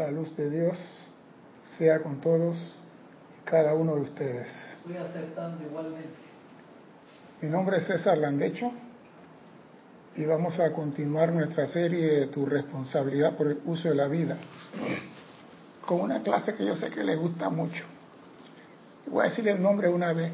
La 0.00 0.10
luz 0.10 0.34
de 0.34 0.48
Dios 0.48 0.78
sea 1.76 2.02
con 2.02 2.22
todos 2.22 2.56
y 3.36 3.44
cada 3.44 3.74
uno 3.74 3.96
de 3.96 4.00
ustedes. 4.00 4.48
Estoy 4.78 4.96
aceptando 4.96 5.62
igualmente. 5.62 6.16
Mi 7.42 7.50
nombre 7.50 7.76
es 7.76 7.86
César 7.86 8.16
Landecho 8.16 8.72
y 10.16 10.24
vamos 10.24 10.58
a 10.58 10.72
continuar 10.72 11.30
nuestra 11.32 11.66
serie 11.66 12.20
de 12.20 12.26
Tu 12.28 12.46
responsabilidad 12.46 13.36
por 13.36 13.48
el 13.48 13.60
uso 13.66 13.90
de 13.90 13.94
la 13.94 14.08
vida 14.08 14.38
con 15.84 16.00
una 16.00 16.22
clase 16.22 16.54
que 16.54 16.64
yo 16.64 16.74
sé 16.76 16.88
que 16.88 17.04
le 17.04 17.16
gusta 17.16 17.50
mucho. 17.50 17.84
Voy 19.06 19.26
a 19.26 19.28
decir 19.28 19.46
el 19.48 19.62
nombre 19.62 19.90
una 19.90 20.14
vez. 20.14 20.32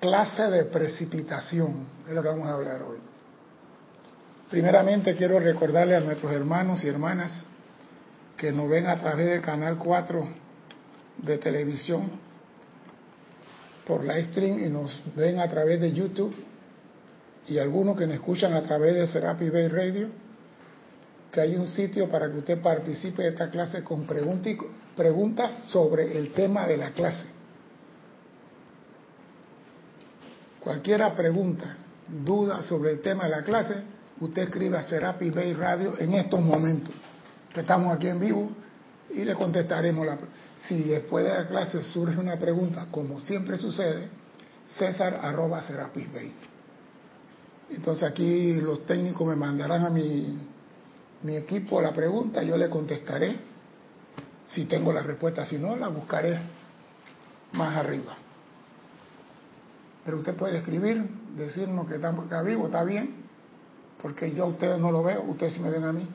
Clase 0.00 0.50
de 0.50 0.64
precipitación 0.66 1.86
es 2.06 2.12
lo 2.12 2.20
que 2.20 2.28
vamos 2.28 2.46
a 2.46 2.52
hablar 2.52 2.82
hoy. 2.82 2.98
Primeramente 4.50 5.16
quiero 5.16 5.40
recordarle 5.40 5.96
a 5.96 6.00
nuestros 6.00 6.30
hermanos 6.30 6.84
y 6.84 6.88
hermanas 6.88 7.46
que 8.40 8.52
nos 8.52 8.70
ven 8.70 8.86
a 8.86 8.98
través 8.98 9.26
del 9.26 9.42
canal 9.42 9.76
4 9.76 10.26
de 11.18 11.36
televisión 11.36 12.10
por 13.86 14.02
live 14.02 14.28
stream 14.30 14.64
y 14.64 14.70
nos 14.70 14.98
ven 15.14 15.38
a 15.40 15.46
través 15.46 15.78
de 15.78 15.92
YouTube 15.92 16.34
y 17.46 17.58
algunos 17.58 17.98
que 17.98 18.06
nos 18.06 18.14
escuchan 18.14 18.54
a 18.54 18.62
través 18.62 18.94
de 18.94 19.06
Serapi 19.08 19.50
Bay 19.50 19.68
Radio, 19.68 20.08
que 21.30 21.42
hay 21.42 21.54
un 21.54 21.68
sitio 21.68 22.08
para 22.08 22.30
que 22.30 22.38
usted 22.38 22.62
participe 22.62 23.24
de 23.24 23.28
esta 23.28 23.50
clase 23.50 23.84
con 23.84 24.06
preguntas 24.06 25.68
sobre 25.68 26.16
el 26.16 26.32
tema 26.32 26.66
de 26.66 26.78
la 26.78 26.92
clase. 26.92 27.26
Cualquiera 30.60 31.14
pregunta, 31.14 31.76
duda 32.24 32.62
sobre 32.62 32.92
el 32.92 33.02
tema 33.02 33.24
de 33.24 33.30
la 33.30 33.42
clase, 33.42 33.74
usted 34.18 34.44
escribe 34.44 34.78
a 34.78 34.82
Serapi 34.82 35.28
Bay 35.28 35.52
Radio 35.52 35.92
en 35.98 36.14
estos 36.14 36.40
momentos, 36.40 36.94
que 37.52 37.60
estamos 37.60 37.92
aquí 37.92 38.08
en 38.08 38.20
vivo, 38.20 38.50
y 39.10 39.24
le 39.24 39.34
contestaremos 39.34 40.06
la 40.06 40.16
Si 40.68 40.84
después 40.84 41.24
de 41.24 41.34
la 41.34 41.48
clase 41.48 41.82
surge 41.82 42.18
una 42.18 42.38
pregunta, 42.38 42.86
como 42.90 43.18
siempre 43.18 43.56
sucede, 43.56 44.08
César 44.66 45.18
arroba 45.22 45.60
Serapis 45.62 46.12
Bay. 46.12 46.32
Entonces 47.70 48.04
aquí 48.04 48.54
los 48.54 48.86
técnicos 48.86 49.26
me 49.26 49.36
mandarán 49.36 49.86
a 49.86 49.90
mi, 49.90 50.38
mi 51.22 51.36
equipo 51.36 51.80
la 51.80 51.92
pregunta, 51.92 52.42
yo 52.42 52.56
le 52.56 52.68
contestaré 52.68 53.36
si 54.46 54.64
tengo 54.64 54.92
la 54.92 55.02
respuesta, 55.02 55.44
si 55.44 55.58
no, 55.58 55.76
la 55.76 55.88
buscaré 55.88 56.38
más 57.52 57.76
arriba. 57.76 58.14
Pero 60.04 60.18
usted 60.18 60.34
puede 60.34 60.58
escribir, 60.58 61.08
decirnos 61.36 61.86
que 61.86 61.96
está, 61.96 62.42
vivo, 62.42 62.66
está 62.66 62.82
bien, 62.82 63.14
porque 64.02 64.32
yo 64.32 64.44
a 64.44 64.48
ustedes 64.48 64.78
no 64.78 64.90
lo 64.90 65.02
veo, 65.02 65.22
ustedes 65.22 65.58
me 65.60 65.70
ven 65.70 65.84
a 65.84 65.92
mí. 65.92 66.08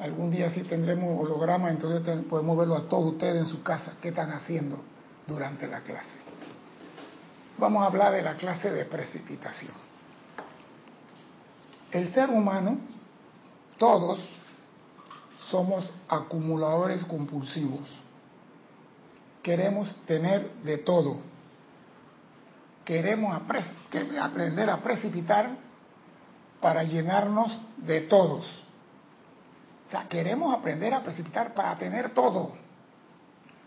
Algún 0.00 0.30
día 0.30 0.50
sí 0.50 0.62
tendremos 0.62 1.20
holograma, 1.20 1.70
entonces 1.70 2.24
podemos 2.26 2.56
verlo 2.56 2.76
a 2.76 2.88
todos 2.88 3.14
ustedes 3.14 3.42
en 3.42 3.46
su 3.46 3.62
casa, 3.62 3.94
qué 4.00 4.10
están 4.10 4.30
haciendo 4.30 4.78
durante 5.26 5.66
la 5.66 5.80
clase. 5.80 6.18
Vamos 7.58 7.82
a 7.82 7.86
hablar 7.86 8.12
de 8.12 8.22
la 8.22 8.36
clase 8.36 8.70
de 8.70 8.84
precipitación. 8.84 9.72
El 11.90 12.12
ser 12.14 12.30
humano, 12.30 12.78
todos, 13.78 14.20
somos 15.48 15.92
acumuladores 16.08 17.04
compulsivos. 17.04 17.88
Queremos 19.42 19.92
tener 20.06 20.52
de 20.62 20.78
todo. 20.78 21.16
Queremos 22.84 23.34
aprender 23.34 24.70
a 24.70 24.78
precipitar 24.78 25.56
para 26.60 26.84
llenarnos 26.84 27.58
de 27.78 28.02
todos. 28.02 28.67
O 29.88 29.90
sea, 29.90 30.06
queremos 30.06 30.54
aprender 30.54 30.92
a 30.92 31.02
precipitar 31.02 31.54
para 31.54 31.74
tener 31.78 32.10
todo. 32.10 32.52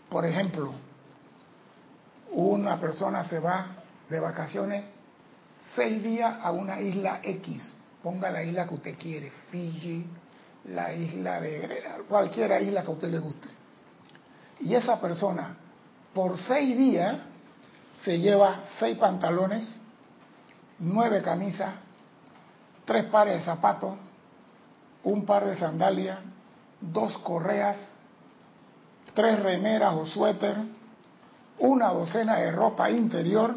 Por 0.08 0.24
ejemplo, 0.24 0.72
una 2.30 2.78
persona 2.78 3.24
se 3.24 3.40
va 3.40 3.66
de 4.08 4.20
vacaciones 4.20 4.84
seis 5.74 6.00
días 6.00 6.36
a 6.40 6.52
una 6.52 6.80
isla 6.80 7.18
X. 7.24 7.74
Ponga 8.04 8.30
la 8.30 8.44
isla 8.44 8.68
que 8.68 8.74
usted 8.74 8.96
quiere, 8.96 9.32
Fiji, 9.50 10.06
la 10.66 10.92
isla 10.94 11.40
de 11.40 11.82
cualquier 12.08 12.62
isla 12.62 12.82
que 12.82 12.88
a 12.88 12.94
usted 12.94 13.10
le 13.10 13.18
guste. 13.18 13.48
Y 14.60 14.76
esa 14.76 15.00
persona, 15.00 15.56
por 16.14 16.38
seis 16.38 16.78
días, 16.78 17.16
se 18.04 18.20
lleva 18.20 18.60
seis 18.78 18.96
pantalones, 18.96 19.80
nueve 20.78 21.20
camisas, 21.20 21.74
tres 22.84 23.06
pares 23.06 23.34
de 23.34 23.40
zapatos, 23.40 23.96
un 25.04 25.24
par 25.24 25.44
de 25.46 25.56
sandalias, 25.56 26.18
dos 26.80 27.16
correas, 27.18 27.78
tres 29.14 29.40
remeras 29.40 29.94
o 29.94 30.06
suéter, 30.06 30.56
una 31.58 31.88
docena 31.88 32.36
de 32.36 32.52
ropa 32.52 32.90
interior, 32.90 33.54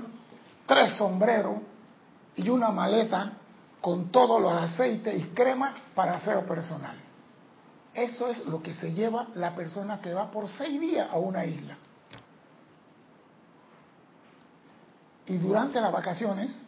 tres 0.65 0.93
sombreros 0.97 1.57
y 2.35 2.49
una 2.49 2.69
maleta 2.69 3.33
con 3.81 4.09
todos 4.09 4.41
los 4.41 4.51
aceites 4.51 5.17
y 5.17 5.23
cremas 5.29 5.73
para 5.93 6.15
aseo 6.15 6.45
personal. 6.45 6.97
Eso 7.93 8.27
es 8.27 8.45
lo 8.45 8.61
que 8.61 8.73
se 8.73 8.93
lleva 8.93 9.27
la 9.35 9.55
persona 9.55 10.01
que 10.01 10.13
va 10.13 10.29
por 10.29 10.49
seis 10.49 10.79
días 10.81 11.07
a 11.09 11.17
una 11.17 11.45
isla. 11.45 11.77
Y 15.27 15.37
durante 15.37 15.79
las 15.79 15.91
vacaciones 15.91 16.65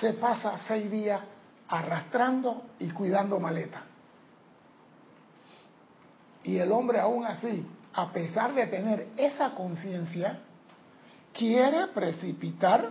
se 0.00 0.12
pasa 0.12 0.58
seis 0.66 0.90
días 0.90 1.20
arrastrando 1.68 2.62
y 2.78 2.90
cuidando 2.90 3.38
maleta. 3.38 3.82
Y 6.42 6.58
el 6.58 6.72
hombre 6.72 6.98
aún 6.98 7.26
así, 7.26 7.66
a 7.92 8.10
pesar 8.10 8.54
de 8.54 8.66
tener 8.66 9.08
esa 9.16 9.54
conciencia, 9.54 10.40
quiere 11.32 11.88
precipitar 11.88 12.90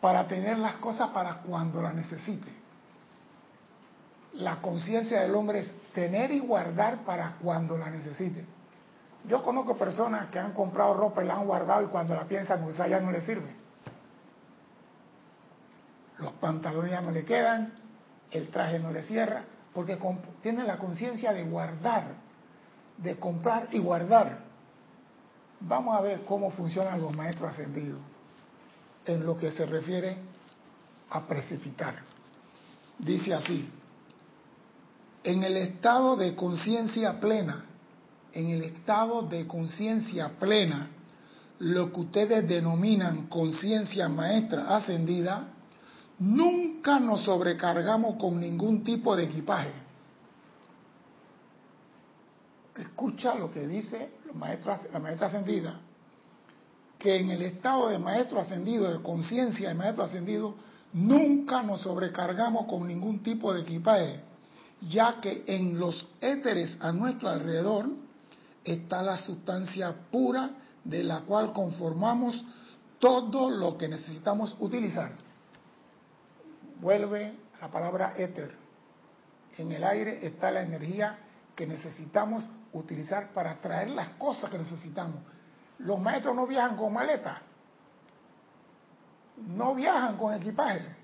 para 0.00 0.26
tener 0.26 0.58
las 0.58 0.76
cosas 0.76 1.10
para 1.10 1.38
cuando 1.38 1.82
las 1.82 1.94
necesite. 1.94 2.50
La 4.34 4.60
conciencia 4.60 5.20
del 5.20 5.34
hombre 5.34 5.60
es 5.60 5.74
tener 5.92 6.30
y 6.30 6.38
guardar 6.38 7.04
para 7.04 7.36
cuando 7.42 7.76
la 7.76 7.90
necesite. 7.90 8.44
Yo 9.26 9.42
conozco 9.42 9.76
personas 9.76 10.30
que 10.30 10.38
han 10.38 10.52
comprado 10.52 10.94
ropa 10.94 11.24
y 11.24 11.26
la 11.26 11.34
han 11.34 11.46
guardado 11.46 11.82
y 11.82 11.86
cuando 11.86 12.14
la 12.14 12.24
piensan 12.24 12.62
usar 12.64 12.88
ya 12.88 13.00
no 13.00 13.10
le 13.10 13.22
sirve 13.22 13.65
los 16.18 16.32
pantalones 16.34 16.90
ya 16.90 17.00
no 17.00 17.10
le 17.10 17.24
quedan, 17.24 17.72
el 18.30 18.48
traje 18.48 18.78
no 18.78 18.90
le 18.90 19.02
cierra, 19.02 19.44
porque 19.72 19.98
tiene 20.42 20.64
la 20.64 20.78
conciencia 20.78 21.32
de 21.32 21.44
guardar, 21.44 22.14
de 22.98 23.16
comprar 23.18 23.68
y 23.72 23.78
guardar. 23.78 24.38
Vamos 25.60 25.96
a 25.96 26.00
ver 26.00 26.24
cómo 26.24 26.50
funcionan 26.50 27.00
los 27.00 27.14
maestros 27.14 27.52
ascendidos 27.52 28.00
en 29.04 29.24
lo 29.24 29.38
que 29.38 29.50
se 29.50 29.66
refiere 29.66 30.16
a 31.10 31.26
precipitar. 31.26 32.02
Dice 32.98 33.34
así, 33.34 33.70
en 35.22 35.42
el 35.44 35.56
estado 35.56 36.16
de 36.16 36.34
conciencia 36.34 37.20
plena, 37.20 37.64
en 38.32 38.50
el 38.50 38.62
estado 38.62 39.22
de 39.22 39.46
conciencia 39.46 40.30
plena, 40.38 40.88
lo 41.58 41.92
que 41.92 42.00
ustedes 42.00 42.48
denominan 42.48 43.26
conciencia 43.26 44.08
maestra 44.08 44.76
ascendida, 44.76 45.48
Nunca 46.18 46.98
nos 46.98 47.24
sobrecargamos 47.24 48.16
con 48.16 48.40
ningún 48.40 48.82
tipo 48.82 49.14
de 49.14 49.24
equipaje. 49.24 49.70
Escucha 52.74 53.34
lo 53.34 53.50
que 53.50 53.66
dice 53.66 54.12
la 54.26 54.98
maestra 54.98 55.26
ascendida, 55.26 55.78
que 56.98 57.16
en 57.16 57.30
el 57.30 57.42
estado 57.42 57.88
de 57.88 57.98
maestro 57.98 58.40
ascendido, 58.40 58.90
de 58.90 59.02
conciencia 59.02 59.68
de 59.68 59.74
maestro 59.74 60.04
ascendido, 60.04 60.54
nunca 60.92 61.62
nos 61.62 61.82
sobrecargamos 61.82 62.66
con 62.66 62.86
ningún 62.86 63.22
tipo 63.22 63.52
de 63.52 63.62
equipaje, 63.62 64.20
ya 64.88 65.20
que 65.20 65.44
en 65.46 65.78
los 65.78 66.06
éteres 66.20 66.78
a 66.80 66.92
nuestro 66.92 67.28
alrededor 67.28 67.88
está 68.64 69.02
la 69.02 69.18
sustancia 69.18 69.94
pura 70.10 70.50
de 70.84 71.04
la 71.04 71.20
cual 71.20 71.52
conformamos 71.52 72.42
todo 72.98 73.50
lo 73.50 73.76
que 73.76 73.88
necesitamos 73.88 74.56
utilizar 74.60 75.25
vuelve 76.80 77.34
la 77.60 77.68
palabra 77.68 78.14
éter. 78.16 78.54
En 79.58 79.72
el 79.72 79.84
aire 79.84 80.26
está 80.26 80.50
la 80.50 80.62
energía 80.62 81.18
que 81.54 81.66
necesitamos 81.66 82.48
utilizar 82.72 83.32
para 83.32 83.54
traer 83.60 83.90
las 83.90 84.10
cosas 84.10 84.50
que 84.50 84.58
necesitamos. 84.58 85.16
Los 85.78 85.98
maestros 86.00 86.34
no 86.36 86.46
viajan 86.46 86.76
con 86.76 86.92
maleta, 86.92 87.40
no 89.36 89.74
viajan 89.74 90.16
con 90.16 90.34
equipaje. 90.34 90.94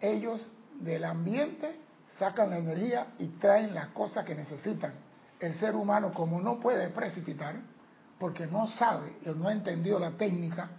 Ellos 0.00 0.50
del 0.80 1.04
ambiente 1.04 1.80
sacan 2.16 2.50
la 2.50 2.58
energía 2.58 3.08
y 3.18 3.26
traen 3.38 3.74
las 3.74 3.88
cosas 3.88 4.24
que 4.24 4.34
necesitan. 4.34 4.94
El 5.40 5.54
ser 5.54 5.76
humano, 5.76 6.12
como 6.12 6.40
no 6.40 6.58
puede 6.58 6.88
precipitar, 6.88 7.56
porque 8.18 8.46
no 8.46 8.66
sabe, 8.66 9.16
no 9.36 9.48
ha 9.48 9.52
entendido 9.52 9.98
la 9.98 10.12
técnica, 10.12 10.70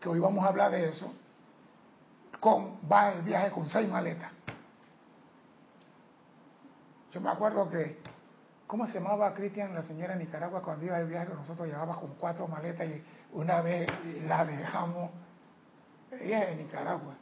que 0.00 0.08
hoy 0.08 0.18
vamos 0.18 0.44
a 0.44 0.48
hablar 0.48 0.72
de 0.72 0.88
eso, 0.88 1.12
con, 2.40 2.78
va 2.90 3.12
el 3.12 3.22
viaje 3.22 3.50
con 3.50 3.68
seis 3.68 3.88
maletas. 3.88 4.32
Yo 7.12 7.20
me 7.20 7.30
acuerdo 7.30 7.68
que, 7.68 8.00
¿cómo 8.66 8.86
se 8.86 8.94
llamaba 8.94 9.34
Cristian, 9.34 9.74
la 9.74 9.82
señora 9.82 10.14
de 10.14 10.24
Nicaragua, 10.24 10.62
cuando 10.62 10.86
iba 10.86 10.98
de 10.98 11.04
viaje 11.04 11.34
nosotros 11.34 11.68
llevaba 11.68 11.96
con 11.96 12.14
cuatro 12.14 12.48
maletas 12.48 12.86
y 12.88 13.02
una 13.32 13.60
vez 13.60 13.88
la 14.26 14.44
dejamos, 14.44 15.10
ella 16.20 16.46
de 16.46 16.56
Nicaragua, 16.56 17.14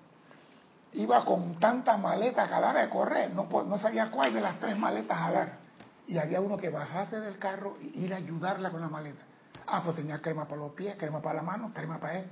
iba 0.93 1.25
con 1.25 1.59
tantas 1.59 1.99
maletas 1.99 2.51
a 2.51 2.73
de 2.73 2.89
correr, 2.89 3.31
no, 3.33 3.49
no 3.65 3.79
sabía 3.79 4.11
cuál 4.11 4.33
de 4.33 4.41
las 4.41 4.59
tres 4.61 4.79
maletas 4.79 5.19
jalar. 5.19 5.69
Y 6.07 6.17
había 6.17 6.41
uno 6.41 6.57
que 6.57 6.71
bajase 6.71 7.21
del 7.21 7.39
carro 7.39 7.77
y 7.81 8.05
ir 8.05 8.15
a 8.15 8.17
ayudarla 8.17 8.71
con 8.71 8.81
la 8.81 8.89
maleta. 8.89 9.23
Ah, 9.67 9.83
pues 9.85 9.97
tenía 9.97 10.23
crema 10.23 10.47
para 10.47 10.63
los 10.63 10.73
pies, 10.73 10.97
crema 10.97 11.21
para 11.21 11.37
la 11.37 11.43
mano, 11.43 11.71
crema 11.75 11.99
para 11.99 12.21
él. 12.21 12.31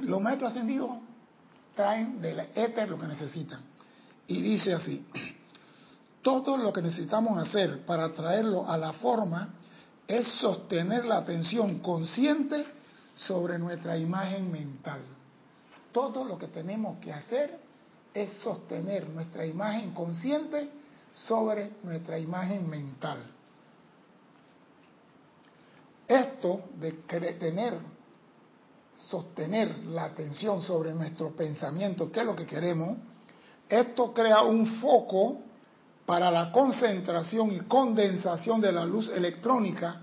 Los 0.00 0.20
maestros 0.20 0.50
ascendidos 0.50 0.90
traen 1.74 2.20
del 2.20 2.40
éter 2.54 2.88
lo 2.90 2.98
que 2.98 3.06
necesitan. 3.06 3.60
Y 4.26 4.40
dice 4.40 4.74
así, 4.74 5.06
todo 6.22 6.56
lo 6.56 6.72
que 6.72 6.82
necesitamos 6.82 7.38
hacer 7.38 7.84
para 7.84 8.12
traerlo 8.12 8.68
a 8.68 8.76
la 8.76 8.92
forma 8.94 9.54
es 10.06 10.26
sostener 10.40 11.04
la 11.04 11.18
atención 11.18 11.78
consciente 11.78 12.64
sobre 13.16 13.58
nuestra 13.58 13.96
imagen 13.96 14.50
mental. 14.50 15.00
Todo 15.92 16.24
lo 16.24 16.38
que 16.38 16.48
tenemos 16.48 16.98
que 16.98 17.12
hacer 17.12 17.58
es 18.12 18.30
sostener 18.42 19.08
nuestra 19.08 19.46
imagen 19.46 19.92
consciente 19.92 20.68
sobre 21.12 21.70
nuestra 21.82 22.18
imagen 22.18 22.68
mental. 22.68 23.18
Esto 26.06 26.64
de 26.78 26.92
tener, 26.92 27.78
sostener 28.96 29.84
la 29.86 30.04
atención 30.04 30.62
sobre 30.62 30.94
nuestro 30.94 31.34
pensamiento, 31.34 32.10
que 32.10 32.20
es 32.20 32.26
lo 32.26 32.36
que 32.36 32.46
queremos, 32.46 32.96
esto 33.68 34.12
crea 34.12 34.42
un 34.42 34.80
foco 34.80 35.38
para 36.06 36.30
la 36.30 36.52
concentración 36.52 37.52
y 37.52 37.60
condensación 37.60 38.60
de 38.60 38.72
la 38.72 38.84
luz 38.84 39.08
electrónica 39.08 40.02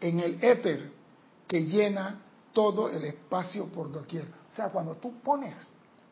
en 0.00 0.20
el 0.20 0.44
éter 0.44 0.92
que 1.46 1.64
llena 1.64 2.20
todo 2.52 2.90
el 2.90 3.04
espacio 3.04 3.66
por 3.66 3.90
doquier. 3.90 4.26
O 4.50 4.54
sea, 4.54 4.68
cuando 4.68 4.96
tú 4.96 5.20
pones 5.22 5.54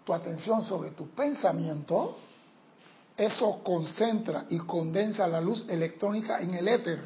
tu 0.05 0.15
atención 0.15 0.65
sobre 0.65 0.93
tu 0.93 1.09
pensamiento, 1.11 2.17
eso 3.17 3.61
concentra 3.63 4.47
y 4.49 4.59
condensa 4.61 5.27
la 5.27 5.41
luz 5.41 5.65
electrónica 5.69 6.41
en 6.41 6.55
el 6.55 6.69
éter. 6.69 7.03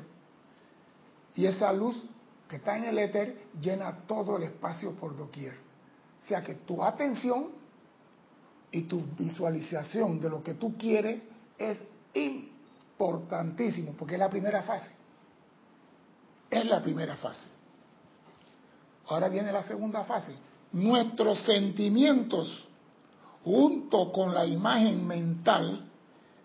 Y 1.35 1.47
esa 1.47 1.73
luz 1.73 1.97
que 2.51 2.57
está 2.57 2.77
en 2.77 2.85
el 2.85 2.99
éter 2.99 3.47
llena 3.61 3.97
todo 4.09 4.37
el 4.37 4.43
espacio 4.43 4.97
por 4.97 5.17
doquier. 5.17 5.55
O 6.21 6.27
sea 6.27 6.43
que 6.43 6.57
tu 6.57 6.83
atención 6.83 7.51
y 8.73 8.83
tu 8.83 9.03
visualización 9.17 10.21
de 10.21 10.29
lo 10.29 10.43
que 10.43 10.55
tú 10.55 10.77
quieres 10.77 11.23
es 11.57 11.81
importantísimo, 12.13 13.93
porque 13.97 14.15
es 14.15 14.19
la 14.19 14.29
primera 14.29 14.63
fase. 14.65 14.91
Es 16.51 16.67
la 16.67 16.83
primera 16.83 17.17
fase. 17.17 17.49
Ahora 19.07 19.29
viene 19.29 19.53
la 19.53 19.63
segunda 19.63 20.03
fase. 20.03 20.35
Nuestros 20.73 21.41
sentimientos, 21.43 22.69
junto 23.45 24.11
con 24.11 24.35
la 24.35 24.45
imagen 24.45 25.07
mental, 25.07 25.89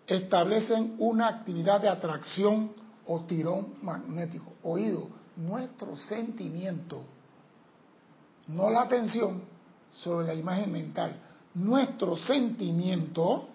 establecen 0.05 0.97
una 0.99 1.29
actividad 1.29 1.81
de 1.81 1.89
atracción 1.89 2.71
o 3.07 3.21
tirón 3.21 3.73
magnético. 3.81 4.53
Oído, 4.61 5.24
nuestro 5.37 5.95
sentimiento, 5.95 7.03
no 8.47 8.69
la 8.69 8.81
atención 8.81 9.41
sobre 9.93 10.27
la 10.27 10.33
imagen 10.33 10.71
mental, 10.71 11.19
nuestro 11.53 12.15
sentimiento 12.17 13.47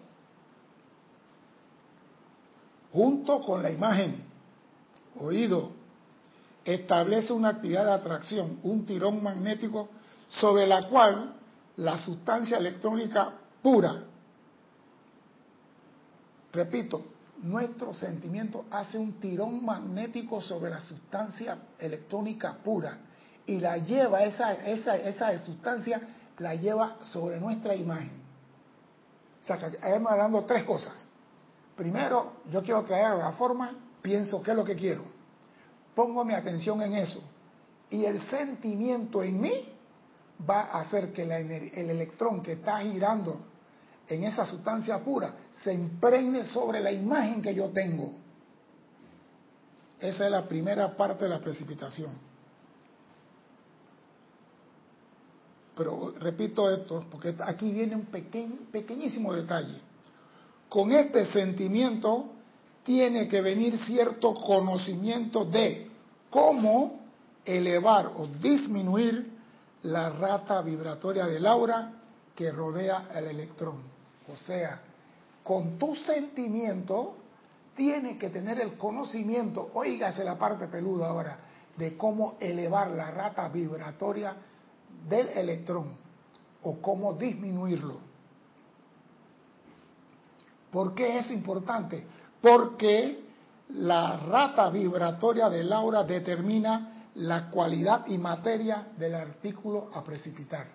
junto 2.92 3.40
con 3.40 3.62
la 3.62 3.70
imagen, 3.70 4.24
oído, 5.20 5.70
establece 6.64 7.32
una 7.32 7.50
actividad 7.50 7.84
de 7.84 7.92
atracción, 7.92 8.58
un 8.62 8.84
tirón 8.84 9.22
magnético 9.22 9.88
sobre 10.28 10.66
la 10.66 10.88
cual 10.88 11.34
la 11.76 11.98
sustancia 11.98 12.58
electrónica 12.58 13.32
pura, 13.62 14.04
repito, 16.52 17.04
nuestro 17.42 17.94
sentimiento 17.94 18.66
hace 18.70 18.98
un 18.98 19.14
tirón 19.14 19.64
magnético 19.64 20.40
sobre 20.40 20.70
la 20.70 20.80
sustancia 20.80 21.58
electrónica 21.78 22.58
pura 22.62 22.98
y 23.46 23.58
la 23.58 23.78
lleva, 23.78 24.24
esa, 24.24 24.52
esa, 24.52 24.96
esa 24.96 25.38
sustancia 25.38 26.00
la 26.38 26.54
lleva 26.54 26.98
sobre 27.02 27.40
nuestra 27.40 27.74
imagen. 27.74 28.12
O 29.42 29.46
sea, 29.46 29.58
que 29.58 29.76
estamos 29.76 30.12
hablando 30.12 30.44
tres 30.44 30.64
cosas. 30.64 31.08
Primero, 31.76 32.34
yo 32.50 32.62
quiero 32.62 32.82
traer 32.82 33.16
la 33.18 33.32
forma, 33.32 33.74
pienso 34.02 34.42
qué 34.42 34.50
es 34.50 34.56
lo 34.56 34.64
que 34.64 34.76
quiero. 34.76 35.02
Pongo 35.94 36.24
mi 36.24 36.34
atención 36.34 36.80
en 36.82 36.94
eso. 36.94 37.20
Y 37.88 38.04
el 38.04 38.20
sentimiento 38.28 39.22
en 39.22 39.40
mí 39.40 39.68
va 40.48 40.62
a 40.62 40.80
hacer 40.82 41.12
que 41.12 41.22
el 41.22 41.90
electrón 41.90 42.42
que 42.42 42.52
está 42.52 42.78
girando 42.80 43.40
en 44.10 44.24
esa 44.24 44.44
sustancia 44.44 44.98
pura 45.04 45.34
se 45.62 45.72
impregne 45.72 46.44
sobre 46.44 46.80
la 46.80 46.90
imagen 46.90 47.40
que 47.40 47.54
yo 47.54 47.68
tengo. 47.68 48.12
Esa 49.98 50.24
es 50.24 50.30
la 50.30 50.48
primera 50.48 50.96
parte 50.96 51.24
de 51.24 51.30
la 51.30 51.40
precipitación. 51.40 52.18
Pero 55.76 56.14
repito 56.18 56.70
esto, 56.70 57.04
porque 57.10 57.34
aquí 57.40 57.70
viene 57.70 57.96
un 57.96 58.06
pequeñísimo 58.06 59.32
detalle. 59.32 59.80
Con 60.68 60.92
este 60.92 61.26
sentimiento 61.26 62.32
tiene 62.82 63.28
que 63.28 63.40
venir 63.40 63.78
cierto 63.78 64.34
conocimiento 64.34 65.44
de 65.44 65.90
cómo 66.30 67.00
elevar 67.44 68.12
o 68.16 68.26
disminuir 68.26 69.30
la 69.82 70.10
rata 70.10 70.62
vibratoria 70.62 71.26
del 71.26 71.46
aura 71.46 71.92
que 72.34 72.50
rodea 72.50 73.08
el 73.14 73.26
electrón. 73.26 73.99
O 74.32 74.36
sea, 74.36 74.80
con 75.42 75.78
tu 75.78 75.94
sentimiento 75.94 77.16
tiene 77.74 78.18
que 78.18 78.30
tener 78.30 78.60
el 78.60 78.76
conocimiento, 78.76 79.70
oígase 79.74 80.22
la 80.24 80.38
parte 80.38 80.66
peluda 80.66 81.08
ahora, 81.08 81.38
de 81.76 81.96
cómo 81.96 82.36
elevar 82.40 82.90
la 82.90 83.10
rata 83.10 83.48
vibratoria 83.48 84.36
del 85.08 85.28
electrón 85.28 85.96
o 86.62 86.80
cómo 86.80 87.14
disminuirlo. 87.14 87.98
¿Por 90.70 90.94
qué 90.94 91.18
es 91.18 91.30
importante? 91.30 92.04
Porque 92.40 93.24
la 93.70 94.16
rata 94.18 94.70
vibratoria 94.70 95.48
del 95.48 95.72
aura 95.72 96.04
determina 96.04 97.08
la 97.14 97.50
cualidad 97.50 98.06
y 98.06 98.18
materia 98.18 98.88
del 98.96 99.14
artículo 99.14 99.90
a 99.94 100.04
precipitar. 100.04 100.66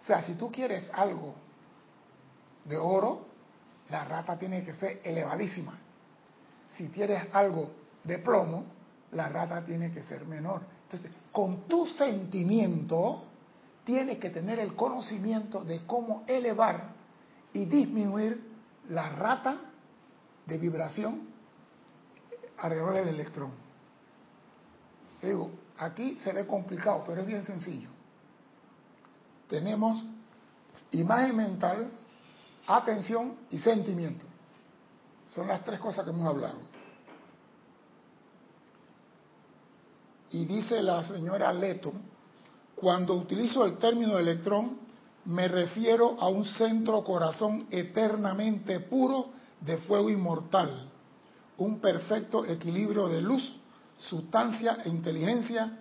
O 0.00 0.04
sea, 0.06 0.22
si 0.22 0.34
tú 0.34 0.50
quieres 0.50 0.88
algo 0.92 1.34
de 2.68 2.76
oro, 2.76 3.26
la 3.90 4.04
rata 4.04 4.38
tiene 4.38 4.64
que 4.64 4.74
ser 4.74 5.00
elevadísima. 5.04 5.78
Si 6.70 6.88
quieres 6.88 7.24
algo 7.32 7.70
de 8.04 8.18
plomo, 8.18 8.64
la 9.12 9.28
rata 9.28 9.64
tiene 9.64 9.92
que 9.92 10.02
ser 10.02 10.26
menor. 10.26 10.62
Entonces, 10.84 11.10
con 11.32 11.66
tu 11.66 11.86
sentimiento, 11.86 13.24
tienes 13.84 14.18
que 14.18 14.30
tener 14.30 14.58
el 14.58 14.74
conocimiento 14.74 15.64
de 15.64 15.86
cómo 15.86 16.24
elevar 16.26 16.94
y 17.52 17.64
disminuir 17.64 18.40
la 18.88 19.10
rata 19.10 19.58
de 20.44 20.58
vibración 20.58 21.28
alrededor 22.58 22.94
del 22.94 23.08
electrón. 23.08 23.50
Digo, 25.22 25.50
aquí 25.78 26.16
se 26.16 26.32
ve 26.32 26.46
complicado, 26.46 27.02
pero 27.06 27.22
es 27.22 27.26
bien 27.26 27.44
sencillo. 27.44 27.88
Tenemos 29.48 30.04
imagen 30.90 31.36
mental, 31.36 31.90
atención 32.66 33.36
y 33.50 33.58
sentimiento. 33.58 34.24
Son 35.28 35.46
las 35.48 35.64
tres 35.64 35.80
cosas 35.80 36.04
que 36.04 36.10
hemos 36.10 36.26
hablado. 36.26 36.58
Y 40.30 40.44
dice 40.44 40.82
la 40.82 41.04
señora 41.04 41.52
Leto, 41.52 41.92
cuando 42.74 43.14
utilizo 43.14 43.64
el 43.64 43.78
término 43.78 44.18
electrón, 44.18 44.78
me 45.24 45.48
refiero 45.48 46.16
a 46.20 46.28
un 46.28 46.44
centro 46.44 47.02
corazón 47.02 47.66
eternamente 47.70 48.80
puro 48.80 49.30
de 49.60 49.78
fuego 49.78 50.10
inmortal, 50.10 50.90
un 51.58 51.80
perfecto 51.80 52.44
equilibrio 52.44 53.08
de 53.08 53.22
luz, 53.22 53.58
sustancia 53.98 54.78
e 54.84 54.88
inteligencia, 54.88 55.78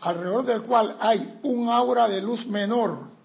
alrededor 0.00 0.44
del 0.44 0.62
cual 0.62 0.96
hay 1.00 1.40
un 1.42 1.68
aura 1.68 2.08
de 2.08 2.22
luz 2.22 2.46
menor 2.46 3.17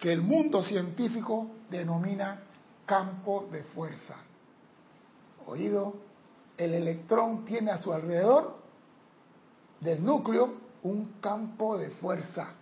que 0.00 0.12
el 0.12 0.22
mundo 0.22 0.62
científico 0.64 1.50
denomina 1.70 2.40
campo 2.86 3.48
de 3.52 3.62
fuerza. 3.62 4.16
Oído, 5.46 5.94
el 6.56 6.74
electrón 6.74 7.44
tiene 7.44 7.70
a 7.70 7.78
su 7.78 7.92
alrededor 7.92 8.56
del 9.80 10.04
núcleo 10.04 10.54
un 10.82 11.20
campo 11.20 11.76
de 11.76 11.90
fuerza. 11.90 12.54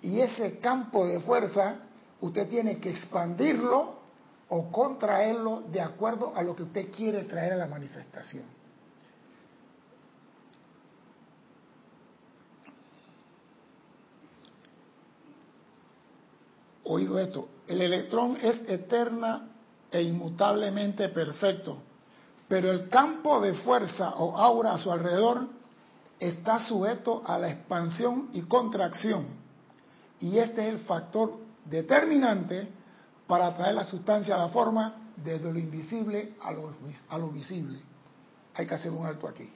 Y 0.00 0.20
ese 0.20 0.58
campo 0.58 1.06
de 1.06 1.20
fuerza 1.20 1.76
usted 2.20 2.48
tiene 2.48 2.78
que 2.78 2.90
expandirlo 2.90 4.02
o 4.48 4.70
contraerlo 4.70 5.62
de 5.72 5.80
acuerdo 5.80 6.32
a 6.36 6.42
lo 6.42 6.54
que 6.56 6.64
usted 6.64 6.90
quiere 6.90 7.24
traer 7.24 7.52
a 7.54 7.56
la 7.56 7.66
manifestación. 7.68 8.44
Oído 16.84 17.18
esto, 17.18 17.48
el 17.68 17.80
electrón 17.80 18.36
es 18.40 18.62
eterna 18.68 19.48
e 19.90 20.02
inmutablemente 20.02 21.08
perfecto, 21.10 21.78
pero 22.48 22.70
el 22.70 22.88
campo 22.88 23.40
de 23.40 23.54
fuerza 23.54 24.10
o 24.16 24.36
aura 24.36 24.72
a 24.72 24.78
su 24.78 24.90
alrededor 24.90 25.46
está 26.18 26.58
sujeto 26.64 27.22
a 27.26 27.38
la 27.38 27.50
expansión 27.50 28.30
y 28.32 28.42
contracción, 28.42 29.26
y 30.20 30.38
este 30.38 30.66
es 30.66 30.74
el 30.74 30.80
factor 30.80 31.38
determinante 31.64 32.68
para 33.26 33.54
traer 33.54 33.74
la 33.74 33.84
sustancia 33.84 34.34
a 34.34 34.38
la 34.38 34.48
forma 34.48 35.10
desde 35.16 35.52
lo 35.52 35.58
invisible 35.58 36.34
a 36.42 36.52
lo, 36.52 36.74
a 37.08 37.18
lo 37.18 37.28
visible. 37.28 37.80
Hay 38.54 38.66
que 38.66 38.74
hacer 38.74 38.90
un 38.90 39.06
alto 39.06 39.28
aquí. 39.28 39.48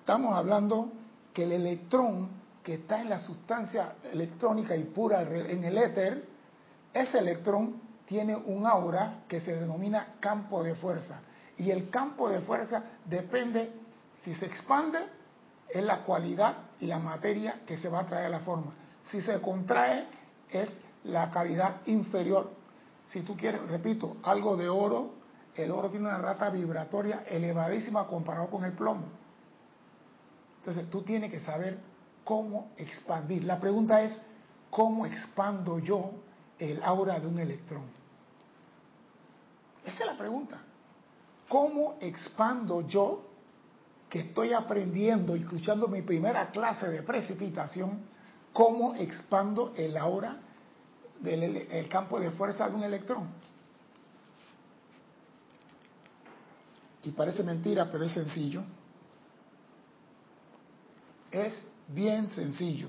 Estamos 0.00 0.34
hablando 0.34 0.90
que 1.32 1.44
el 1.44 1.52
electrón 1.52 2.28
que 2.64 2.74
está 2.74 3.02
en 3.02 3.10
la 3.10 3.20
sustancia 3.20 3.96
electrónica 4.10 4.74
y 4.74 4.84
pura 4.84 5.20
en 5.20 5.62
el 5.62 5.76
éter, 5.76 6.24
ese 6.94 7.18
electrón 7.18 7.80
tiene 8.06 8.34
un 8.34 8.66
aura 8.66 9.24
que 9.28 9.40
se 9.40 9.54
denomina 9.54 10.14
campo 10.18 10.62
de 10.64 10.74
fuerza. 10.74 11.20
Y 11.58 11.70
el 11.70 11.90
campo 11.90 12.28
de 12.30 12.40
fuerza 12.40 12.82
depende, 13.04 13.70
si 14.22 14.34
se 14.34 14.46
expande, 14.46 14.98
es 15.68 15.84
la 15.84 16.04
cualidad 16.04 16.56
y 16.80 16.86
la 16.86 16.98
materia 16.98 17.60
que 17.66 17.76
se 17.76 17.88
va 17.88 18.00
a 18.00 18.06
traer 18.06 18.26
a 18.26 18.30
la 18.30 18.40
forma. 18.40 18.72
Si 19.04 19.20
se 19.20 19.40
contrae, 19.42 20.06
es 20.48 20.70
la 21.04 21.30
calidad 21.30 21.82
inferior. 21.86 22.50
Si 23.08 23.20
tú 23.20 23.36
quieres, 23.36 23.60
repito, 23.68 24.16
algo 24.22 24.56
de 24.56 24.70
oro, 24.70 25.10
el 25.54 25.70
oro 25.70 25.90
tiene 25.90 26.08
una 26.08 26.18
rata 26.18 26.48
vibratoria 26.48 27.24
elevadísima 27.28 28.06
comparado 28.06 28.48
con 28.48 28.64
el 28.64 28.72
plomo. 28.72 29.04
Entonces 30.58 30.88
tú 30.88 31.02
tienes 31.02 31.30
que 31.30 31.40
saber 31.40 31.78
cómo 32.24 32.72
expandir. 32.76 33.44
La 33.44 33.60
pregunta 33.60 34.02
es, 34.02 34.18
¿cómo 34.70 35.06
expando 35.06 35.78
yo 35.78 36.12
el 36.58 36.82
aura 36.82 37.20
de 37.20 37.26
un 37.26 37.38
electrón? 37.38 37.84
Esa 39.84 40.04
es 40.04 40.06
la 40.06 40.16
pregunta. 40.16 40.58
¿Cómo 41.48 41.96
expando 42.00 42.80
yo, 42.88 43.22
que 44.08 44.20
estoy 44.20 44.52
aprendiendo 44.52 45.36
y 45.36 45.40
escuchando 45.40 45.88
mi 45.88 46.02
primera 46.02 46.50
clase 46.50 46.88
de 46.88 47.02
precipitación, 47.02 48.00
cómo 48.52 48.94
expando 48.94 49.72
el 49.76 49.96
aura 49.96 50.38
del 51.20 51.88
campo 51.88 52.18
de 52.18 52.30
fuerza 52.30 52.68
de 52.68 52.74
un 52.74 52.84
electrón? 52.84 53.28
Y 57.02 57.10
parece 57.10 57.42
mentira, 57.42 57.90
pero 57.90 58.04
es 58.04 58.12
sencillo. 58.12 58.62
Es 61.30 61.66
bien 61.88 62.28
sencillo. 62.28 62.88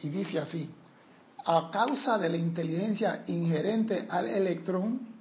Y 0.00 0.08
dice 0.08 0.38
así, 0.38 0.70
a 1.44 1.70
causa 1.70 2.18
de 2.18 2.28
la 2.28 2.36
inteligencia 2.36 3.22
inherente 3.26 4.06
al 4.08 4.26
electrón, 4.26 5.14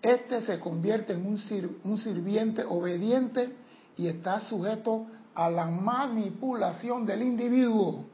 este 0.00 0.40
se 0.42 0.58
convierte 0.58 1.12
en 1.12 1.26
un, 1.26 1.98
sirviente 1.98 2.64
obediente 2.64 3.54
y 3.96 4.06
está 4.06 4.40
sujeto 4.40 5.06
a 5.34 5.50
la 5.50 5.66
manipulación 5.66 7.04
del 7.04 7.22
individuo. 7.22 8.06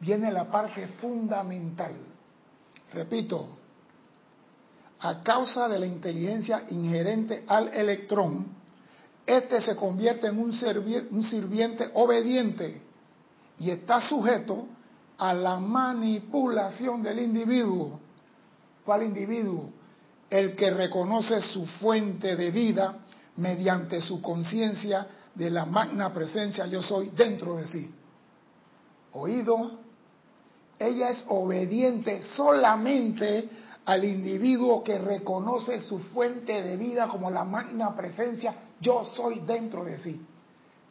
Viene 0.00 0.30
la 0.30 0.50
parte 0.50 0.86
fundamental. 1.00 1.92
Repito, 2.92 3.48
a 5.00 5.22
causa 5.22 5.68
de 5.68 5.78
la 5.78 5.86
inteligencia 5.86 6.64
inherente 6.70 7.44
al 7.46 7.68
electrón, 7.68 8.57
este 9.28 9.60
se 9.60 9.76
convierte 9.76 10.28
en 10.28 10.38
un, 10.38 10.54
sirviente 10.54 11.90
obediente 11.92 12.80
y 13.58 13.68
está 13.68 14.00
sujeto 14.00 14.68
a 15.18 15.34
la 15.34 15.60
manipulación 15.60 17.02
del 17.02 17.18
individuo. 17.18 18.00
¿Cuál 18.86 19.02
individuo? 19.02 19.70
El 20.30 20.56
que 20.56 20.70
reconoce 20.70 21.42
su 21.42 21.66
fuente 21.66 22.36
de 22.36 22.50
vida 22.50 23.00
mediante 23.36 24.00
su 24.00 24.22
conciencia 24.22 25.06
de 25.34 25.50
la 25.50 25.66
magna 25.66 26.10
presencia 26.10 26.66
yo 26.66 26.82
soy 26.82 27.10
dentro 27.10 27.56
de 27.56 27.66
sí. 27.66 27.94
Oído, 29.12 29.72
ella 30.78 31.10
es 31.10 31.22
obediente 31.28 32.22
solamente 32.34 33.46
al 33.84 34.04
individuo 34.06 34.82
que 34.82 34.96
reconoce 34.96 35.82
su 35.82 35.98
fuente 35.98 36.62
de 36.62 36.78
vida 36.78 37.08
como 37.08 37.30
la 37.30 37.44
magna 37.44 37.94
presencia 37.94 38.54
yo 38.80 39.04
soy 39.04 39.40
dentro 39.40 39.84
de 39.84 39.98
sí. 39.98 40.24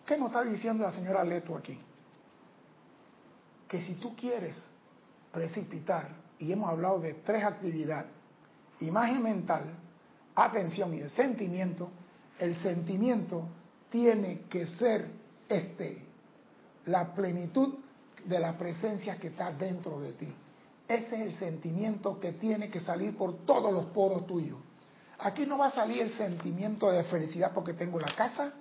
¿Qué 0.05 0.17
nos 0.17 0.27
está 0.27 0.43
diciendo 0.43 0.83
la 0.83 0.91
señora 0.91 1.23
Leto 1.23 1.55
aquí? 1.55 1.77
Que 3.67 3.81
si 3.81 3.95
tú 3.95 4.15
quieres 4.15 4.55
precipitar, 5.31 6.09
y 6.39 6.51
hemos 6.51 6.69
hablado 6.69 6.99
de 6.99 7.13
tres 7.15 7.43
actividades, 7.43 8.11
imagen 8.79 9.23
mental, 9.23 9.63
atención 10.35 10.93
y 10.93 10.99
el 10.99 11.09
sentimiento, 11.09 11.89
el 12.39 12.55
sentimiento 12.61 13.47
tiene 13.89 14.41
que 14.49 14.67
ser 14.67 15.09
este, 15.49 16.05
la 16.85 17.13
plenitud 17.13 17.75
de 18.25 18.39
la 18.39 18.57
presencia 18.57 19.17
que 19.17 19.27
está 19.27 19.51
dentro 19.51 19.99
de 19.99 20.13
ti. 20.13 20.33
Ese 20.87 21.15
es 21.15 21.21
el 21.21 21.33
sentimiento 21.33 22.19
que 22.19 22.33
tiene 22.33 22.69
que 22.69 22.79
salir 22.79 23.17
por 23.17 23.45
todos 23.45 23.73
los 23.73 23.85
poros 23.85 24.25
tuyos. 24.27 24.57
Aquí 25.19 25.45
no 25.45 25.57
va 25.57 25.67
a 25.67 25.71
salir 25.71 26.01
el 26.01 26.13
sentimiento 26.15 26.91
de 26.91 27.03
felicidad 27.03 27.51
porque 27.53 27.73
tengo 27.73 27.99
la 27.99 28.13
casa, 28.15 28.53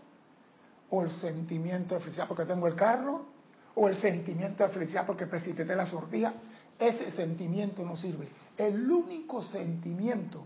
o 0.91 1.03
el 1.03 1.11
sentimiento 1.21 1.95
de 1.95 2.01
felicidad 2.01 2.29
porque 2.29 2.45
tengo 2.45 2.67
el 2.67 2.75
carro, 2.75 3.27
o 3.75 3.89
el 3.89 4.01
sentimiento 4.01 4.63
de 4.65 4.71
felicidad 4.71 5.05
porque 5.07 5.27
precipité 5.27 5.77
la 5.77 5.87
sortija. 5.87 6.33
Ese 6.79 7.11
sentimiento 7.11 7.85
no 7.85 7.97
sirve. 7.97 8.29
El 8.57 8.91
único 8.91 9.43
sentimiento 9.43 10.45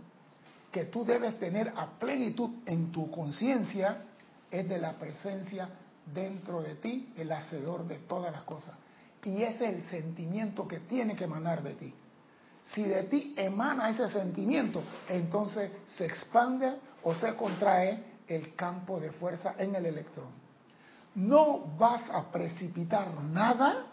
que 0.71 0.87
tú 0.87 1.05
debes 1.05 1.39
tener 1.39 1.73
a 1.77 1.87
plenitud 1.99 2.51
en 2.67 2.91
tu 2.91 3.11
conciencia 3.11 4.05
es 4.51 4.69
de 4.69 4.79
la 4.79 4.93
presencia 4.95 5.69
dentro 6.13 6.63
de 6.63 6.77
ti, 6.77 7.13
el 7.17 7.31
hacedor 7.31 7.87
de 7.87 7.99
todas 7.99 8.33
las 8.33 8.43
cosas. 8.43 8.77
Y 9.25 9.43
ese 9.43 9.67
es 9.67 9.75
el 9.75 9.83
sentimiento 9.91 10.67
que 10.67 10.81
tiene 10.81 11.15
que 11.15 11.25
emanar 11.25 11.63
de 11.63 11.75
ti. 11.75 11.95
Si 12.75 12.85
de 12.85 13.05
ti 13.05 13.35
emana 13.37 13.91
ese 13.91 14.09
sentimiento, 14.09 14.83
entonces 15.09 15.73
se 15.97 16.07
expande 16.07 16.77
o 17.03 17.15
se 17.15 17.35
contrae 17.35 18.05
el 18.29 18.55
campo 18.55 19.01
de 19.01 19.11
fuerza 19.13 19.55
en 19.59 19.75
el 19.75 19.87
electrón. 19.87 20.29
No 21.17 21.59
vas 21.77 22.09
a 22.11 22.31
precipitar 22.31 23.13
nada 23.25 23.87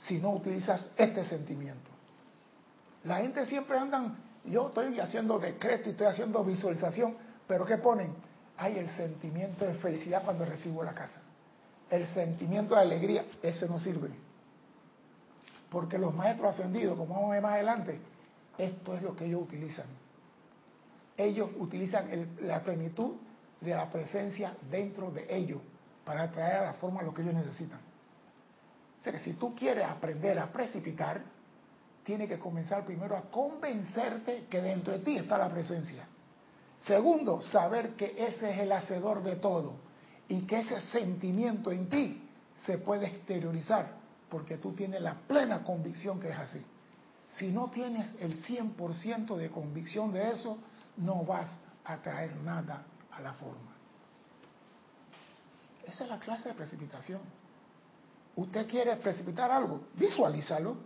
si 0.00 0.18
no 0.18 0.30
utilizas 0.30 0.90
este 0.96 1.24
sentimiento. 1.24 1.90
La 3.04 3.18
gente 3.18 3.46
siempre 3.46 3.78
andan, 3.78 4.16
yo 4.44 4.68
estoy 4.68 4.98
haciendo 4.98 5.38
decreto 5.38 5.88
y 5.88 5.92
estoy 5.92 6.08
haciendo 6.08 6.42
visualización, 6.42 7.16
pero 7.46 7.64
¿qué 7.64 7.78
ponen? 7.78 8.12
Hay 8.56 8.78
el 8.78 8.88
sentimiento 8.96 9.64
de 9.64 9.74
felicidad 9.74 10.24
cuando 10.24 10.44
recibo 10.44 10.82
la 10.82 10.92
casa. 10.92 11.22
El 11.88 12.06
sentimiento 12.08 12.74
de 12.74 12.80
alegría, 12.80 13.24
ese 13.40 13.68
no 13.68 13.78
sirve. 13.78 14.10
Porque 15.70 15.98
los 15.98 16.14
maestros 16.14 16.54
ascendidos, 16.54 16.96
como 16.96 17.14
vamos 17.14 17.30
a 17.30 17.34
ver 17.34 17.42
más 17.42 17.52
adelante, 17.54 18.00
esto 18.56 18.94
es 18.94 19.02
lo 19.02 19.14
que 19.14 19.26
ellos 19.26 19.42
utilizan. 19.42 19.86
Ellos 21.16 21.50
utilizan 21.58 22.36
la 22.42 22.62
plenitud 22.62 23.16
de 23.60 23.74
la 23.74 23.90
presencia 23.90 24.56
dentro 24.70 25.10
de 25.10 25.26
ellos 25.28 25.60
para 26.04 26.30
traer 26.30 26.56
a 26.56 26.64
la 26.66 26.72
forma 26.74 27.02
lo 27.02 27.12
que 27.12 27.22
ellos 27.22 27.34
necesitan. 27.34 27.80
O 28.98 29.02
sea 29.02 29.12
que 29.12 29.20
si 29.20 29.34
tú 29.34 29.54
quieres 29.54 29.84
aprender 29.84 30.38
a 30.38 30.50
precipitar, 30.50 31.22
tienes 32.04 32.28
que 32.28 32.38
comenzar 32.38 32.84
primero 32.84 33.16
a 33.16 33.22
convencerte 33.22 34.46
que 34.48 34.60
dentro 34.60 34.94
de 34.94 35.00
ti 35.00 35.16
está 35.16 35.36
la 35.36 35.50
presencia. 35.50 36.08
Segundo, 36.80 37.42
saber 37.42 37.94
que 37.94 38.14
ese 38.16 38.50
es 38.50 38.58
el 38.60 38.72
hacedor 38.72 39.22
de 39.22 39.36
todo 39.36 39.74
y 40.28 40.42
que 40.42 40.60
ese 40.60 40.80
sentimiento 40.80 41.70
en 41.70 41.88
ti 41.88 42.28
se 42.64 42.78
puede 42.78 43.06
exteriorizar 43.06 43.98
porque 44.28 44.58
tú 44.58 44.72
tienes 44.72 45.00
la 45.00 45.14
plena 45.14 45.62
convicción 45.62 46.20
que 46.20 46.30
es 46.30 46.38
así. 46.38 46.64
Si 47.30 47.50
no 47.50 47.70
tienes 47.70 48.14
el 48.20 48.42
100% 48.42 49.36
de 49.36 49.50
convicción 49.50 50.12
de 50.12 50.30
eso, 50.30 50.58
no 50.96 51.24
vas 51.24 51.50
a 51.84 51.96
traer 51.98 52.36
nada 52.36 52.84
a 53.10 53.20
la 53.20 53.32
forma. 53.34 53.74
Esa 55.86 56.04
es 56.04 56.10
la 56.10 56.18
clase 56.18 56.50
de 56.50 56.54
precipitación. 56.54 57.20
Usted 58.36 58.66
quiere 58.66 58.96
precipitar 58.96 59.50
algo, 59.50 59.80
visualízalo. 59.94 60.76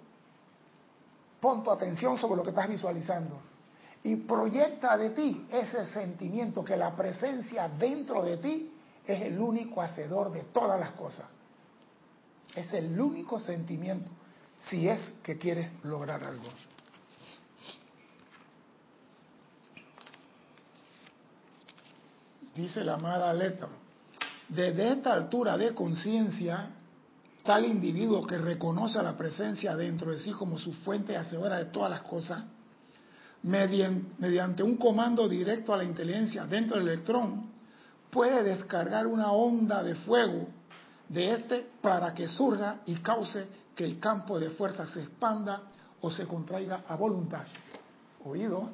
Pon 1.40 1.62
tu 1.64 1.70
atención 1.70 2.16
sobre 2.18 2.36
lo 2.36 2.42
que 2.42 2.50
estás 2.50 2.68
visualizando 2.68 3.52
y 4.04 4.16
proyecta 4.16 4.96
de 4.96 5.10
ti 5.10 5.46
ese 5.50 5.86
sentimiento 5.86 6.64
que 6.64 6.76
la 6.76 6.94
presencia 6.94 7.68
dentro 7.68 8.22
de 8.22 8.36
ti 8.38 8.72
es 9.06 9.22
el 9.22 9.38
único 9.38 9.80
hacedor 9.80 10.32
de 10.32 10.42
todas 10.44 10.78
las 10.78 10.92
cosas. 10.92 11.26
Es 12.54 12.72
el 12.74 12.98
único 13.00 13.38
sentimiento 13.38 14.10
si 14.68 14.88
es 14.88 15.14
que 15.22 15.38
quieres 15.38 15.72
lograr 15.82 16.22
algo. 16.22 16.48
Dice 22.54 22.84
la 22.84 22.94
amada 22.94 23.32
Leto, 23.32 23.68
desde 24.48 24.92
esta 24.92 25.14
altura 25.14 25.56
de 25.56 25.74
conciencia, 25.74 26.68
tal 27.44 27.64
individuo 27.64 28.26
que 28.26 28.36
reconoce 28.36 28.98
a 28.98 29.02
la 29.02 29.16
presencia 29.16 29.74
dentro 29.74 30.10
de 30.10 30.18
sí 30.18 30.32
como 30.32 30.58
su 30.58 30.72
fuente 30.74 31.16
hacedora 31.16 31.56
de 31.56 31.64
todas 31.66 31.90
las 31.90 32.02
cosas, 32.02 32.44
mediante 33.42 34.62
un 34.62 34.76
comando 34.76 35.28
directo 35.28 35.72
a 35.72 35.78
la 35.78 35.84
inteligencia 35.84 36.44
dentro 36.46 36.76
del 36.76 36.88
electrón, 36.88 37.50
puede 38.10 38.42
descargar 38.42 39.06
una 39.06 39.32
onda 39.32 39.82
de 39.82 39.94
fuego 39.94 40.46
de 41.12 41.34
este 41.34 41.66
para 41.82 42.14
que 42.14 42.26
surja 42.26 42.80
y 42.86 42.96
cause 42.96 43.46
que 43.76 43.84
el 43.84 44.00
campo 44.00 44.40
de 44.40 44.50
fuerza 44.50 44.86
se 44.86 45.02
expanda 45.02 45.62
o 46.00 46.10
se 46.10 46.26
contraiga 46.26 46.84
a 46.88 46.96
voluntad. 46.96 47.44
Oído, 48.24 48.70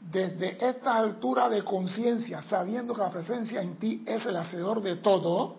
desde 0.00 0.56
esta 0.68 0.96
altura 0.96 1.48
de 1.48 1.62
conciencia, 1.62 2.42
sabiendo 2.42 2.92
que 2.92 3.00
la 3.00 3.10
presencia 3.10 3.62
en 3.62 3.76
ti 3.76 4.04
es 4.06 4.26
el 4.26 4.36
hacedor 4.36 4.82
de 4.82 4.96
todo, 4.96 5.56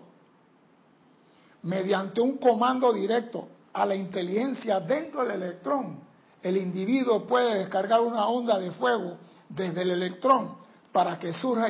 mediante 1.62 2.20
un 2.20 2.36
comando 2.36 2.92
directo 2.92 3.48
a 3.72 3.86
la 3.86 3.94
inteligencia 3.94 4.80
dentro 4.80 5.22
del 5.22 5.42
electrón, 5.42 6.00
el 6.42 6.56
individuo 6.56 7.26
puede 7.26 7.58
descargar 7.58 8.00
una 8.00 8.26
onda 8.26 8.58
de 8.58 8.70
fuego 8.72 9.16
desde 9.48 9.82
el 9.82 9.90
electrón 9.92 10.56
para 10.92 11.18
que 11.18 11.32
surja 11.32 11.68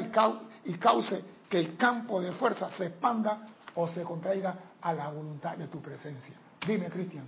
y, 0.64 0.75
cause 0.79 1.25
que 1.49 1.59
el 1.59 1.76
campo 1.76 2.21
de 2.21 2.33
fuerza 2.33 2.71
se 2.71 2.87
expanda 2.87 3.47
o 3.75 3.89
se 3.89 4.03
contraiga 4.03 4.57
a 4.81 4.93
la 4.93 5.11
voluntad 5.11 5.57
de 5.57 5.67
tu 5.69 5.81
presencia. 5.81 6.35
Dime, 6.67 6.89
Cristian. 6.89 7.25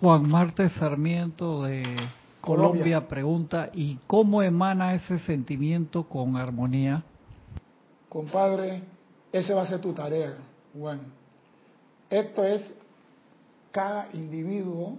Juan 0.00 0.28
Marte 0.28 0.68
Sarmiento 0.68 1.62
de 1.62 1.82
Colombia. 2.40 3.08
pregunta, 3.08 3.70
¿y 3.72 3.98
cómo 4.06 4.42
emana 4.42 4.94
ese 4.94 5.18
sentimiento 5.20 6.04
con 6.04 6.36
armonía? 6.36 7.02
Compadre, 8.08 8.82
esa 9.32 9.54
va 9.54 9.62
a 9.62 9.66
ser 9.66 9.80
tu 9.80 9.92
tarea, 9.92 10.34
Juan. 10.78 11.00
Esto 12.08 12.44
es, 12.44 12.74
cada 13.72 14.08
individuo 14.12 14.96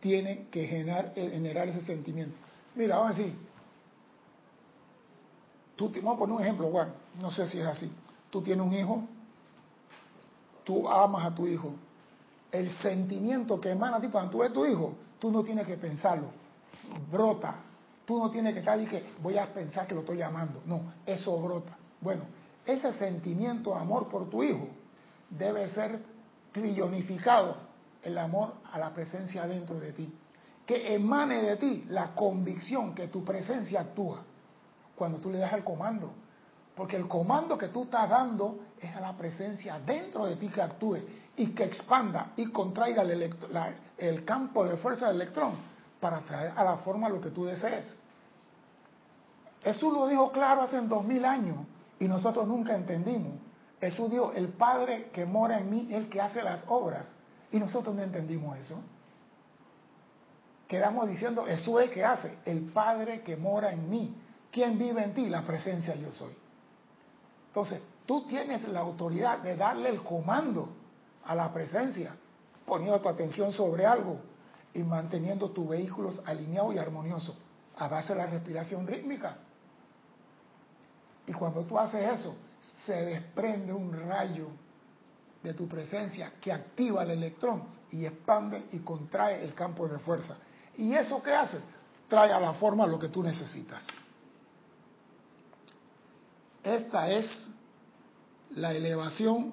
tiene 0.00 0.46
que 0.50 0.66
generar, 0.66 1.12
generar 1.14 1.68
ese 1.68 1.82
sentimiento. 1.82 2.36
Mira, 2.74 2.96
vamos 2.96 3.14
a 3.14 3.18
decir, 3.18 3.34
tú, 5.76 5.90
vamos 5.96 6.16
a 6.16 6.18
poner 6.18 6.36
un 6.36 6.42
ejemplo, 6.42 6.70
Juan, 6.70 6.94
no 7.20 7.30
sé 7.30 7.46
si 7.46 7.58
es 7.58 7.66
así. 7.66 7.90
Tú 8.30 8.42
tienes 8.42 8.66
un 8.66 8.74
hijo, 8.74 9.04
tú 10.68 10.86
amas 10.86 11.24
a 11.24 11.34
tu 11.34 11.46
hijo. 11.46 11.72
El 12.52 12.70
sentimiento 12.82 13.58
que 13.58 13.70
emana 13.70 13.96
a 13.96 14.00
ti 14.02 14.08
cuando 14.08 14.30
tú 14.30 14.38
ves 14.40 14.52
tu 14.52 14.66
hijo, 14.66 14.92
tú 15.18 15.32
no 15.32 15.42
tienes 15.42 15.66
que 15.66 15.78
pensarlo, 15.78 16.28
brota. 17.10 17.56
Tú 18.04 18.18
no 18.18 18.30
tienes 18.30 18.52
que 18.52 18.60
estar 18.60 18.78
y 18.78 18.86
que 18.86 19.02
voy 19.22 19.38
a 19.38 19.46
pensar 19.52 19.86
que 19.86 19.94
lo 19.94 20.00
estoy 20.00 20.18
llamando. 20.18 20.60
No, 20.66 20.92
eso 21.06 21.40
brota. 21.40 21.74
Bueno, 22.02 22.24
ese 22.66 22.92
sentimiento 22.94 23.70
de 23.70 23.80
amor 23.80 24.08
por 24.08 24.28
tu 24.28 24.42
hijo 24.42 24.68
debe 25.30 25.70
ser 25.70 26.02
trillonificado 26.52 27.56
el 28.02 28.18
amor 28.18 28.52
a 28.70 28.78
la 28.78 28.92
presencia 28.92 29.46
dentro 29.46 29.80
de 29.80 29.92
ti. 29.92 30.12
Que 30.66 30.94
emane 30.94 31.42
de 31.42 31.56
ti 31.56 31.86
la 31.88 32.14
convicción 32.14 32.94
que 32.94 33.08
tu 33.08 33.24
presencia 33.24 33.80
actúa 33.80 34.22
cuando 34.96 35.18
tú 35.18 35.30
le 35.30 35.38
das 35.38 35.54
el 35.54 35.64
comando. 35.64 36.10
Porque 36.74 36.96
el 36.96 37.08
comando 37.08 37.56
que 37.56 37.68
tú 37.68 37.84
estás 37.84 38.10
dando 38.10 38.67
es 38.80 38.96
a 38.96 39.00
la 39.00 39.16
presencia 39.16 39.78
dentro 39.78 40.26
de 40.26 40.36
ti 40.36 40.48
que 40.48 40.62
actúe 40.62 40.98
y 41.36 41.48
que 41.48 41.64
expanda 41.64 42.32
y 42.36 42.50
contraiga 42.50 43.02
el, 43.02 44.24
campo 44.24 44.64
de 44.64 44.76
fuerza 44.76 45.08
del 45.08 45.16
electrón 45.16 45.56
para 46.00 46.20
traer 46.20 46.52
a 46.56 46.64
la 46.64 46.76
forma 46.78 47.08
lo 47.08 47.20
que 47.20 47.30
tú 47.30 47.44
desees. 47.44 47.98
Jesús 49.62 49.92
lo 49.92 50.06
dijo 50.06 50.30
claro 50.30 50.62
hace 50.62 50.80
dos 50.80 51.04
mil 51.04 51.24
años 51.24 51.58
y 51.98 52.06
nosotros 52.06 52.46
nunca 52.46 52.74
entendimos. 52.74 53.34
Jesús 53.80 54.10
dijo, 54.10 54.32
el 54.32 54.48
Padre 54.48 55.10
que 55.12 55.24
mora 55.24 55.58
en 55.58 55.70
mí 55.70 55.88
el 55.92 56.08
que 56.08 56.20
hace 56.20 56.42
las 56.42 56.64
obras. 56.68 57.08
Y 57.50 57.58
nosotros 57.58 57.94
no 57.94 58.02
entendimos 58.02 58.58
eso. 58.58 58.80
Quedamos 60.66 61.08
diciendo, 61.08 61.46
Jesús 61.46 61.80
es 61.80 61.88
el 61.88 61.94
que 61.94 62.04
hace, 62.04 62.38
el 62.44 62.60
Padre 62.72 63.22
que 63.22 63.36
mora 63.36 63.72
en 63.72 63.88
mí. 63.88 64.14
¿Quién 64.50 64.78
vive 64.78 65.02
en 65.02 65.14
ti? 65.14 65.28
La 65.28 65.42
presencia 65.42 65.94
yo 65.94 66.12
soy. 66.12 66.34
Entonces, 67.48 67.80
tú 68.08 68.22
tienes 68.22 68.66
la 68.66 68.80
autoridad 68.80 69.40
de 69.40 69.54
darle 69.54 69.90
el 69.90 70.02
comando 70.02 70.70
a 71.26 71.34
la 71.34 71.52
presencia, 71.52 72.16
poniendo 72.64 72.98
tu 73.02 73.08
atención 73.10 73.52
sobre 73.52 73.84
algo 73.84 74.18
y 74.72 74.82
manteniendo 74.82 75.50
tus 75.50 75.68
vehículos 75.68 76.18
alineados 76.24 76.74
y 76.74 76.78
armoniosos 76.78 77.36
a 77.76 77.86
base 77.86 78.14
de 78.14 78.18
la 78.20 78.26
respiración 78.26 78.86
rítmica. 78.86 79.36
Y 81.26 81.34
cuando 81.34 81.64
tú 81.64 81.78
haces 81.78 82.18
eso, 82.18 82.34
se 82.86 82.94
desprende 82.94 83.74
un 83.74 83.92
rayo 83.92 84.48
de 85.42 85.52
tu 85.52 85.68
presencia 85.68 86.32
que 86.40 86.50
activa 86.50 87.02
el 87.02 87.10
electrón 87.10 87.64
y 87.90 88.06
expande 88.06 88.68
y 88.72 88.78
contrae 88.78 89.44
el 89.44 89.52
campo 89.52 89.86
de 89.86 89.98
fuerza. 89.98 90.34
¿Y 90.78 90.94
eso 90.94 91.22
qué 91.22 91.34
hace? 91.34 91.58
Trae 92.08 92.32
a 92.32 92.40
la 92.40 92.54
forma 92.54 92.86
lo 92.86 92.98
que 92.98 93.08
tú 93.08 93.22
necesitas. 93.22 93.86
Esta 96.64 97.10
es 97.10 97.50
la 98.56 98.72
elevación 98.72 99.52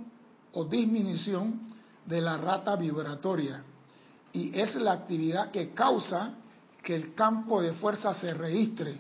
o 0.54 0.66
disminución 0.66 1.74
de 2.06 2.22
la 2.22 2.38
rata 2.38 2.76
vibratoria 2.76 3.64
y 4.34 4.58
es 4.60 4.76
la 4.76 4.94
actividad 4.94 5.52
que 5.52 5.74
causa 5.74 6.34
que 6.84 6.96
el 6.96 7.14
campo 7.14 7.62
de 7.62 7.74
fuerza 7.74 8.14
se 8.16 8.34
registre 8.34 9.00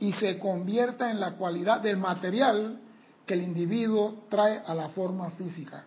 y 0.00 0.12
se 0.12 0.38
convierta 0.38 1.10
en 1.10 1.20
la 1.20 1.34
cualidad 1.34 1.80
del 1.80 1.96
material 1.96 2.80
que 3.26 3.34
el 3.34 3.42
individuo 3.42 4.24
trae 4.28 4.62
a 4.64 4.74
la 4.74 4.88
forma 4.90 5.30
física 5.30 5.84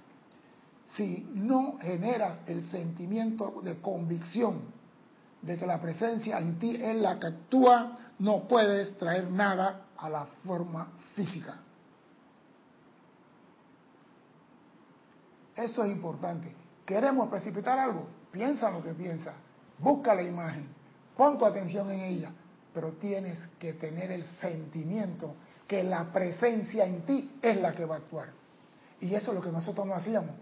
si 0.96 1.26
no 1.34 1.78
generas 1.80 2.42
el 2.48 2.70
sentimiento 2.70 3.62
de 3.64 3.80
convicción 3.80 4.62
de 5.42 5.58
que 5.58 5.66
la 5.66 5.80
presencia 5.80 6.38
en 6.38 6.60
ti 6.60 6.76
es 6.76 6.96
la 6.96 7.18
que 7.18 7.28
actúa, 7.28 7.98
no 8.20 8.48
puedes 8.48 8.98
traer 8.98 9.30
nada 9.32 9.86
a 9.98 10.10
la 10.10 10.26
forma 10.46 10.92
física. 11.16 11.56
Eso 15.56 15.84
es 15.84 15.92
importante. 15.92 16.54
¿Queremos 16.86 17.30
precipitar 17.30 17.78
algo? 17.78 18.08
Piensa 18.32 18.70
lo 18.72 18.84
que 18.84 18.94
piensa. 18.94 19.34
Busca 19.78 20.16
la 20.16 20.24
imagen. 20.24 20.68
Pon 21.16 21.38
tu 21.38 21.46
atención 21.46 21.90
en 21.92 22.00
ella. 22.00 22.32
Pero 22.74 22.94
tienes 22.94 23.40
que 23.60 23.74
tener 23.74 24.12
el 24.12 24.26
sentimiento 24.40 25.36
que 25.68 25.84
la 25.84 26.12
presencia 26.12 26.86
en 26.86 27.02
ti 27.02 27.40
es 27.42 27.58
la 27.58 27.74
que 27.74 27.86
va 27.86 27.96
a 27.96 27.98
actuar. 28.00 28.30
Y 29.00 29.14
eso 29.16 29.32
es 29.32 29.36
lo 29.36 29.42
que 29.42 29.52
nosotros 29.52 29.86
no 29.86 29.96
hacíamos. 29.96 30.36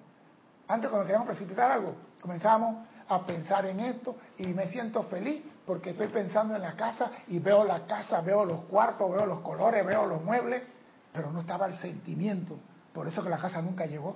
Antes 0.67 0.89
cuando 0.89 1.05
queríamos 1.05 1.27
precipitar 1.27 1.71
algo, 1.71 1.95
comenzamos 2.21 2.87
a 3.07 3.25
pensar 3.25 3.65
en 3.65 3.79
esto 3.79 4.15
y 4.37 4.47
me 4.47 4.67
siento 4.67 5.03
feliz 5.03 5.43
porque 5.65 5.91
estoy 5.91 6.07
pensando 6.07 6.55
en 6.55 6.61
la 6.61 6.73
casa 6.73 7.11
y 7.27 7.39
veo 7.39 7.63
la 7.63 7.85
casa, 7.85 8.21
veo 8.21 8.45
los 8.45 8.61
cuartos, 8.61 9.11
veo 9.11 9.25
los 9.25 9.39
colores, 9.41 9.85
veo 9.85 10.05
los 10.05 10.23
muebles, 10.23 10.63
pero 11.11 11.31
no 11.31 11.41
estaba 11.41 11.65
el 11.67 11.77
sentimiento. 11.77 12.57
Por 12.93 13.07
eso 13.07 13.23
que 13.23 13.29
la 13.29 13.37
casa 13.37 13.61
nunca 13.61 13.85
llegó. 13.85 14.15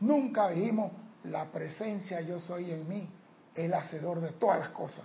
Nunca 0.00 0.50
dijimos, 0.50 0.92
la 1.24 1.46
presencia 1.46 2.20
yo 2.20 2.38
soy 2.40 2.70
en 2.70 2.88
mí, 2.88 3.08
el 3.54 3.72
hacedor 3.74 4.20
de 4.20 4.30
todas 4.32 4.58
las 4.58 4.68
cosas. 4.70 5.04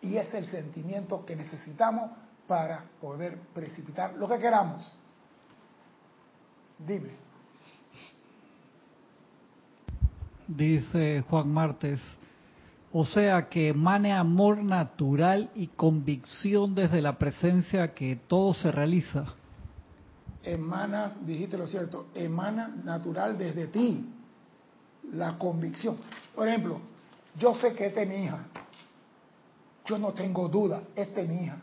Y 0.00 0.16
es 0.16 0.32
el 0.34 0.46
sentimiento 0.46 1.24
que 1.24 1.34
necesitamos 1.34 2.10
para 2.46 2.84
poder 3.00 3.38
precipitar 3.54 4.14
lo 4.14 4.28
que 4.28 4.38
queramos. 4.38 4.90
Dime. 6.78 7.28
dice 10.48 11.22
Juan 11.28 11.52
Martes. 11.52 12.00
O 12.90 13.04
sea, 13.04 13.42
que 13.50 13.68
emane 13.68 14.12
amor 14.12 14.64
natural 14.64 15.50
y 15.54 15.66
convicción 15.68 16.74
desde 16.74 17.02
la 17.02 17.18
presencia 17.18 17.92
que 17.92 18.16
todo 18.16 18.54
se 18.54 18.72
realiza. 18.72 19.26
Emana, 20.42 21.12
dijiste 21.20 21.58
lo 21.58 21.66
cierto, 21.66 22.06
emana 22.14 22.68
natural 22.68 23.36
desde 23.36 23.66
ti 23.66 24.14
la 25.12 25.38
convicción. 25.38 25.98
Por 26.34 26.48
ejemplo, 26.48 26.80
yo 27.36 27.54
sé 27.54 27.74
que 27.74 27.86
esta 27.86 28.02
es 28.02 28.08
mi 28.08 28.24
hija. 28.24 28.46
Yo 29.84 29.98
no 29.98 30.12
tengo 30.12 30.48
duda, 30.48 30.82
esta 30.94 31.20
es 31.20 31.28
mi 31.28 31.44
hija. 31.44 31.58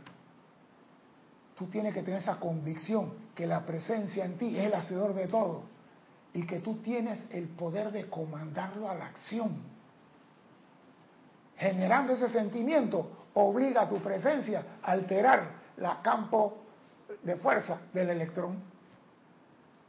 Tú 1.55 1.67
tienes 1.67 1.93
que 1.93 2.01
tener 2.01 2.21
esa 2.21 2.39
convicción 2.39 3.13
que 3.33 3.45
la 3.45 3.65
presencia 3.65 4.25
en 4.25 4.37
ti 4.37 4.57
es 4.57 4.65
el 4.65 4.73
hacedor 4.73 5.13
de 5.13 5.27
todo 5.27 5.63
y 6.33 6.45
que 6.45 6.59
tú 6.59 6.77
tienes 6.77 7.25
el 7.31 7.47
poder 7.47 7.91
de 7.91 8.09
comandarlo 8.09 8.89
a 8.89 8.95
la 8.95 9.05
acción. 9.05 9.61
Generando 11.57 12.13
ese 12.13 12.27
sentimiento, 12.27 13.27
obliga 13.35 13.83
a 13.83 13.89
tu 13.89 13.99
presencia 13.99 14.79
a 14.83 14.91
alterar 14.91 15.51
la 15.77 16.01
campo 16.01 16.57
de 17.23 17.35
fuerza 17.37 17.79
del 17.93 18.09
electrón 18.09 18.61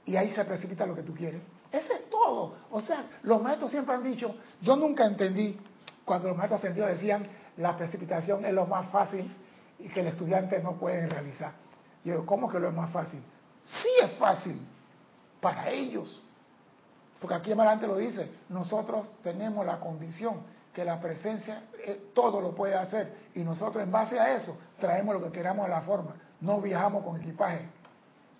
y 0.04 0.14
ahí 0.14 0.30
se 0.30 0.44
precipita 0.44 0.86
lo 0.86 0.94
que 0.94 1.02
tú 1.02 1.14
quieres. 1.14 1.42
Ese 1.76 1.92
es 1.92 2.10
todo. 2.10 2.56
O 2.70 2.80
sea, 2.80 3.04
los 3.22 3.42
maestros 3.42 3.70
siempre 3.70 3.94
han 3.94 4.02
dicho, 4.02 4.34
yo 4.62 4.76
nunca 4.76 5.04
entendí 5.04 5.58
cuando 6.04 6.28
los 6.28 6.36
maestros 6.36 6.60
ascendidos 6.60 6.90
decían 6.90 7.28
la 7.58 7.76
precipitación 7.76 8.44
es 8.44 8.54
lo 8.54 8.66
más 8.66 8.88
fácil 8.90 9.30
y 9.78 9.88
que 9.88 10.00
el 10.00 10.06
estudiante 10.08 10.58
no 10.60 10.72
puede 10.76 11.06
realizar. 11.06 11.52
Yo, 12.04 12.24
¿cómo 12.24 12.48
que 12.48 12.58
lo 12.58 12.68
es 12.68 12.74
más 12.74 12.90
fácil? 12.90 13.22
Sí 13.64 13.88
es 14.02 14.12
fácil 14.12 14.58
para 15.40 15.68
ellos. 15.70 16.22
Porque 17.20 17.34
aquí 17.34 17.52
adelante 17.52 17.86
lo 17.86 17.96
dice, 17.96 18.30
nosotros 18.48 19.10
tenemos 19.22 19.66
la 19.66 19.78
condición 19.78 20.40
que 20.72 20.84
la 20.84 21.00
presencia 21.00 21.62
eh, 21.84 22.10
todo 22.14 22.40
lo 22.40 22.54
puede 22.54 22.74
hacer 22.74 23.30
y 23.34 23.40
nosotros 23.40 23.82
en 23.82 23.90
base 23.90 24.20
a 24.20 24.34
eso 24.36 24.56
traemos 24.78 25.14
lo 25.14 25.22
que 25.24 25.32
queramos 25.32 25.66
a 25.66 25.68
la 25.68 25.82
forma. 25.82 26.14
No 26.40 26.60
viajamos 26.60 27.02
con 27.02 27.20
equipaje. 27.20 27.68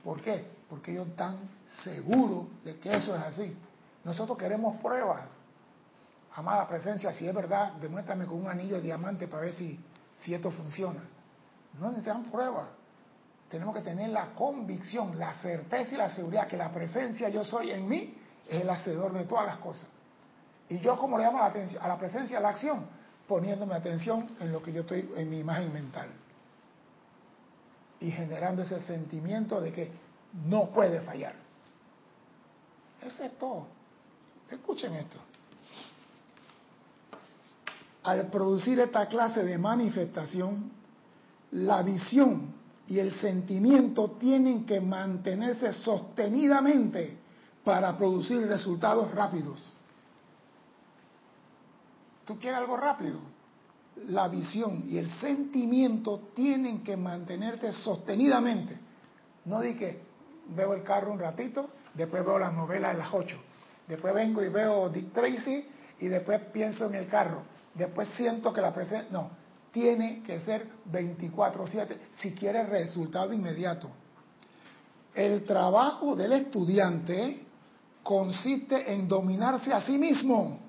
¿Por 0.07 0.21
qué? 0.21 0.47
Porque 0.71 0.93
ellos 0.93 1.09
están 1.09 1.37
seguros 1.83 2.47
de 2.63 2.79
que 2.79 2.95
eso 2.95 3.17
es 3.17 3.23
así. 3.25 3.57
Nosotros 4.05 4.39
queremos 4.39 4.81
pruebas. 4.81 5.23
Amada 6.37 6.69
presencia, 6.69 7.13
si 7.13 7.27
es 7.27 7.35
verdad, 7.35 7.73
demuéstrame 7.73 8.25
con 8.25 8.41
un 8.41 8.47
anillo 8.47 8.77
de 8.77 8.83
diamante 8.83 9.27
para 9.27 9.43
ver 9.43 9.55
si, 9.55 9.81
si 10.19 10.33
esto 10.33 10.53
funciona. 10.53 11.01
No 11.81 11.89
necesitan 11.89 12.23
pruebas. 12.31 12.69
Tenemos 13.51 13.75
que 13.75 13.81
tener 13.81 14.11
la 14.11 14.33
convicción, 14.33 15.19
la 15.19 15.35
certeza 15.35 15.97
y 15.97 15.99
la 15.99 16.11
seguridad 16.11 16.47
que 16.47 16.57
la 16.57 16.71
presencia 16.71 17.29
yo 17.29 17.43
soy 17.43 17.73
en 17.73 17.89
mí 17.89 18.15
es 18.49 18.63
el 18.63 18.71
hacedor 18.71 19.13
de 19.13 19.25
todas 19.25 19.47
las 19.47 19.57
cosas. 19.57 19.89
Y 20.69 20.79
yo 20.79 20.97
como 20.97 21.19
le 21.19 21.25
llamo 21.25 21.39
a 21.39 21.41
la, 21.41 21.47
atención, 21.49 21.83
a 21.83 21.89
la 21.89 21.99
presencia, 21.99 22.39
a 22.39 22.43
la 22.43 22.51
acción, 22.51 22.87
poniéndome 23.27 23.75
atención 23.75 24.37
en 24.39 24.53
lo 24.53 24.63
que 24.63 24.73
yo 24.73 24.83
estoy, 24.83 25.11
en 25.17 25.29
mi 25.29 25.41
imagen 25.41 25.73
mental. 25.73 26.07
Y 28.01 28.11
generando 28.11 28.63
ese 28.63 28.81
sentimiento 28.81 29.61
de 29.61 29.73
que 29.73 29.91
no 30.47 30.71
puede 30.71 31.01
fallar. 31.01 31.35
Eso 33.03 33.25
es 33.25 33.39
todo. 33.39 33.67
Escuchen 34.51 34.95
esto. 34.95 35.19
Al 38.03 38.29
producir 38.29 38.79
esta 38.79 39.07
clase 39.07 39.43
de 39.45 39.59
manifestación, 39.59 40.71
la 41.53 41.83
visión 41.83 42.55
y 42.87 42.99
el 42.99 43.13
sentimiento 43.13 44.13
tienen 44.13 44.65
que 44.65 44.81
mantenerse 44.81 45.73
sostenidamente 45.73 47.19
para 47.65 47.97
producir 47.97 48.47
resultados 48.47 49.13
rápidos. 49.13 49.73
¿Tú 52.25 52.39
quieres 52.39 52.61
algo 52.61 52.77
rápido? 52.77 53.19
La 54.09 54.29
visión 54.29 54.85
y 54.87 54.99
el 54.99 55.11
sentimiento 55.21 56.31
tienen 56.35 56.85
que 56.85 56.97
mantenerte 56.97 57.73
sostenidamente. 57.73 58.79
No 59.47 59.61
di 59.61 59.75
que 59.75 60.03
veo 60.55 60.75
el 60.75 60.83
carro 60.83 61.13
un 61.13 61.19
ratito, 61.19 61.71
después 61.95 62.25
veo 62.25 62.39
las 62.39 62.53
novelas 62.53 62.93
de 62.93 62.99
las 62.99 63.13
8, 63.13 63.37
después 63.89 64.15
vengo 64.15 64.45
y 64.45 64.49
veo 64.49 64.89
Dick 64.91 65.13
Tracy 65.13 65.67
y 66.01 66.09
después 66.09 66.41
pienso 66.53 66.87
en 66.87 66.95
el 66.95 67.07
carro, 67.07 67.43
después 67.75 68.09
siento 68.11 68.53
que 68.53 68.61
la 68.61 68.73
presencia... 68.73 69.09
No, 69.11 69.31
tiene 69.77 70.23
que 70.23 70.41
ser 70.41 70.67
24/7 70.91 71.99
si 72.13 72.33
quiere 72.33 72.65
resultado 72.65 73.35
inmediato. 73.35 73.91
El 75.15 75.45
trabajo 75.45 76.17
del 76.17 76.33
estudiante 76.33 77.45
consiste 78.03 78.91
en 78.91 79.07
dominarse 79.07 79.75
a 79.75 79.83
sí 79.83 79.99
mismo 79.99 80.66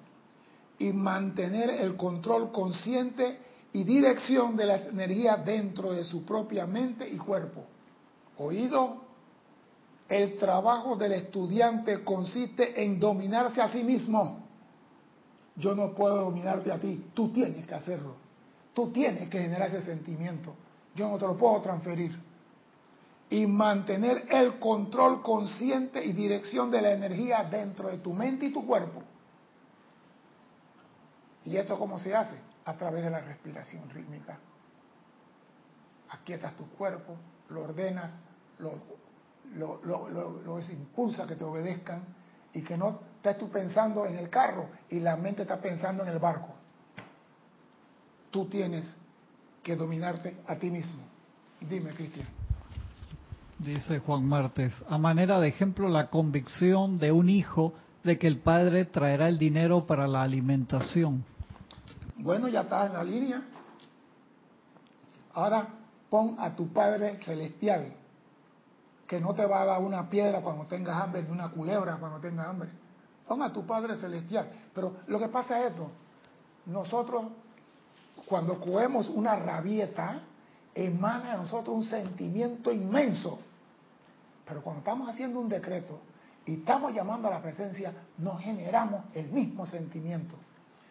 y 0.80 0.94
mantener 0.94 1.70
el 1.70 1.96
control 1.96 2.52
consciente 2.52 3.40
y 3.74 3.84
dirección 3.84 4.56
de 4.56 4.66
la 4.66 4.78
energía 4.78 5.38
dentro 5.38 5.94
de 5.94 6.04
su 6.04 6.24
propia 6.24 6.66
mente 6.66 7.08
y 7.10 7.18
cuerpo. 7.18 7.66
¿Oído? 8.38 9.06
El 10.08 10.38
trabajo 10.38 10.96
del 10.96 11.14
estudiante 11.14 12.04
consiste 12.04 12.84
en 12.84 13.00
dominarse 13.00 13.62
a 13.62 13.72
sí 13.72 13.84
mismo. 13.84 14.46
Yo 15.56 15.76
no 15.76 15.94
puedo 15.94 16.18
dominarte 16.18 16.72
a 16.72 16.80
ti, 16.80 17.08
tú 17.14 17.30
tienes 17.30 17.66
que 17.66 17.76
hacerlo. 17.76 18.16
Tú 18.74 18.92
tienes 18.92 19.28
que 19.28 19.42
generar 19.42 19.70
ese 19.70 19.82
sentimiento. 19.82 20.54
Yo 20.96 21.10
no 21.10 21.18
te 21.18 21.26
lo 21.26 21.36
puedo 21.36 21.60
transferir 21.62 22.28
y 23.30 23.46
mantener 23.46 24.26
el 24.30 24.60
control 24.60 25.22
consciente 25.22 26.04
y 26.06 26.14
dirección 26.14 26.72
de 26.72 26.82
la 26.82 26.92
energía 26.94 27.44
dentro 27.44 27.90
de 27.90 27.98
tu 27.98 28.14
mente 28.14 28.46
y 28.46 28.54
tu 28.54 28.66
cuerpo. 28.66 29.02
¿Y 31.48 31.56
esto 31.56 31.80
cómo 31.80 31.98
se 31.98 32.14
hace? 32.14 32.38
A 32.66 32.74
través 32.74 33.06
de 33.06 33.10
la 33.10 33.22
respiración 33.22 33.90
rítmica. 33.90 34.38
Aquietas 36.10 36.56
tu 36.58 36.68
cuerpo, 36.72 37.16
lo 37.50 37.64
ordenas, 37.64 38.20
lo, 38.60 38.74
lo, 39.56 40.10
lo, 40.44 40.60
impulsa 40.60 41.26
que 41.26 41.36
te 41.36 41.46
obedezcan 41.46 42.04
y 42.54 42.62
que 42.62 42.76
no 42.78 43.00
estés 43.16 43.38
tú 43.38 43.50
pensando 43.50 44.06
en 44.06 44.18
el 44.18 44.30
carro 44.30 44.68
y 44.90 45.00
la 45.00 45.16
mente 45.16 45.44
está 45.44 45.62
pensando 45.62 46.04
en 46.04 46.10
el 46.10 46.20
barco. 46.20 46.54
Tú 48.30 48.46
tienes 48.48 48.94
que 49.64 49.78
dominarte 49.78 50.38
a 50.48 50.56
ti 50.58 50.70
mismo. 50.70 51.02
Dime, 51.62 51.92
Cristian. 51.92 52.28
Dice 53.58 54.00
Juan 54.00 54.26
Martes, 54.26 54.74
a 54.90 54.98
manera 54.98 55.40
de 55.40 55.48
ejemplo 55.48 55.88
la 55.88 56.10
convicción 56.10 57.00
de 57.00 57.14
un 57.14 57.30
hijo 57.30 57.74
de 58.04 58.18
que 58.18 58.28
el 58.28 58.40
padre 58.40 58.84
traerá 58.84 59.30
el 59.30 59.38
dinero 59.38 59.86
para 59.86 60.08
la 60.08 60.24
alimentación. 60.24 61.24
Bueno, 62.18 62.48
ya 62.48 62.62
estás 62.62 62.88
en 62.88 62.94
la 62.94 63.04
línea. 63.04 63.42
Ahora 65.34 65.68
pon 66.10 66.36
a 66.40 66.56
tu 66.56 66.72
Padre 66.74 67.20
Celestial, 67.24 67.94
que 69.08 69.20
no 69.20 69.34
te 69.36 69.46
va 69.46 69.62
a 69.62 69.66
dar 69.66 69.82
una 69.82 70.10
piedra 70.10 70.42
cuando 70.42 70.66
tengas 70.66 71.02
hambre, 71.02 71.24
ni 71.24 71.32
una 71.32 71.50
culebra 71.50 71.98
cuando 71.98 72.20
tengas 72.20 72.48
hambre. 72.48 72.70
Pon 73.28 73.42
a 73.44 73.54
tu 73.54 73.66
Padre 73.66 73.98
Celestial. 73.98 74.50
Pero 74.74 74.98
lo 75.08 75.20
que 75.20 75.28
pasa 75.28 75.60
es 75.60 75.72
esto, 75.72 75.92
nosotros 76.66 77.26
cuando 78.26 78.60
cogemos 78.60 79.10
una 79.10 79.36
rabieta, 79.36 80.22
emana 80.74 81.34
a 81.34 81.38
nosotros 81.38 81.76
un 81.76 81.86
sentimiento 81.86 82.72
inmenso. 82.72 83.40
Pero 84.46 84.62
cuando 84.62 84.80
estamos 84.80 85.10
haciendo 85.10 85.40
un 85.40 85.50
decreto 85.50 86.00
y 86.46 86.56
estamos 86.56 86.94
llamando 86.94 87.28
a 87.28 87.32
la 87.32 87.42
presencia, 87.42 87.94
no 88.18 88.38
generamos 88.38 89.06
el 89.14 89.30
mismo 89.30 89.68
sentimiento, 89.68 90.36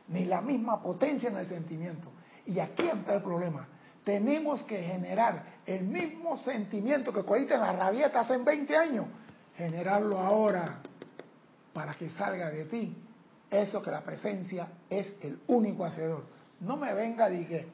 ni 0.08 0.24
la 0.24 0.40
misma 0.40 0.82
potencia 0.82 1.28
en 1.28 1.36
el 1.36 1.46
sentimiento. 1.46 2.10
Y 2.46 2.58
aquí 2.60 2.88
entra 2.88 3.14
el 3.14 3.22
problema. 3.22 3.66
Tenemos 4.04 4.62
que 4.62 4.82
generar 4.82 5.56
el 5.66 5.84
mismo 5.84 6.36
sentimiento 6.36 7.12
que 7.12 7.24
cogiste 7.24 7.54
en 7.54 7.60
la 7.60 7.72
rabieta 7.72 8.20
hace 8.20 8.38
20 8.38 8.76
años, 8.76 9.06
generarlo 9.56 10.18
ahora 10.18 10.80
para 11.72 11.94
que 11.94 12.08
salga 12.10 12.50
de 12.50 12.64
ti 12.66 12.96
eso 13.50 13.82
que 13.82 13.90
la 13.90 14.02
presencia 14.02 14.68
es 14.90 15.16
el 15.22 15.40
único 15.46 15.84
hacedor. 15.84 16.24
No 16.60 16.76
me 16.76 16.92
venga 16.94 17.28
que 17.28 17.66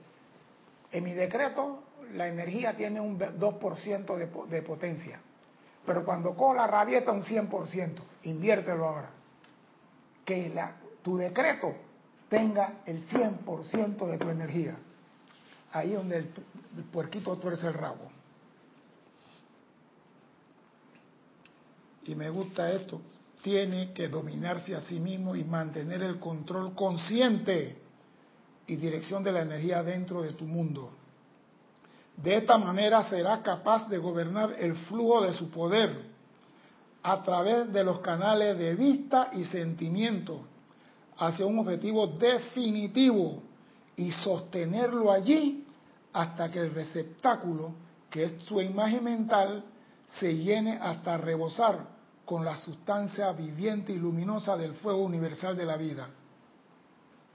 en 0.91 1.05
mi 1.05 1.13
decreto 1.13 1.83
la 2.15 2.29
energía 2.29 2.77
tiene 2.77 3.01
un 3.01 3.19
2% 3.19 4.49
de, 4.49 4.63
potencia. 4.63 5.21
Pero 5.87 6.05
cuando 6.05 6.37
coja 6.37 6.57
la 6.57 6.67
rabieta 6.67 7.13
un 7.13 7.23
100%, 7.23 7.95
inviértelo 8.25 8.87
ahora. 8.87 9.11
Que 10.25 10.53
tu 11.03 11.17
decreto 11.17 11.75
tenga 12.33 12.81
el 12.87 13.07
100% 13.07 14.07
de 14.07 14.17
tu 14.17 14.31
energía. 14.31 14.75
Ahí 15.71 15.93
donde 15.93 16.17
el, 16.17 16.31
el 16.79 16.85
puerquito 16.85 17.37
tuerce 17.37 17.67
el 17.67 17.75
rabo. 17.75 18.11
Y 22.05 22.15
me 22.15 22.31
gusta 22.31 22.73
esto. 22.73 23.03
Tiene 23.43 23.93
que 23.93 24.09
dominarse 24.09 24.75
a 24.75 24.81
sí 24.81 24.99
mismo 24.99 25.37
y 25.37 25.45
mantener 25.45 26.01
el 26.03 26.19
control 26.19 26.75
consciente 26.75 27.77
y 28.67 28.77
dirección 28.77 29.23
de 29.23 29.33
la 29.33 29.43
energía 29.43 29.83
dentro 29.83 30.23
de 30.23 30.33
tu 30.33 30.47
mundo. 30.47 30.95
De 32.17 32.39
esta 32.39 32.57
manera 32.57 33.07
será 33.11 33.43
capaz 33.43 33.91
de 33.91 33.99
gobernar 33.99 34.57
el 34.59 34.75
flujo 34.87 35.21
de 35.21 35.35
su 35.35 35.51
poder 35.51 36.13
a 37.03 37.23
través 37.23 37.71
de 37.71 37.85
los 37.85 37.99
canales 37.99 38.57
de 38.59 38.75
vista 38.75 39.29
y 39.35 39.45
sentimiento 39.45 40.47
hacia 41.19 41.47
un 41.47 41.59
objetivo 41.59 42.07
definitivo 42.07 43.43
y 43.97 44.11
sostenerlo 44.11 45.13
allí 45.13 45.67
hasta 46.13 46.51
que 46.51 46.61
el 46.61 46.75
receptáculo, 46.75 47.75
que 48.11 48.25
es 48.25 48.43
su 48.43 48.61
imagen 48.61 49.05
mental, 49.05 49.65
se 50.19 50.37
llene 50.37 50.79
hasta 50.81 51.17
rebosar 51.17 51.87
con 52.25 52.45
la 52.45 52.57
sustancia 52.57 53.33
viviente 53.33 53.93
y 53.93 53.97
luminosa 53.97 54.57
del 54.57 54.75
fuego 54.75 55.03
universal 55.03 55.57
de 55.57 55.67
la 55.67 55.77
vida. 55.77 56.09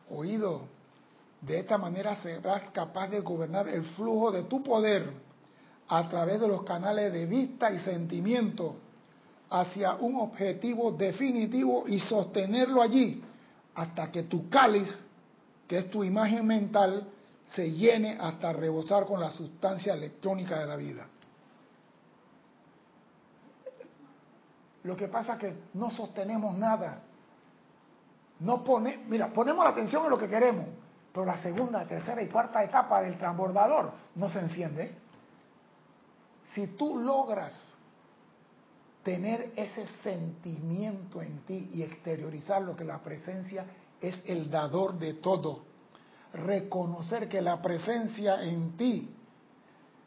Oído, 0.09 0.67
de 1.41 1.59
esta 1.59 1.77
manera 1.77 2.15
serás 2.21 2.69
capaz 2.71 3.09
de 3.09 3.19
gobernar 3.19 3.67
el 3.67 3.83
flujo 3.83 4.31
de 4.31 4.43
tu 4.43 4.63
poder 4.63 5.05
a 5.87 6.07
través 6.09 6.39
de 6.39 6.47
los 6.47 6.63
canales 6.63 7.13
de 7.13 7.25
vista 7.25 7.71
y 7.71 7.79
sentimiento 7.79 8.75
hacia 9.49 9.95
un 9.95 10.19
objetivo 10.19 10.91
definitivo 10.91 11.85
y 11.87 11.99
sostenerlo 11.99 12.81
allí 12.81 13.23
hasta 13.77 14.11
que 14.11 14.23
tu 14.23 14.49
cáliz, 14.49 14.89
que 15.67 15.77
es 15.77 15.91
tu 15.91 16.03
imagen 16.03 16.45
mental, 16.47 17.07
se 17.45 17.71
llene 17.71 18.17
hasta 18.19 18.51
rebosar 18.51 19.05
con 19.05 19.19
la 19.19 19.29
sustancia 19.29 19.93
electrónica 19.93 20.59
de 20.59 20.65
la 20.65 20.75
vida. 20.75 21.07
Lo 24.83 24.97
que 24.97 25.07
pasa 25.07 25.33
es 25.33 25.39
que 25.39 25.55
no 25.75 25.91
sostenemos 25.91 26.57
nada. 26.57 27.03
No 28.39 28.63
pone, 28.63 29.03
mira, 29.07 29.31
ponemos 29.31 29.63
la 29.63 29.71
atención 29.71 30.05
en 30.05 30.09
lo 30.09 30.17
que 30.17 30.27
queremos, 30.27 30.65
pero 31.13 31.25
la 31.25 31.37
segunda, 31.37 31.85
tercera 31.85 32.21
y 32.23 32.29
cuarta 32.29 32.63
etapa 32.63 33.01
del 33.01 33.15
transbordador 33.15 33.91
no 34.15 34.27
se 34.27 34.39
enciende. 34.39 34.97
Si 36.45 36.65
tú 36.67 36.97
logras 36.97 37.75
tener 39.07 39.53
ese 39.55 39.87
sentimiento 40.03 41.21
en 41.21 41.39
ti 41.45 41.69
y 41.71 41.81
exteriorizar 41.81 42.61
lo 42.61 42.75
que 42.75 42.83
la 42.83 43.01
presencia 43.01 43.65
es 44.01 44.21
el 44.25 44.49
dador 44.49 44.99
de 44.99 45.13
todo, 45.13 45.63
reconocer 46.33 47.29
que 47.29 47.41
la 47.41 47.61
presencia 47.61 48.43
en 48.43 48.75
ti 48.75 49.09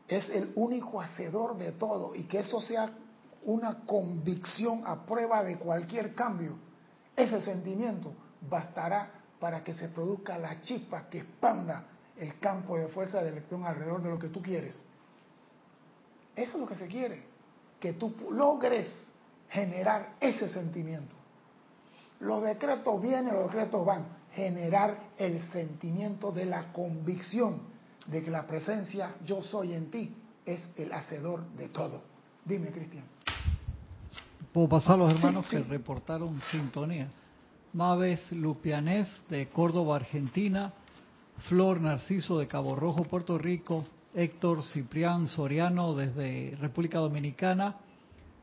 es 0.06 0.28
el 0.28 0.52
único 0.54 1.00
hacedor 1.00 1.56
de 1.56 1.72
todo 1.72 2.14
y 2.14 2.24
que 2.24 2.40
eso 2.40 2.60
sea 2.60 2.90
una 3.44 3.86
convicción 3.86 4.82
a 4.84 5.06
prueba 5.06 5.42
de 5.44 5.58
cualquier 5.58 6.14
cambio, 6.14 6.58
ese 7.16 7.40
sentimiento 7.40 8.12
bastará 8.50 9.10
para 9.40 9.64
que 9.64 9.72
se 9.72 9.88
produzca 9.88 10.36
la 10.36 10.60
chispa 10.60 11.08
que 11.08 11.20
expanda 11.20 11.86
el 12.18 12.38
campo 12.38 12.76
de 12.76 12.88
fuerza 12.88 13.22
de 13.22 13.30
electrón 13.30 13.64
alrededor 13.64 14.02
de 14.02 14.10
lo 14.10 14.18
que 14.18 14.28
tú 14.28 14.42
quieres. 14.42 14.74
Eso 16.36 16.52
es 16.52 16.60
lo 16.60 16.66
que 16.66 16.74
se 16.74 16.86
quiere, 16.86 17.29
que 17.80 17.94
tú 17.94 18.14
logres 18.30 18.86
generar 19.48 20.14
ese 20.20 20.48
sentimiento. 20.48 21.14
Los 22.20 22.42
decretos 22.42 23.00
vienen, 23.00 23.34
los 23.34 23.46
decretos 23.46 23.84
van. 23.84 24.20
Generar 24.32 25.10
el 25.18 25.42
sentimiento 25.50 26.30
de 26.30 26.44
la 26.44 26.72
convicción 26.72 27.62
de 28.06 28.22
que 28.22 28.30
la 28.30 28.46
presencia 28.46 29.16
yo 29.24 29.42
soy 29.42 29.72
en 29.72 29.90
ti 29.90 30.14
es 30.44 30.68
el 30.76 30.92
hacedor 30.92 31.44
de 31.56 31.68
todo. 31.68 32.02
Dime, 32.44 32.70
Cristian. 32.70 33.04
Puedo 34.52 34.68
pasar 34.68 34.94
a 34.94 34.98
los 34.98 35.12
hermanos 35.12 35.48
que 35.48 35.58
reportaron 35.58 36.40
sintonía. 36.50 37.08
Maves 37.72 38.30
Lupianés 38.32 39.08
de 39.28 39.48
Córdoba, 39.48 39.96
Argentina. 39.96 40.72
Flor 41.48 41.80
Narciso 41.80 42.38
de 42.38 42.46
Cabo 42.46 42.76
Rojo, 42.76 43.04
Puerto 43.04 43.38
Rico. 43.38 43.84
Héctor 44.14 44.64
Ciprián 44.64 45.28
Soriano 45.28 45.94
desde 45.94 46.56
República 46.60 46.98
Dominicana. 46.98 47.76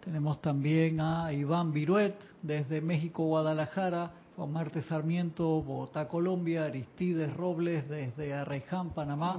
Tenemos 0.04 0.42
también 0.42 1.02
a 1.02 1.34
Iván 1.34 1.74
Viruet 1.74 2.16
desde 2.42 2.82
México, 2.82 3.26
Guadalajara. 3.26 4.12
Juan 4.38 4.52
Marte 4.54 4.84
Sarmiento, 4.84 5.62
Bogotá, 5.62 6.08
Colombia. 6.08 6.66
Aristides 6.66 7.36
Robles 7.36 7.90
desde 7.90 8.34
Arreján, 8.34 8.92
Panamá. 8.92 9.38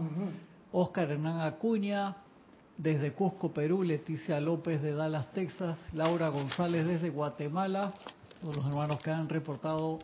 Oscar 0.72 1.10
Hernán 1.10 1.40
Acuña 1.40 2.16
desde 2.76 3.12
Cusco, 3.12 3.50
Perú, 3.52 3.82
Leticia 3.82 4.38
López 4.38 4.82
de 4.82 4.92
Dallas, 4.92 5.32
Texas, 5.32 5.78
Laura 5.92 6.28
González 6.28 6.86
desde 6.86 7.10
Guatemala, 7.10 7.92
todos 8.40 8.56
los 8.56 8.66
hermanos 8.66 9.00
que 9.00 9.10
han 9.10 9.28
reportado 9.28 9.98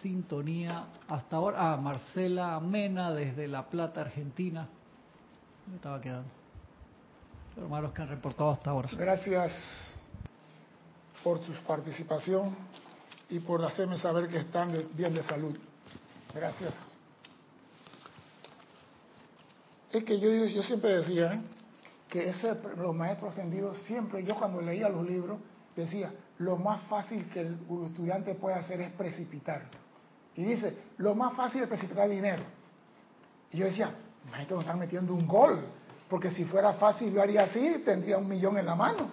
sintonía 0.00 0.84
hasta 1.08 1.36
ahora, 1.36 1.72
ah, 1.72 1.76
Marcela 1.76 2.60
Mena 2.60 3.12
desde 3.12 3.48
La 3.48 3.68
Plata, 3.68 4.02
Argentina, 4.02 4.68
me 5.66 5.76
estaba 5.76 6.00
quedando, 6.00 6.28
los 7.56 7.64
hermanos 7.64 7.92
que 7.92 8.02
han 8.02 8.08
reportado 8.08 8.50
hasta 8.50 8.70
ahora. 8.70 8.88
Gracias 8.92 9.94
por 11.22 11.42
su 11.44 11.52
participación 11.66 12.54
y 13.30 13.40
por 13.40 13.64
hacerme 13.64 13.98
saber 13.98 14.28
que 14.28 14.38
están 14.38 14.72
bien 14.94 15.14
de 15.14 15.22
salud. 15.22 15.56
Gracias. 16.34 16.74
Es 19.90 20.04
que 20.04 20.18
yo, 20.18 20.46
yo 20.46 20.62
siempre 20.62 20.90
decía, 20.90 21.40
que 22.14 22.28
ese, 22.28 22.54
los 22.76 22.94
maestros 22.94 23.32
ascendidos 23.32 23.76
siempre, 23.82 24.22
yo 24.24 24.36
cuando 24.36 24.60
leía 24.60 24.88
los 24.88 25.04
libros, 25.04 25.40
decía, 25.74 26.12
lo 26.38 26.56
más 26.56 26.80
fácil 26.82 27.28
que 27.28 27.40
el, 27.40 27.58
estudiante 27.86 28.36
puede 28.36 28.54
hacer 28.54 28.80
es 28.82 28.92
precipitar. 28.92 29.64
Y 30.36 30.44
dice, 30.44 30.76
lo 30.98 31.16
más 31.16 31.34
fácil 31.34 31.62
es 31.62 31.68
precipitar 31.68 32.08
dinero. 32.08 32.44
Y 33.50 33.58
yo 33.58 33.66
decía, 33.66 33.92
maestro, 34.30 34.60
están 34.60 34.78
metiendo 34.78 35.14
un 35.14 35.26
gol, 35.26 35.64
porque 36.08 36.30
si 36.30 36.44
fuera 36.44 36.74
fácil 36.74 37.12
yo 37.12 37.22
haría 37.22 37.44
así, 37.44 37.82
tendría 37.84 38.18
un 38.18 38.28
millón 38.28 38.58
en 38.58 38.66
la 38.66 38.74
mano. 38.74 39.10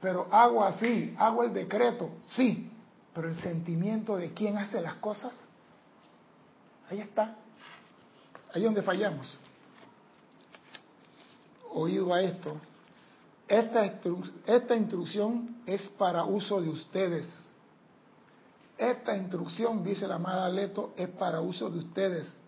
Pero 0.00 0.28
hago 0.30 0.64
así, 0.64 1.14
hago 1.18 1.42
el 1.42 1.52
decreto, 1.52 2.10
sí, 2.28 2.70
pero 3.12 3.28
el 3.28 3.40
sentimiento 3.40 4.16
de 4.16 4.32
quién 4.32 4.56
hace 4.56 4.80
las 4.80 4.94
cosas, 4.94 5.34
ahí 6.88 7.00
está. 7.00 7.36
Ahí 8.52 8.62
es 8.62 8.64
donde 8.64 8.82
fallamos 8.82 9.38
oído 11.72 12.12
a 12.12 12.22
esto, 12.22 12.56
esta, 13.48 13.84
esta 14.46 14.76
instrucción 14.76 15.62
es 15.66 15.88
para 15.90 16.24
uso 16.24 16.60
de 16.60 16.68
ustedes. 16.68 17.26
Esta 18.78 19.16
instrucción, 19.16 19.82
dice 19.84 20.06
la 20.06 20.14
amada 20.16 20.48
Leto, 20.48 20.92
es 20.96 21.08
para 21.08 21.40
uso 21.40 21.68
de 21.68 21.80
ustedes. 21.80 22.39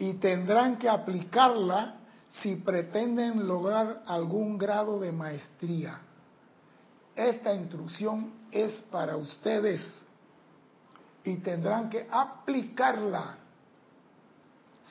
Y 0.00 0.14
tendrán 0.14 0.78
que 0.78 0.88
aplicarla 0.88 1.94
si 2.42 2.56
pretenden 2.56 3.46
lograr 3.46 4.02
algún 4.06 4.56
grado 4.56 4.98
de 4.98 5.12
maestría. 5.12 6.00
Esta 7.14 7.54
instrucción 7.54 8.32
es 8.50 8.72
para 8.90 9.16
ustedes 9.16 10.04
y 11.22 11.36
tendrán 11.36 11.90
que 11.90 12.08
aplicarla 12.10 13.36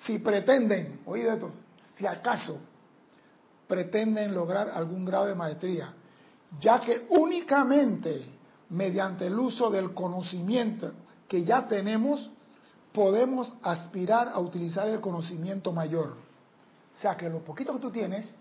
si 0.05 0.19
pretenden, 0.19 1.01
oído 1.05 1.33
esto, 1.33 1.51
si 1.97 2.05
acaso 2.05 2.59
pretenden 3.67 4.33
lograr 4.33 4.69
algún 4.69 5.05
grado 5.05 5.25
de 5.25 5.35
maestría, 5.35 5.93
ya 6.59 6.79
que 6.79 7.05
únicamente 7.09 8.25
mediante 8.69 9.27
el 9.27 9.37
uso 9.37 9.69
del 9.69 9.93
conocimiento 9.93 10.91
que 11.27 11.43
ya 11.43 11.67
tenemos 11.67 12.29
podemos 12.93 13.53
aspirar 13.61 14.29
a 14.29 14.39
utilizar 14.39 14.87
el 14.87 14.99
conocimiento 14.99 15.71
mayor. 15.71 16.17
O 16.97 17.01
sea 17.01 17.15
que 17.15 17.29
lo 17.29 17.39
poquito 17.39 17.73
que 17.73 17.79
tú 17.79 17.91
tienes, 17.91 18.33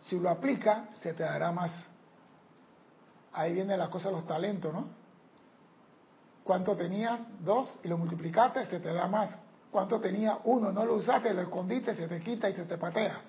si 0.00 0.18
lo 0.18 0.30
aplicas, 0.30 0.96
se 1.00 1.12
te 1.12 1.22
dará 1.22 1.52
más. 1.52 1.72
Ahí 3.32 3.52
viene 3.52 3.76
la 3.76 3.90
cosa 3.90 4.08
de 4.08 4.14
los 4.14 4.26
talentos, 4.26 4.72
¿no? 4.72 4.86
¿Cuánto 6.44 6.76
tenías? 6.76 7.18
Dos 7.44 7.78
y 7.82 7.88
lo 7.88 7.98
multiplicaste, 7.98 8.66
se 8.66 8.80
te 8.80 8.92
da 8.92 9.08
más. 9.08 9.36
¿Cuánto 9.70 10.00
tenía? 10.00 10.38
Uno, 10.44 10.72
no 10.72 10.84
lo 10.84 10.94
usaste, 10.94 11.34
lo 11.34 11.42
escondiste, 11.42 11.94
se 11.94 12.08
te 12.08 12.20
quita 12.20 12.48
y 12.48 12.54
se 12.54 12.64
te 12.64 12.78
patea. 12.78 13.20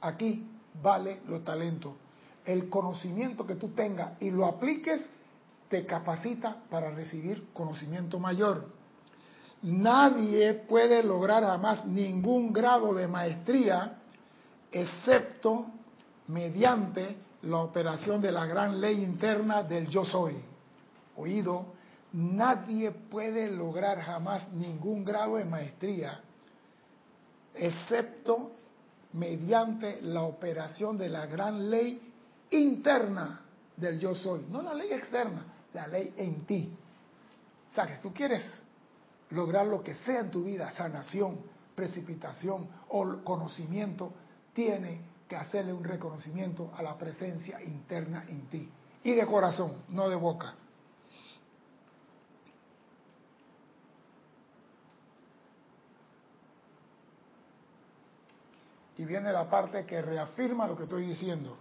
Aquí 0.00 0.46
vale 0.82 1.20
los 1.28 1.44
talentos. 1.44 1.94
El 2.44 2.68
conocimiento 2.68 3.46
que 3.46 3.54
tú 3.54 3.68
tengas 3.68 4.20
y 4.20 4.30
lo 4.30 4.46
apliques 4.46 5.08
te 5.68 5.86
capacita 5.86 6.56
para 6.68 6.90
recibir 6.90 7.52
conocimiento 7.52 8.18
mayor. 8.18 8.79
Nadie 9.62 10.54
puede 10.54 11.02
lograr 11.02 11.44
jamás 11.44 11.84
ningún 11.84 12.52
grado 12.52 12.94
de 12.94 13.06
maestría 13.06 13.98
excepto 14.72 15.66
mediante 16.28 17.16
la 17.42 17.58
operación 17.58 18.22
de 18.22 18.32
la 18.32 18.46
gran 18.46 18.80
ley 18.80 19.02
interna 19.02 19.62
del 19.62 19.88
yo 19.88 20.04
soy. 20.04 20.36
Oído, 21.16 21.66
nadie 22.12 22.90
puede 22.92 23.50
lograr 23.50 24.00
jamás 24.00 24.50
ningún 24.52 25.04
grado 25.04 25.36
de 25.36 25.44
maestría 25.44 26.20
excepto 27.54 28.52
mediante 29.12 30.00
la 30.02 30.22
operación 30.22 30.96
de 30.96 31.08
la 31.08 31.26
gran 31.26 31.68
ley 31.68 32.00
interna 32.50 33.40
del 33.76 33.98
yo 33.98 34.14
soy, 34.14 34.46
no 34.48 34.62
la 34.62 34.72
ley 34.72 34.92
externa, 34.92 35.44
la 35.74 35.86
ley 35.88 36.14
en 36.16 36.46
ti. 36.46 36.72
O 37.70 37.74
sea, 37.74 37.86
que 37.86 37.96
tú 37.96 38.12
quieres 38.12 38.42
lograr 39.30 39.66
lo 39.66 39.82
que 39.82 39.94
sea 39.94 40.20
en 40.20 40.30
tu 40.30 40.44
vida, 40.44 40.70
sanación, 40.72 41.40
precipitación 41.74 42.68
o 42.88 43.22
conocimiento, 43.24 44.12
tiene 44.52 45.00
que 45.28 45.36
hacerle 45.36 45.72
un 45.72 45.84
reconocimiento 45.84 46.72
a 46.76 46.82
la 46.82 46.98
presencia 46.98 47.62
interna 47.62 48.24
en 48.28 48.42
ti. 48.48 48.68
Y 49.02 49.14
de 49.14 49.26
corazón, 49.26 49.84
no 49.88 50.08
de 50.08 50.16
boca. 50.16 50.54
Y 58.98 59.04
viene 59.06 59.32
la 59.32 59.48
parte 59.48 59.86
que 59.86 60.02
reafirma 60.02 60.66
lo 60.66 60.76
que 60.76 60.82
estoy 60.82 61.06
diciendo. 61.06 61.56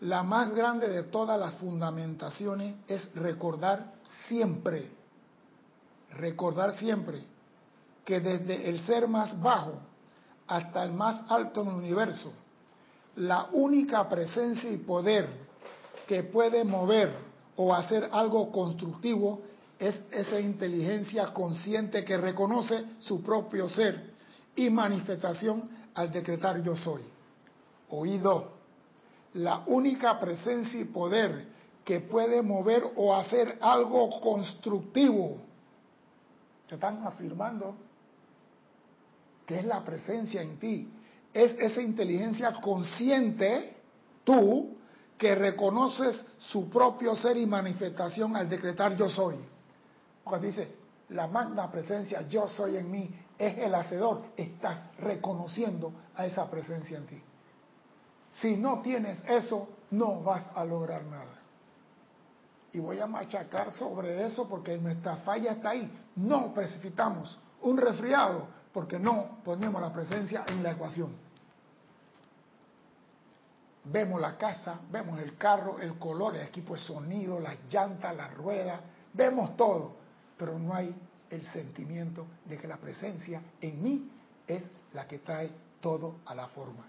La 0.00 0.22
más 0.22 0.52
grande 0.54 0.88
de 0.88 1.04
todas 1.04 1.40
las 1.40 1.54
fundamentaciones 1.54 2.74
es 2.88 3.14
recordar 3.14 3.94
siempre, 4.28 4.90
recordar 6.16 6.76
siempre 6.76 7.20
que 8.04 8.20
desde 8.20 8.68
el 8.68 8.80
ser 8.86 9.08
más 9.08 9.40
bajo 9.40 9.74
hasta 10.46 10.84
el 10.84 10.92
más 10.92 11.22
alto 11.28 11.62
en 11.62 11.68
el 11.68 11.74
universo, 11.74 12.32
la 13.16 13.48
única 13.52 14.08
presencia 14.08 14.70
y 14.70 14.78
poder 14.78 15.28
que 16.06 16.22
puede 16.22 16.64
mover 16.64 17.12
o 17.56 17.74
hacer 17.74 18.08
algo 18.12 18.52
constructivo 18.52 19.40
es 19.78 20.02
esa 20.10 20.40
inteligencia 20.40 21.26
consciente 21.32 22.04
que 22.04 22.16
reconoce 22.16 22.84
su 22.98 23.22
propio 23.22 23.68
ser 23.68 24.14
y 24.54 24.70
manifestación 24.70 25.68
al 25.94 26.10
decretar 26.10 26.62
yo 26.62 26.76
soy. 26.76 27.02
Oído, 27.90 28.52
la 29.34 29.62
única 29.66 30.18
presencia 30.18 30.80
y 30.80 30.84
poder 30.84 31.46
que 31.84 32.00
puede 32.00 32.42
mover 32.42 32.82
o 32.96 33.14
hacer 33.14 33.58
algo 33.60 34.10
constructivo. 34.20 35.38
Te 36.68 36.74
están 36.74 37.06
afirmando 37.06 37.76
que 39.46 39.60
es 39.60 39.64
la 39.64 39.84
presencia 39.84 40.42
en 40.42 40.58
ti. 40.58 40.92
Es 41.32 41.52
esa 41.58 41.80
inteligencia 41.80 42.52
consciente 42.60 43.76
tú 44.24 44.76
que 45.16 45.34
reconoces 45.34 46.24
su 46.38 46.68
propio 46.68 47.14
ser 47.16 47.36
y 47.36 47.46
manifestación 47.46 48.36
al 48.36 48.48
decretar 48.48 48.96
yo 48.96 49.08
soy. 49.08 49.36
Cuando 50.24 50.46
dice, 50.46 50.74
la 51.10 51.26
magna 51.26 51.70
presencia 51.70 52.22
yo 52.22 52.48
soy 52.48 52.76
en 52.76 52.90
mí 52.90 53.08
es 53.38 53.58
el 53.58 53.74
hacedor, 53.74 54.24
estás 54.36 54.82
reconociendo 54.98 55.92
a 56.14 56.26
esa 56.26 56.50
presencia 56.50 56.98
en 56.98 57.06
ti. 57.06 57.22
Si 58.30 58.56
no 58.56 58.80
tienes 58.80 59.22
eso, 59.28 59.68
no 59.90 60.22
vas 60.22 60.48
a 60.54 60.64
lograr 60.64 61.04
nada. 61.04 61.40
Y 62.72 62.78
voy 62.78 62.98
a 62.98 63.06
machacar 63.06 63.72
sobre 63.72 64.24
eso 64.26 64.48
porque 64.48 64.76
nuestra 64.76 65.16
falla 65.18 65.52
está 65.52 65.70
ahí. 65.70 65.90
No 66.16 66.52
precipitamos 66.52 67.38
un 67.62 67.76
resfriado 67.76 68.48
porque 68.72 68.98
no 68.98 69.38
ponemos 69.44 69.80
la 69.80 69.92
presencia 69.92 70.44
en 70.48 70.62
la 70.62 70.72
ecuación. 70.72 71.12
Vemos 73.84 74.20
la 74.20 74.36
casa, 74.36 74.80
vemos 74.90 75.20
el 75.20 75.36
carro, 75.36 75.78
el 75.78 75.98
color, 75.98 76.36
el 76.36 76.42
equipo 76.42 76.74
de 76.74 76.80
sonido, 76.80 77.38
las 77.38 77.56
llantas, 77.70 78.16
las 78.16 78.34
ruedas, 78.34 78.80
vemos 79.12 79.56
todo, 79.56 79.94
pero 80.36 80.58
no 80.58 80.74
hay 80.74 80.94
el 81.30 81.46
sentimiento 81.52 82.26
de 82.44 82.58
que 82.58 82.66
la 82.66 82.78
presencia 82.78 83.42
en 83.60 83.82
mí 83.82 84.10
es 84.46 84.62
la 84.92 85.06
que 85.06 85.18
trae 85.18 85.50
todo 85.80 86.16
a 86.26 86.34
la 86.34 86.48
forma. 86.48 86.84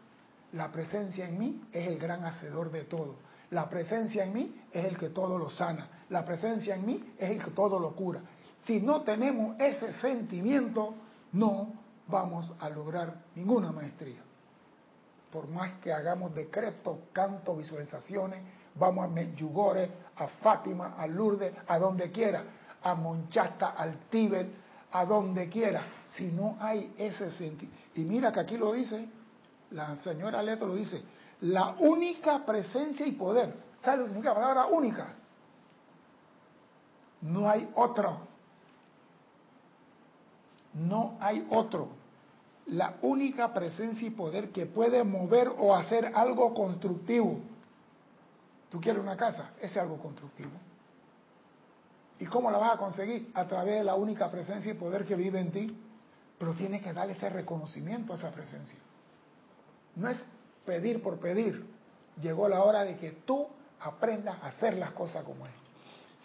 La 0.54 0.72
presencia 0.72 1.28
en 1.28 1.38
mí 1.38 1.68
es 1.72 1.88
el 1.88 2.00
gran 2.00 2.24
hacedor 2.26 2.72
de 2.72 2.84
todo. 2.84 3.16
La 3.52 3.70
presencia 3.70 4.24
en 4.26 4.34
mí 4.34 4.62
es 4.72 4.86
el 4.86 4.98
que 4.98 5.10
todo 5.10 5.38
lo 5.38 5.50
sana. 5.50 5.88
La 6.10 6.26
presencia 6.26 6.76
en 6.76 6.86
mí 6.86 7.14
es 7.18 7.30
el 7.30 7.44
que 7.44 7.52
todo 7.52 7.80
lo 7.80 7.96
cura. 7.96 8.22
Si 8.66 8.80
no 8.80 9.02
tenemos 9.02 9.60
ese 9.60 9.94
sentimiento, 9.94 10.96
no 11.34 11.74
vamos 12.08 12.54
a 12.60 12.70
lograr 12.70 13.24
ninguna 13.36 13.72
maestría 13.72 14.28
por 15.32 15.48
más 15.50 15.74
que 15.76 15.92
hagamos 15.92 16.34
decretos, 16.34 16.98
canto, 17.12 17.56
visualizaciones, 17.56 18.42
vamos 18.76 19.06
a 19.06 19.08
Medjugorje, 19.08 19.90
a 20.16 20.28
Fátima, 20.28 20.96
a 20.98 21.08
Lourdes, 21.08 21.54
a 21.68 21.78
donde 21.78 22.12
quiera, 22.12 22.44
a 22.82 22.96
Monchasta, 22.96 23.70
al 23.72 24.10
Tíbet, 24.10 24.48
a 24.92 25.06
donde 25.06 25.50
quiera, 25.50 25.84
si 26.16 26.32
no 26.32 26.58
hay 26.60 26.94
ese 26.98 27.30
sentido. 27.32 27.72
Y 27.96 28.02
mira 28.02 28.32
que 28.32 28.40
aquí 28.40 28.58
lo 28.58 28.74
dice, 28.74 29.08
la 29.72 29.98
señora 29.98 30.42
Leto 30.42 30.66
lo 30.66 30.76
dice, 30.76 31.04
la 31.42 31.76
única 31.80 32.46
presencia 32.46 33.06
y 33.06 33.12
poder. 33.12 33.54
¿Sabe 33.84 33.98
lo 33.98 34.04
que 34.06 34.10
significa 34.10 34.34
la 34.34 34.40
palabra 34.40 34.66
única? 34.68 35.14
No 37.22 37.50
hay 37.50 37.70
otro. 37.76 38.22
No 40.78 41.18
hay 41.20 41.46
otro 41.50 41.90
la 42.68 42.98
única 43.02 43.54
presencia 43.54 44.08
y 44.08 44.12
poder 44.12 44.52
que 44.52 44.66
puede 44.66 45.04
mover 45.04 45.50
o 45.58 45.76
hacer 45.76 46.12
algo 46.14 46.54
constructivo. 46.54 47.40
¿Tú 48.70 48.82
quieres 48.82 49.02
una 49.02 49.16
casa? 49.16 49.52
Es 49.62 49.76
algo 49.78 49.98
constructivo. 49.98 50.52
¿Y 52.20 52.26
cómo 52.26 52.52
la 52.52 52.58
vas 52.58 52.74
a 52.74 52.78
conseguir? 52.78 53.32
A 53.34 53.48
través 53.48 53.76
de 53.76 53.84
la 53.86 53.96
única 53.96 54.30
presencia 54.30 54.72
y 54.72 54.76
poder 54.76 55.06
que 55.06 55.16
vive 55.16 55.40
en 55.40 55.52
ti. 55.52 55.84
Pero 56.38 56.54
tienes 56.56 56.84
que 56.84 56.94
darle 56.94 57.14
ese 57.14 57.30
reconocimiento 57.30 58.14
a 58.14 58.18
esa 58.18 58.32
presencia. 58.32 58.78
No 59.96 60.10
es 60.10 60.24
pedir 60.66 61.02
por 61.02 61.20
pedir. 61.20 61.66
Llegó 62.20 62.50
la 62.50 62.64
hora 62.64 62.84
de 62.84 62.98
que 62.98 63.12
tú 63.12 63.48
aprendas 63.80 64.44
a 64.44 64.48
hacer 64.48 64.76
las 64.76 64.92
cosas 64.92 65.24
como 65.24 65.46
es. 65.46 65.54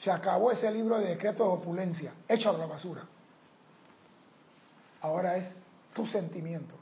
Se 0.00 0.10
acabó 0.10 0.50
ese 0.50 0.70
libro 0.72 0.98
de 0.98 1.06
decretos 1.06 1.46
de 1.46 1.52
opulencia. 1.52 2.12
Échalo 2.26 2.56
a 2.56 2.60
la 2.60 2.66
basura. 2.66 3.02
Ahora 5.02 5.36
es 5.36 5.52
tu 5.94 6.06
sentimiento. 6.06 6.76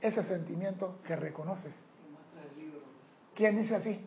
Ese 0.00 0.22
sentimiento 0.24 0.98
que 1.04 1.16
reconoces. 1.16 1.74
¿Quién 3.34 3.56
dice 3.56 3.76
así? 3.76 4.04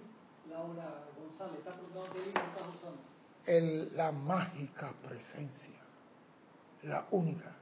Laura 0.49 1.05
González, 1.17 1.59
está 1.59 1.71
preguntando 1.71 2.11
qué 2.13 2.19
libro 2.25 2.41
estás 2.41 2.67
usando. 2.75 3.01
El, 3.45 3.95
la 3.95 4.11
mágica 4.11 4.91
presencia, 5.07 5.79
la 6.83 7.07
única. 7.11 7.55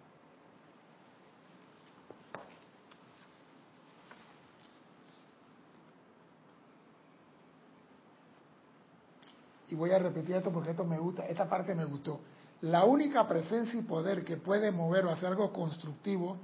Y 9.69 9.75
voy 9.75 9.91
a 9.91 9.99
repetir 9.99 10.35
esto 10.35 10.51
porque 10.51 10.71
esto 10.71 10.85
me 10.85 10.97
gusta, 10.97 11.27
esta 11.27 11.47
parte 11.47 11.75
me 11.75 11.85
gustó. 11.85 12.21
La 12.61 12.85
única 12.85 13.27
presencia 13.27 13.79
y 13.79 13.83
poder 13.83 14.23
que 14.23 14.37
puede 14.37 14.71
mover 14.71 15.05
o 15.05 15.11
hacer 15.11 15.29
algo 15.29 15.53
constructivo 15.53 16.37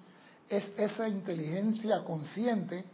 es 0.48 0.72
esa 0.78 1.08
inteligencia 1.08 2.04
consciente 2.04 2.86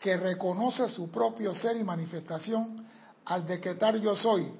que 0.00 0.16
reconoce 0.16 0.88
su 0.88 1.10
propio 1.10 1.54
ser 1.54 1.76
y 1.78 1.84
manifestación 1.84 2.86
al 3.24 3.46
decretar 3.46 3.96
yo 3.96 4.14
soy, 4.14 4.52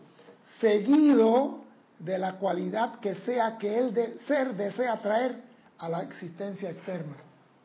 seguido 0.61 1.61
de 1.99 2.19
la 2.19 2.39
cualidad 2.39 2.99
que 3.01 3.15
sea 3.17 3.59
que 3.59 3.79
el 3.79 3.93
de 3.93 4.19
ser 4.21 4.55
desea 4.55 5.01
traer 5.01 5.43
a 5.79 5.89
la 5.89 6.03
existencia 6.03 6.71
externa. 6.71 7.17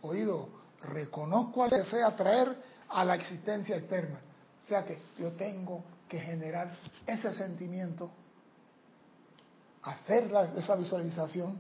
Oído, 0.01 0.49
reconozco 0.83 1.63
al 1.63 1.69
desea 1.69 2.15
traer 2.15 2.55
a 2.89 3.05
la 3.05 3.15
existencia 3.15 3.77
externa. 3.77 4.19
O 4.63 4.67
sea 4.67 4.83
que 4.83 4.99
yo 5.17 5.31
tengo 5.31 5.83
que 6.09 6.19
generar 6.19 6.75
ese 7.07 7.31
sentimiento 7.33 8.11
hacer 9.83 10.31
esa 10.55 10.75
visualización, 10.75 11.59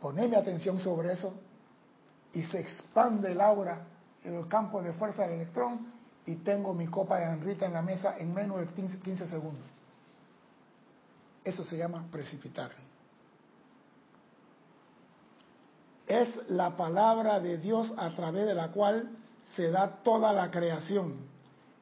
ponerme 0.00 0.36
atención 0.36 0.78
sobre 0.78 1.12
eso 1.12 1.34
y 2.32 2.42
se 2.42 2.60
expande 2.60 3.32
el 3.32 3.40
aura 3.40 3.86
en 4.24 4.34
el 4.34 4.48
campo 4.48 4.82
de 4.82 4.92
fuerza 4.92 5.22
del 5.22 5.40
electrón 5.40 5.92
y 6.26 6.36
tengo 6.36 6.72
mi 6.74 6.86
copa 6.86 7.18
de 7.18 7.24
anrita 7.26 7.66
en 7.66 7.72
la 7.72 7.82
mesa 7.82 8.16
en 8.18 8.32
menos 8.32 8.58
de 8.60 8.66
15 8.66 9.28
segundos. 9.28 9.64
Eso 11.44 11.64
se 11.64 11.76
llama 11.76 12.06
precipitar. 12.10 12.70
Es 16.06 16.28
la 16.48 16.76
palabra 16.76 17.40
de 17.40 17.58
Dios 17.58 17.92
a 17.96 18.10
través 18.10 18.46
de 18.46 18.54
la 18.54 18.68
cual 18.68 19.10
se 19.56 19.70
da 19.70 20.02
toda 20.02 20.32
la 20.32 20.50
creación 20.50 21.26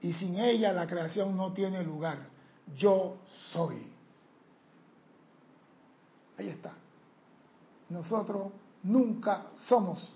y 0.00 0.12
sin 0.12 0.38
ella 0.38 0.72
la 0.72 0.86
creación 0.86 1.36
no 1.36 1.52
tiene 1.52 1.82
lugar. 1.82 2.18
Yo 2.76 3.18
soy. 3.52 3.89
Ahí 6.40 6.48
está. 6.48 6.72
Nosotros 7.90 8.50
nunca 8.82 9.48
somos. 9.68 10.08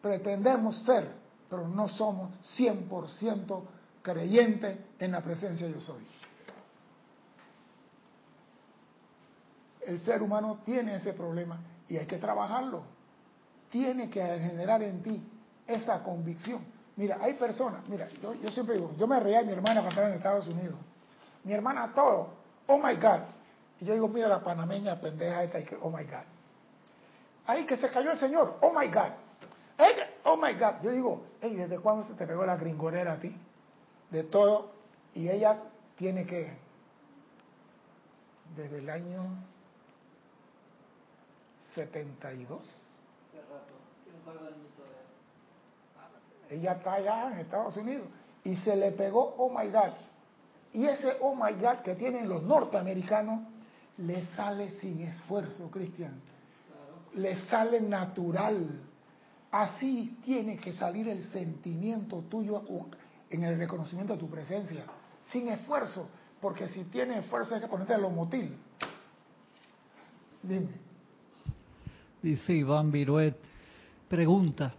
Pretendemos 0.00 0.80
ser, 0.84 1.10
pero 1.50 1.66
no 1.66 1.88
somos 1.88 2.30
100% 2.56 3.62
creyentes 4.00 4.78
en 5.00 5.10
la 5.10 5.20
presencia 5.20 5.66
de 5.66 5.72
yo 5.72 5.80
soy. 5.80 6.06
El 9.80 9.98
ser 9.98 10.22
humano 10.22 10.60
tiene 10.64 10.94
ese 10.94 11.14
problema 11.14 11.58
y 11.88 11.96
hay 11.96 12.06
que 12.06 12.18
trabajarlo. 12.18 12.84
Tiene 13.70 14.08
que 14.08 14.20
generar 14.20 14.84
en 14.84 15.02
ti 15.02 15.20
esa 15.66 16.00
convicción. 16.04 16.64
Mira, 16.94 17.18
hay 17.20 17.34
personas, 17.34 17.88
mira, 17.88 18.08
yo, 18.22 18.50
siempre 18.52 18.76
digo, 18.76 18.94
yo 18.96 19.08
me 19.08 19.18
reía 19.18 19.40
de 19.40 19.46
mi 19.46 19.52
hermana 19.52 19.80
cuando 19.80 19.90
estaba 19.90 20.08
en 20.10 20.14
Estados 20.14 20.46
Unidos. 20.46 20.76
Mi 21.42 21.54
hermana 21.54 21.92
todo, 21.92 22.34
oh 22.68 22.78
my 22.78 22.94
God, 22.94 23.22
y 23.80 23.84
yo 23.84 23.94
digo, 23.94 24.08
mira 24.08 24.28
la 24.28 24.42
panameña 24.42 25.00
pendeja 25.00 25.44
esta, 25.44 25.60
y 25.60 25.64
que, 25.64 25.76
oh 25.80 25.90
my 25.90 26.04
God. 26.04 26.24
Ahí 27.46 27.64
que 27.64 27.76
se 27.76 27.90
cayó 27.90 28.10
el 28.10 28.18
señor, 28.18 28.58
oh 28.60 28.72
my 28.72 28.88
God. 28.88 29.12
Oh 30.24 30.36
my 30.36 30.52
God. 30.54 30.82
Yo 30.82 30.90
digo, 30.90 31.22
hey, 31.40 31.54
¿desde 31.54 31.78
cuándo 31.78 32.06
se 32.06 32.14
te 32.14 32.26
pegó 32.26 32.44
la 32.44 32.56
gringorera 32.56 33.12
a 33.14 33.20
ti? 33.20 33.34
De 34.10 34.24
todo. 34.24 34.72
Y 35.14 35.28
ella 35.28 35.58
tiene 35.96 36.26
que, 36.26 36.52
desde 38.56 38.78
el 38.78 38.90
año 38.90 39.22
72. 41.74 42.82
Ella 46.50 46.72
está 46.72 46.94
allá 46.94 47.32
en 47.32 47.38
Estados 47.38 47.76
Unidos 47.76 48.08
y 48.44 48.56
se 48.56 48.74
le 48.76 48.90
pegó, 48.92 49.34
oh 49.38 49.48
my 49.48 49.70
God. 49.70 49.92
Y 50.72 50.86
ese 50.86 51.16
oh 51.20 51.34
my 51.34 51.52
God 51.54 51.78
que 51.84 51.94
tienen 51.94 52.28
los 52.28 52.42
norteamericanos 52.42 53.40
le 53.98 54.26
sale 54.36 54.70
sin 54.80 55.00
esfuerzo, 55.00 55.70
Cristian. 55.70 56.20
Le 57.14 57.36
sale 57.46 57.80
natural. 57.80 58.80
Así 59.50 60.18
tiene 60.24 60.58
que 60.58 60.72
salir 60.72 61.08
el 61.08 61.22
sentimiento 61.30 62.22
tuyo 62.28 62.62
en 63.30 63.44
el 63.44 63.58
reconocimiento 63.58 64.12
de 64.14 64.18
tu 64.18 64.28
presencia, 64.28 64.84
sin 65.30 65.48
esfuerzo, 65.48 66.08
porque 66.40 66.68
si 66.68 66.84
tiene 66.84 67.18
esfuerzo 67.18 67.54
hay 67.54 67.60
que 67.60 67.66
ponerte 67.66 67.94
a 67.94 67.98
lo 67.98 68.10
motil. 68.10 68.56
Dime. 70.42 70.68
Dice 72.22 72.52
Iván 72.52 72.90
Viruet, 72.90 73.36
pregunta, 74.08 74.74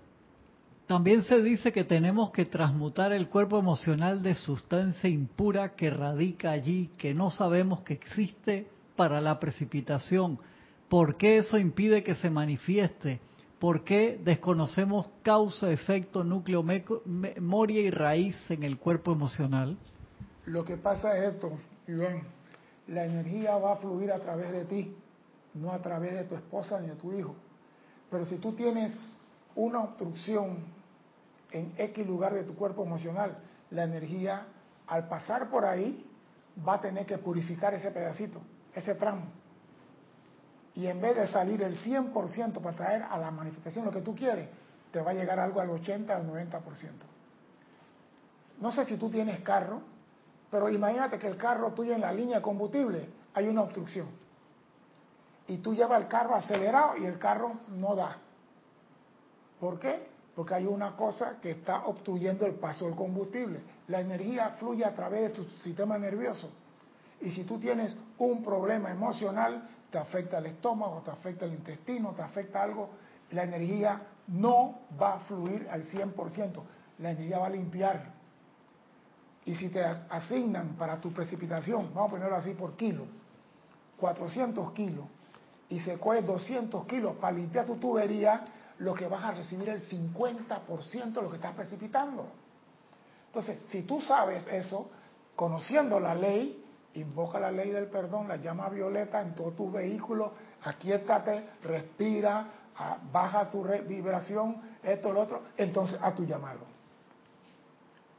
también 0.85 1.23
se 1.23 1.41
dice 1.41 1.71
que 1.71 1.83
tenemos 1.83 2.31
que 2.31 2.45
transmutar 2.45 3.11
el 3.11 3.27
cuerpo 3.27 3.57
emocional 3.59 4.21
de 4.21 4.35
sustancia 4.35 5.09
impura 5.09 5.75
que 5.75 5.89
radica 5.89 6.51
allí, 6.51 6.91
que 6.97 7.13
no 7.13 7.31
sabemos 7.31 7.81
que 7.81 7.93
existe 7.93 8.67
para 8.99 9.21
la 9.21 9.39
precipitación. 9.39 10.37
¿Por 10.89 11.15
qué 11.15 11.37
eso 11.37 11.57
impide 11.57 12.03
que 12.03 12.15
se 12.15 12.29
manifieste? 12.29 13.21
¿Por 13.57 13.85
qué 13.85 14.19
desconocemos 14.21 15.09
causa, 15.23 15.71
efecto, 15.71 16.25
núcleo, 16.25 16.63
memoria 17.05 17.79
y 17.79 17.91
raíz 17.91 18.35
en 18.49 18.63
el 18.63 18.77
cuerpo 18.77 19.13
emocional? 19.13 19.77
Lo 20.47 20.65
que 20.65 20.75
pasa 20.75 21.17
es 21.17 21.33
esto, 21.33 21.49
Iván. 21.87 22.23
La 22.87 23.05
energía 23.05 23.55
va 23.55 23.71
a 23.71 23.77
fluir 23.77 24.11
a 24.11 24.19
través 24.19 24.51
de 24.51 24.65
ti, 24.65 24.93
no 25.53 25.71
a 25.71 25.81
través 25.81 26.15
de 26.15 26.25
tu 26.25 26.35
esposa 26.35 26.81
ni 26.81 26.89
de 26.89 26.95
tu 26.95 27.13
hijo. 27.13 27.33
Pero 28.11 28.25
si 28.25 28.35
tú 28.35 28.51
tienes 28.51 29.15
una 29.55 29.79
obstrucción 29.79 30.65
en 31.53 31.71
X 31.77 32.05
lugar 32.05 32.33
de 32.33 32.43
tu 32.43 32.53
cuerpo 32.53 32.83
emocional, 32.83 33.37
la 33.71 33.85
energía 33.85 34.45
al 34.87 35.07
pasar 35.07 35.49
por 35.49 35.63
ahí 35.63 36.05
va 36.67 36.73
a 36.73 36.81
tener 36.81 37.05
que 37.05 37.17
purificar 37.17 37.73
ese 37.73 37.91
pedacito, 37.91 38.41
ese 38.73 38.95
tramo. 38.95 39.25
Y 40.75 40.87
en 40.87 41.01
vez 41.01 41.15
de 41.15 41.27
salir 41.27 41.61
el 41.61 41.77
100% 41.77 42.61
para 42.61 42.75
traer 42.75 43.03
a 43.03 43.17
la 43.17 43.31
manifestación 43.31 43.85
lo 43.85 43.91
que 43.91 44.01
tú 44.01 44.15
quieres, 44.15 44.47
te 44.91 45.01
va 45.01 45.11
a 45.11 45.13
llegar 45.13 45.39
algo 45.39 45.59
al 45.59 45.69
80, 45.69 46.15
al 46.15 46.27
90%. 46.27 46.61
No 48.61 48.71
sé 48.71 48.85
si 48.85 48.97
tú 48.97 49.09
tienes 49.09 49.41
carro, 49.41 49.81
pero 50.51 50.69
imagínate 50.69 51.17
que 51.19 51.27
el 51.27 51.37
carro 51.37 51.73
tuyo 51.73 51.93
en 51.93 52.01
la 52.01 52.11
línea 52.11 52.37
de 52.37 52.41
combustible 52.41 53.09
hay 53.33 53.47
una 53.47 53.61
obstrucción. 53.61 54.07
Y 55.47 55.57
tú 55.57 55.73
llevas 55.73 56.01
el 56.01 56.07
carro 56.07 56.35
acelerado 56.35 56.97
y 56.97 57.05
el 57.05 57.17
carro 57.17 57.59
no 57.69 57.95
da. 57.95 58.17
¿Por 59.59 59.79
qué? 59.79 60.07
Porque 60.35 60.53
hay 60.53 60.65
una 60.65 60.95
cosa 60.95 61.39
que 61.41 61.51
está 61.51 61.85
obstruyendo 61.85 62.45
el 62.45 62.55
paso 62.55 62.85
del 62.85 62.95
combustible. 62.95 63.59
La 63.87 63.99
energía 63.99 64.55
fluye 64.59 64.85
a 64.85 64.93
través 64.93 65.23
de 65.23 65.29
tu 65.29 65.43
sistema 65.57 65.97
nervioso. 65.97 66.49
Y 67.21 67.31
si 67.31 67.43
tú 67.43 67.59
tienes 67.59 67.97
un 68.17 68.43
problema 68.43 68.91
emocional, 68.91 69.67
te 69.91 69.97
afecta 69.97 70.37
el 70.37 70.47
estómago, 70.47 71.01
te 71.01 71.11
afecta 71.11 71.45
el 71.45 71.53
intestino, 71.53 72.13
te 72.13 72.21
afecta 72.21 72.63
algo, 72.63 72.89
la 73.31 73.43
energía 73.43 74.01
no 74.27 74.81
va 74.99 75.15
a 75.15 75.19
fluir 75.21 75.67
al 75.69 75.83
100%. 75.83 76.61
La 76.99 77.11
energía 77.11 77.39
va 77.39 77.47
a 77.47 77.51
limpiar. 77.51 78.13
Y 79.45 79.55
si 79.55 79.69
te 79.69 79.83
asignan 79.83 80.75
para 80.75 80.99
tu 80.99 81.11
precipitación, 81.11 81.91
vamos 81.93 82.09
a 82.09 82.11
ponerlo 82.11 82.35
así 82.35 82.53
por 82.53 82.75
kilo, 82.75 83.05
400 83.97 84.71
kilos, 84.73 85.05
y 85.69 85.79
se 85.79 85.97
coge 85.99 86.21
200 86.21 86.85
kilos 86.85 87.15
para 87.15 87.35
limpiar 87.35 87.65
tu 87.65 87.75
tubería, 87.75 88.43
lo 88.79 88.93
que 88.93 89.07
vas 89.07 89.23
a 89.23 89.31
recibir 89.31 89.69
el 89.69 89.81
50% 89.87 91.13
de 91.13 91.21
lo 91.21 91.29
que 91.29 91.37
estás 91.37 91.53
precipitando. 91.53 92.27
Entonces, 93.27 93.59
si 93.67 93.83
tú 93.83 94.01
sabes 94.01 94.47
eso, 94.47 94.89
conociendo 95.35 95.99
la 95.99 96.15
ley, 96.15 96.58
invoca 96.95 97.39
la 97.39 97.51
ley 97.51 97.71
del 97.71 97.87
perdón, 97.87 98.27
la 98.27 98.37
llama 98.37 98.69
violeta 98.69 99.21
en 99.21 99.35
todo 99.35 99.51
tu 99.51 99.71
vehículo, 99.71 100.33
aquíétate, 100.63 101.49
respira, 101.63 102.45
baja 103.11 103.49
tu 103.49 103.63
vibración, 103.63 104.61
esto, 104.81 105.11
lo 105.11 105.21
otro, 105.21 105.43
entonces 105.57 105.99
a 106.01 106.13
tu 106.13 106.25
llamado. 106.25 106.59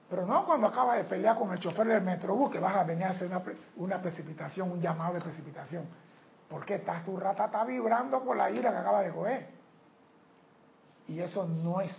Pero 0.09 0.27
no 0.27 0.45
cuando 0.45 0.66
acabas 0.66 0.99
de 0.99 1.05
pelear 1.05 1.37
con 1.37 1.53
el 1.53 1.61
chofer 1.61 1.87
del 1.87 2.03
metrobús 2.03 2.51
que 2.51 2.59
vas 2.59 2.77
a 2.77 2.85
venir 2.85 3.05
a 3.05 3.11
hacer 3.11 3.29
una, 3.29 3.43
una 3.77 4.03
precipitación, 4.03 4.71
un 4.71 4.81
llamado 4.81 5.14
de 5.14 5.21
precipitación. 5.21 5.85
Porque 6.49 6.77
estás, 6.77 7.05
tu 7.05 7.16
rata 7.16 7.47
está 7.47 7.64
vibrando 7.64 8.23
por 8.25 8.37
la 8.37 8.51
ira 8.51 8.73
que 8.73 8.77
acaba 8.77 9.03
de 9.03 9.12
coger. 9.12 9.49
Y 11.07 11.21
eso 11.21 11.47
no 11.47 11.81
es 11.81 11.95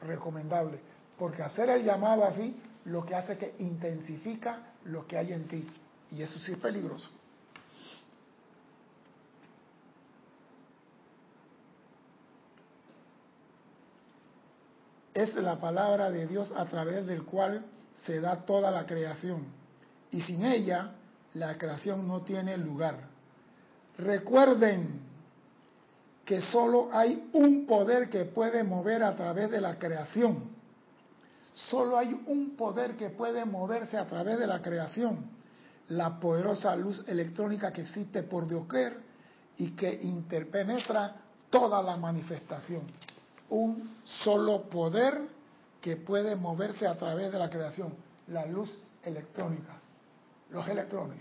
recomendable, 0.00 0.80
porque 1.18 1.42
hacer 1.42 1.70
el 1.70 1.84
llamado 1.84 2.24
así 2.24 2.60
lo 2.84 3.04
que 3.06 3.14
hace 3.14 3.34
es 3.34 3.38
que 3.38 3.54
intensifica 3.60 4.58
lo 4.84 5.06
que 5.06 5.16
hay 5.16 5.32
en 5.32 5.48
ti. 5.48 5.83
Y 6.10 6.22
eso 6.22 6.38
sí 6.38 6.52
es 6.52 6.58
peligroso. 6.58 7.10
Es 15.12 15.34
la 15.34 15.60
palabra 15.60 16.10
de 16.10 16.26
Dios 16.26 16.52
a 16.56 16.64
través 16.66 17.06
del 17.06 17.24
cual 17.24 17.64
se 18.04 18.20
da 18.20 18.44
toda 18.44 18.70
la 18.70 18.84
creación. 18.84 19.46
Y 20.10 20.20
sin 20.20 20.44
ella, 20.44 20.92
la 21.34 21.56
creación 21.56 22.06
no 22.06 22.22
tiene 22.22 22.56
lugar. 22.56 22.98
Recuerden 23.96 25.00
que 26.24 26.40
solo 26.40 26.88
hay 26.92 27.28
un 27.32 27.66
poder 27.66 28.08
que 28.08 28.24
puede 28.24 28.64
mover 28.64 29.02
a 29.02 29.14
través 29.14 29.50
de 29.50 29.60
la 29.60 29.78
creación. 29.78 30.50
Solo 31.54 31.96
hay 31.96 32.20
un 32.26 32.56
poder 32.56 32.96
que 32.96 33.10
puede 33.10 33.44
moverse 33.44 33.96
a 33.96 34.06
través 34.06 34.38
de 34.38 34.46
la 34.46 34.60
creación. 34.60 35.30
La 35.88 36.18
poderosa 36.18 36.74
luz 36.76 37.04
electrónica 37.06 37.72
que 37.72 37.82
existe 37.82 38.22
por 38.22 38.48
doquier 38.48 38.98
y 39.58 39.70
que 39.72 39.92
interpenetra 40.02 41.16
toda 41.50 41.82
la 41.82 41.96
manifestación. 41.96 42.82
Un 43.50 43.96
solo 44.04 44.62
poder 44.62 45.28
que 45.80 45.96
puede 45.96 46.34
moverse 46.34 46.86
a 46.86 46.96
través 46.96 47.30
de 47.30 47.38
la 47.38 47.50
creación. 47.50 47.94
La 48.28 48.46
luz 48.46 48.76
electrónica. 49.02 49.74
Los 50.50 50.66
electrones. 50.66 51.18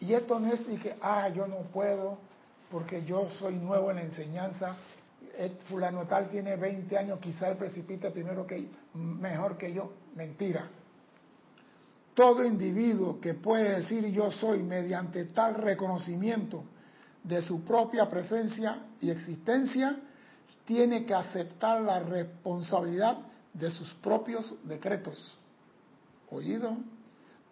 Y 0.00 0.12
esto 0.12 0.38
no 0.38 0.52
es 0.52 0.60
que, 0.60 0.96
ah, 1.00 1.28
yo 1.30 1.46
no 1.46 1.56
puedo 1.72 2.18
porque 2.70 3.04
yo 3.04 3.28
soy 3.30 3.54
nuevo 3.54 3.90
en 3.90 3.96
la 3.96 4.02
enseñanza. 4.02 4.76
Eh, 5.38 5.56
fulano 5.68 6.06
tal 6.06 6.28
tiene 6.28 6.56
20 6.56 6.98
años, 6.98 7.18
quizá 7.20 7.48
él 7.48 7.56
precipite 7.56 8.10
primero 8.10 8.46
que 8.46 8.68
mejor 8.94 9.56
que 9.56 9.72
yo. 9.72 9.92
Mentira. 10.14 10.68
Todo 12.16 12.42
individuo 12.46 13.20
que 13.20 13.34
puede 13.34 13.80
decir 13.80 14.06
yo 14.06 14.30
soy 14.30 14.62
mediante 14.62 15.26
tal 15.26 15.54
reconocimiento 15.54 16.64
de 17.22 17.42
su 17.42 17.62
propia 17.62 18.08
presencia 18.08 18.86
y 19.02 19.10
existencia, 19.10 20.00
tiene 20.64 21.04
que 21.04 21.12
aceptar 21.12 21.82
la 21.82 22.00
responsabilidad 22.00 23.18
de 23.52 23.70
sus 23.70 23.92
propios 23.96 24.56
decretos. 24.66 25.38
¿Oído? 26.30 26.78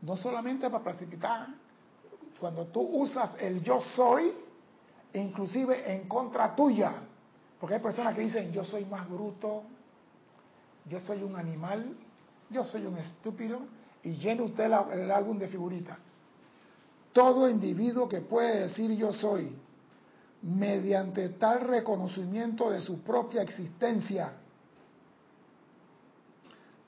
No 0.00 0.16
solamente 0.16 0.70
para 0.70 0.82
precipitar, 0.82 1.48
cuando 2.40 2.64
tú 2.68 2.80
usas 2.80 3.36
el 3.40 3.62
yo 3.62 3.82
soy, 3.94 4.32
inclusive 5.12 5.94
en 5.94 6.08
contra 6.08 6.56
tuya, 6.56 6.94
porque 7.60 7.74
hay 7.74 7.82
personas 7.82 8.14
que 8.14 8.22
dicen 8.22 8.50
yo 8.50 8.64
soy 8.64 8.86
más 8.86 9.06
bruto, 9.10 9.64
yo 10.86 11.00
soy 11.00 11.22
un 11.22 11.36
animal, 11.36 11.94
yo 12.48 12.64
soy 12.64 12.86
un 12.86 12.96
estúpido, 12.96 13.60
y 14.04 14.12
llena 14.12 14.42
usted 14.42 14.64
el 14.64 15.10
álbum 15.10 15.38
de 15.38 15.48
figuritas. 15.48 15.98
Todo 17.12 17.48
individuo 17.48 18.08
que 18.08 18.20
puede 18.20 18.68
decir 18.68 18.90
yo 18.92 19.12
soy, 19.12 19.56
mediante 20.42 21.30
tal 21.30 21.62
reconocimiento 21.62 22.70
de 22.70 22.80
su 22.80 23.00
propia 23.00 23.42
existencia, 23.42 24.32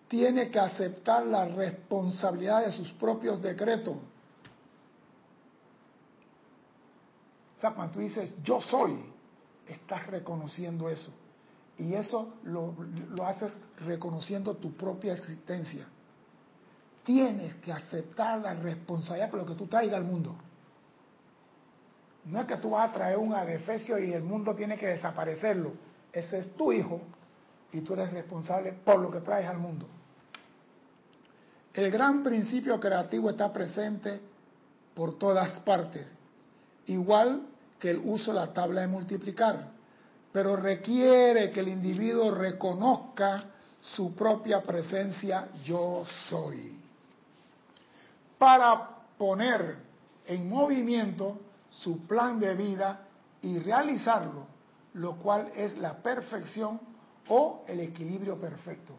tiene 0.08 0.50
que 0.50 0.58
aceptar 0.60 1.26
la 1.26 1.46
responsabilidad 1.46 2.64
de 2.64 2.72
sus 2.72 2.92
propios 2.92 3.42
decretos 3.42 3.96
O 7.56 7.60
sea, 7.60 7.70
cuando 7.72 7.94
tú 7.94 8.00
dices 8.00 8.34
yo 8.42 8.60
soy, 8.60 8.98
estás 9.66 10.06
reconociendo 10.06 10.88
eso. 10.88 11.10
Y 11.78 11.94
eso 11.94 12.34
lo, 12.44 12.74
haces 13.24 13.58
reconociendo 13.80 14.56
tu 14.56 14.72
propia 14.72 15.14
existencia. 15.14 15.88
Tienes 17.06 17.54
que 17.56 17.72
aceptar 17.72 18.40
la 18.40 18.54
responsabilidad 18.54 19.30
por 19.30 19.40
lo 19.40 19.46
que 19.46 19.54
tú 19.54 19.68
traigas 19.68 19.96
al 19.96 20.04
mundo. 20.04 20.34
No 22.24 22.40
es 22.40 22.46
que 22.46 22.56
tú 22.56 22.70
vas 22.70 22.90
a 22.90 22.92
traer 22.92 23.16
un 23.16 23.32
adefesio 23.32 23.96
y 23.96 24.12
el 24.12 24.24
mundo 24.24 24.56
tiene 24.56 24.76
que 24.76 24.88
desaparecerlo. 24.88 25.72
Ese 26.12 26.40
es 26.40 26.56
tu 26.56 26.72
hijo 26.72 27.00
y 27.70 27.80
tú 27.82 27.94
eres 27.94 28.12
responsable 28.12 28.72
por 28.72 28.98
lo 28.98 29.08
que 29.08 29.20
traes 29.20 29.46
al 29.46 29.58
mundo. 29.58 29.86
El 31.72 31.92
gran 31.92 32.24
principio 32.24 32.80
creativo 32.80 33.30
está 33.30 33.52
presente 33.52 34.20
por 34.92 35.16
todas 35.16 35.60
partes 35.60 36.12
igual 36.86 37.42
que 37.78 37.90
el 37.90 38.00
uso 38.04 38.32
de 38.32 38.40
la 38.40 38.52
tabla 38.52 38.80
de 38.80 38.88
multiplicar, 38.88 39.68
pero 40.32 40.56
requiere 40.56 41.50
que 41.50 41.60
el 41.60 41.68
individuo 41.68 42.32
reconozca 42.34 43.44
su 43.94 44.14
propia 44.14 44.62
presencia 44.62 45.48
yo 45.64 46.04
soy. 46.28 46.85
Para 48.38 48.88
poner 49.16 49.76
en 50.26 50.48
movimiento 50.48 51.38
su 51.70 52.06
plan 52.06 52.38
de 52.38 52.54
vida 52.54 53.06
y 53.42 53.58
realizarlo, 53.58 54.46
lo 54.94 55.16
cual 55.16 55.50
es 55.54 55.76
la 55.78 55.96
perfección 55.98 56.80
o 57.28 57.64
el 57.66 57.80
equilibrio 57.80 58.40
perfecto. 58.40 58.94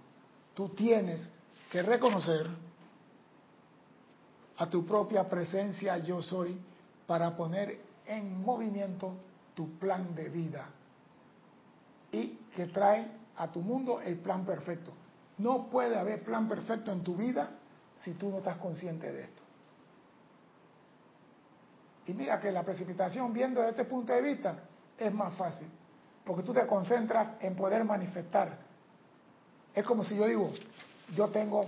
Tú 0.53 0.69
tienes 0.69 1.29
que 1.71 1.81
reconocer 1.81 2.47
a 4.57 4.69
tu 4.69 4.85
propia 4.85 5.27
presencia 5.29 5.97
yo 5.99 6.21
soy 6.21 6.59
para 7.05 7.35
poner 7.35 7.79
en 8.05 8.41
movimiento 8.43 9.13
tu 9.53 9.77
plan 9.77 10.15
de 10.15 10.29
vida 10.29 10.69
y 12.11 12.27
que 12.55 12.67
trae 12.67 13.11
a 13.35 13.51
tu 13.51 13.61
mundo 13.61 14.01
el 14.01 14.17
plan 14.17 14.45
perfecto. 14.45 14.91
No 15.37 15.67
puede 15.69 15.97
haber 15.97 16.23
plan 16.23 16.47
perfecto 16.47 16.91
en 16.91 17.03
tu 17.03 17.15
vida 17.15 17.51
si 18.03 18.13
tú 18.13 18.29
no 18.29 18.37
estás 18.37 18.57
consciente 18.57 19.11
de 19.11 19.23
esto. 19.23 19.41
Y 22.07 22.13
mira 22.13 22.39
que 22.39 22.51
la 22.51 22.63
precipitación, 22.63 23.33
viendo 23.33 23.59
desde 23.59 23.71
este 23.71 23.85
punto 23.85 24.13
de 24.13 24.21
vista, 24.21 24.55
es 24.97 25.13
más 25.13 25.33
fácil, 25.35 25.67
porque 26.25 26.43
tú 26.43 26.53
te 26.53 26.65
concentras 26.65 27.33
en 27.41 27.55
poder 27.55 27.83
manifestar. 27.83 28.57
Es 29.73 29.83
como 29.83 30.03
si 30.03 30.15
yo 30.15 30.25
digo, 30.25 30.51
yo 31.15 31.27
tengo 31.29 31.65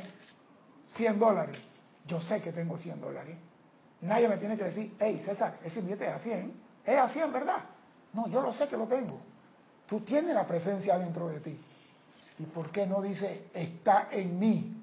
100 0.87 1.19
dólares, 1.19 1.57
yo 2.07 2.21
sé 2.21 2.41
que 2.41 2.51
tengo 2.53 2.77
100 2.77 3.01
dólares. 3.01 3.37
Nadie 4.01 4.29
me 4.29 4.37
tiene 4.37 4.57
que 4.57 4.63
decir, 4.63 4.95
hey 4.97 5.21
César, 5.25 5.59
ese 5.63 5.81
billete 5.81 6.07
es 6.07 6.13
a 6.13 6.19
100, 6.19 6.53
es 6.85 6.97
a 6.97 7.09
100, 7.09 7.33
¿verdad? 7.33 7.65
No, 8.13 8.27
yo 8.29 8.41
lo 8.41 8.53
sé 8.53 8.67
que 8.67 8.77
lo 8.77 8.87
tengo. 8.87 9.19
Tú 9.87 9.99
tienes 10.01 10.33
la 10.33 10.47
presencia 10.47 10.97
dentro 10.97 11.27
de 11.27 11.41
ti. 11.41 11.59
¿Y 12.37 12.43
por 12.43 12.71
qué 12.71 12.87
no 12.87 13.01
dice, 13.01 13.49
está 13.53 14.07
en 14.11 14.39
mí? 14.39 14.78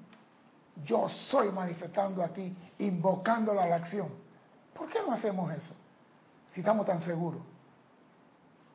Yo 0.85 1.09
soy 1.09 1.51
manifestando 1.51 2.23
aquí, 2.23 2.55
invocándola 2.79 3.63
a 3.63 3.67
la 3.67 3.75
acción. 3.77 4.09
¿Por 4.73 4.89
qué 4.89 4.99
no 5.05 5.13
hacemos 5.13 5.51
eso? 5.51 5.73
Si 6.53 6.59
estamos 6.59 6.85
tan 6.85 7.01
seguros. 7.01 7.41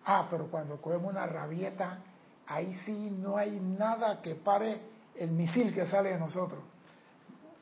Ah, 0.05 0.27
pero 0.31 0.47
cuando 0.49 0.81
cogemos 0.81 1.13
una 1.13 1.27
rabieta, 1.27 1.99
ahí 2.47 2.75
sí 2.85 3.11
no 3.11 3.37
hay 3.37 3.53
nada 3.61 4.21
que 4.21 4.35
pare 4.35 4.81
el 5.15 5.31
misil 5.31 5.73
que 5.73 5.87
sale 5.87 6.11
de 6.11 6.19
nosotros. 6.19 6.61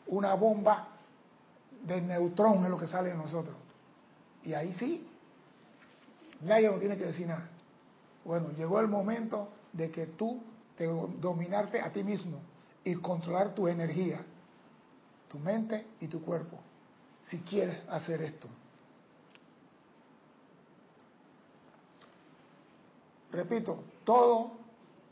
Una 0.07 0.35
bomba 0.35 0.89
de 1.83 2.01
neutrón 2.01 2.65
es 2.65 2.71
lo 2.71 2.79
que 2.79 2.87
sale 2.87 3.11
de 3.11 3.17
nosotros. 3.17 3.57
Y 4.43 4.55
ahí 4.55 4.73
sí, 4.73 5.07
nadie 6.41 6.69
nos 6.69 6.81
tiene 6.81 6.97
que 6.97 7.05
decir 7.05 7.27
nada. 7.27 7.49
Bueno, 8.25 8.51
llegó 8.53 8.81
el 8.81 8.89
momento 8.89 9.49
de 9.73 9.91
que 9.91 10.07
tú 10.07 10.43
te 10.77 10.87
dominarte 10.87 11.81
a 11.81 11.93
ti 11.93 12.03
mismo 12.03 12.41
y 12.85 12.95
controlar 12.97 13.55
tu 13.55 13.69
energía, 13.69 14.25
tu 15.29 15.39
mente 15.39 15.87
y 16.01 16.09
tu 16.09 16.23
cuerpo, 16.23 16.59
si 17.23 17.39
quieres 17.41 17.79
hacer 17.89 18.23
esto. 18.23 18.49
Repito, 23.33 23.85
todo 24.05 24.53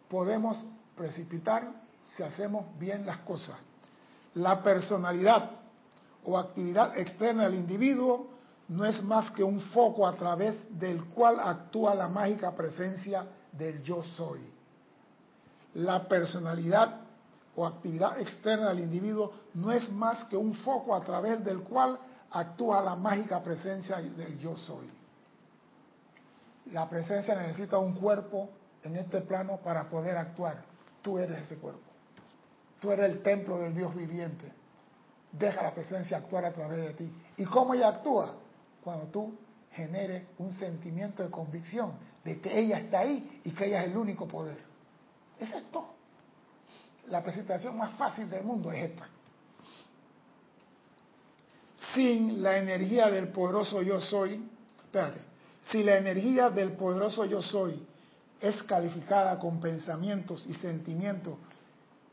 podemos 0.08 0.64
precipitar 0.96 1.70
si 2.16 2.22
hacemos 2.22 2.66
bien 2.78 3.06
las 3.06 3.18
cosas. 3.18 3.56
La 4.34 4.62
personalidad 4.62 5.50
o 6.24 6.36
actividad 6.36 6.98
externa 6.98 7.44
del 7.44 7.54
individuo 7.54 8.26
no 8.68 8.84
es 8.84 9.02
más 9.02 9.30
que 9.30 9.42
un 9.42 9.60
foco 9.60 10.06
a 10.06 10.14
través 10.14 10.56
del 10.78 11.04
cual 11.06 11.38
actúa 11.40 11.94
la 11.94 12.08
mágica 12.08 12.54
presencia 12.54 13.26
del 13.52 13.82
yo 13.82 14.02
soy. 14.02 14.40
La 15.74 16.06
personalidad 16.06 17.00
o 17.58 17.66
actividad 17.66 18.20
externa 18.20 18.68
del 18.68 18.78
individuo 18.78 19.32
no 19.54 19.72
es 19.72 19.90
más 19.90 20.22
que 20.26 20.36
un 20.36 20.54
foco 20.54 20.94
a 20.94 21.00
través 21.00 21.44
del 21.44 21.64
cual 21.64 21.98
actúa 22.30 22.80
la 22.80 22.94
mágica 22.94 23.42
presencia 23.42 23.96
del 23.96 24.38
yo 24.38 24.56
soy. 24.56 24.88
La 26.66 26.88
presencia 26.88 27.34
necesita 27.34 27.76
un 27.78 27.94
cuerpo 27.94 28.48
en 28.84 28.94
este 28.94 29.22
plano 29.22 29.56
para 29.56 29.90
poder 29.90 30.16
actuar. 30.16 30.62
Tú 31.02 31.18
eres 31.18 31.46
ese 31.46 31.56
cuerpo. 31.56 31.80
Tú 32.80 32.92
eres 32.92 33.10
el 33.10 33.22
templo 33.24 33.58
del 33.58 33.74
Dios 33.74 33.92
viviente. 33.92 34.52
Deja 35.32 35.60
la 35.60 35.74
presencia 35.74 36.18
actuar 36.18 36.44
a 36.44 36.52
través 36.52 36.78
de 36.78 36.94
ti. 36.94 37.12
¿Y 37.38 37.44
cómo 37.44 37.74
ella 37.74 37.88
actúa? 37.88 38.36
Cuando 38.84 39.06
tú 39.06 39.36
generes 39.72 40.28
un 40.38 40.52
sentimiento 40.52 41.24
de 41.24 41.30
convicción 41.30 41.94
de 42.22 42.40
que 42.40 42.56
ella 42.56 42.78
está 42.78 43.00
ahí 43.00 43.40
y 43.42 43.50
que 43.50 43.66
ella 43.66 43.82
es 43.82 43.90
el 43.90 43.96
único 43.96 44.28
poder. 44.28 44.58
Es 45.40 45.52
esto. 45.52 45.97
La 47.10 47.22
presentación 47.22 47.76
más 47.76 47.94
fácil 47.94 48.28
del 48.28 48.44
mundo 48.44 48.70
es 48.70 48.90
esta. 48.90 49.08
Sin 51.94 52.42
la 52.42 52.58
energía 52.58 53.08
del 53.08 53.28
poderoso 53.28 53.82
yo 53.82 54.00
soy, 54.00 54.46
espérate, 54.84 55.20
si 55.62 55.82
la 55.82 55.96
energía 55.96 56.50
del 56.50 56.72
poderoso 56.72 57.24
yo 57.24 57.40
soy 57.42 57.86
es 58.40 58.62
calificada 58.64 59.38
con 59.38 59.60
pensamientos 59.60 60.46
y 60.46 60.54
sentimientos 60.54 61.36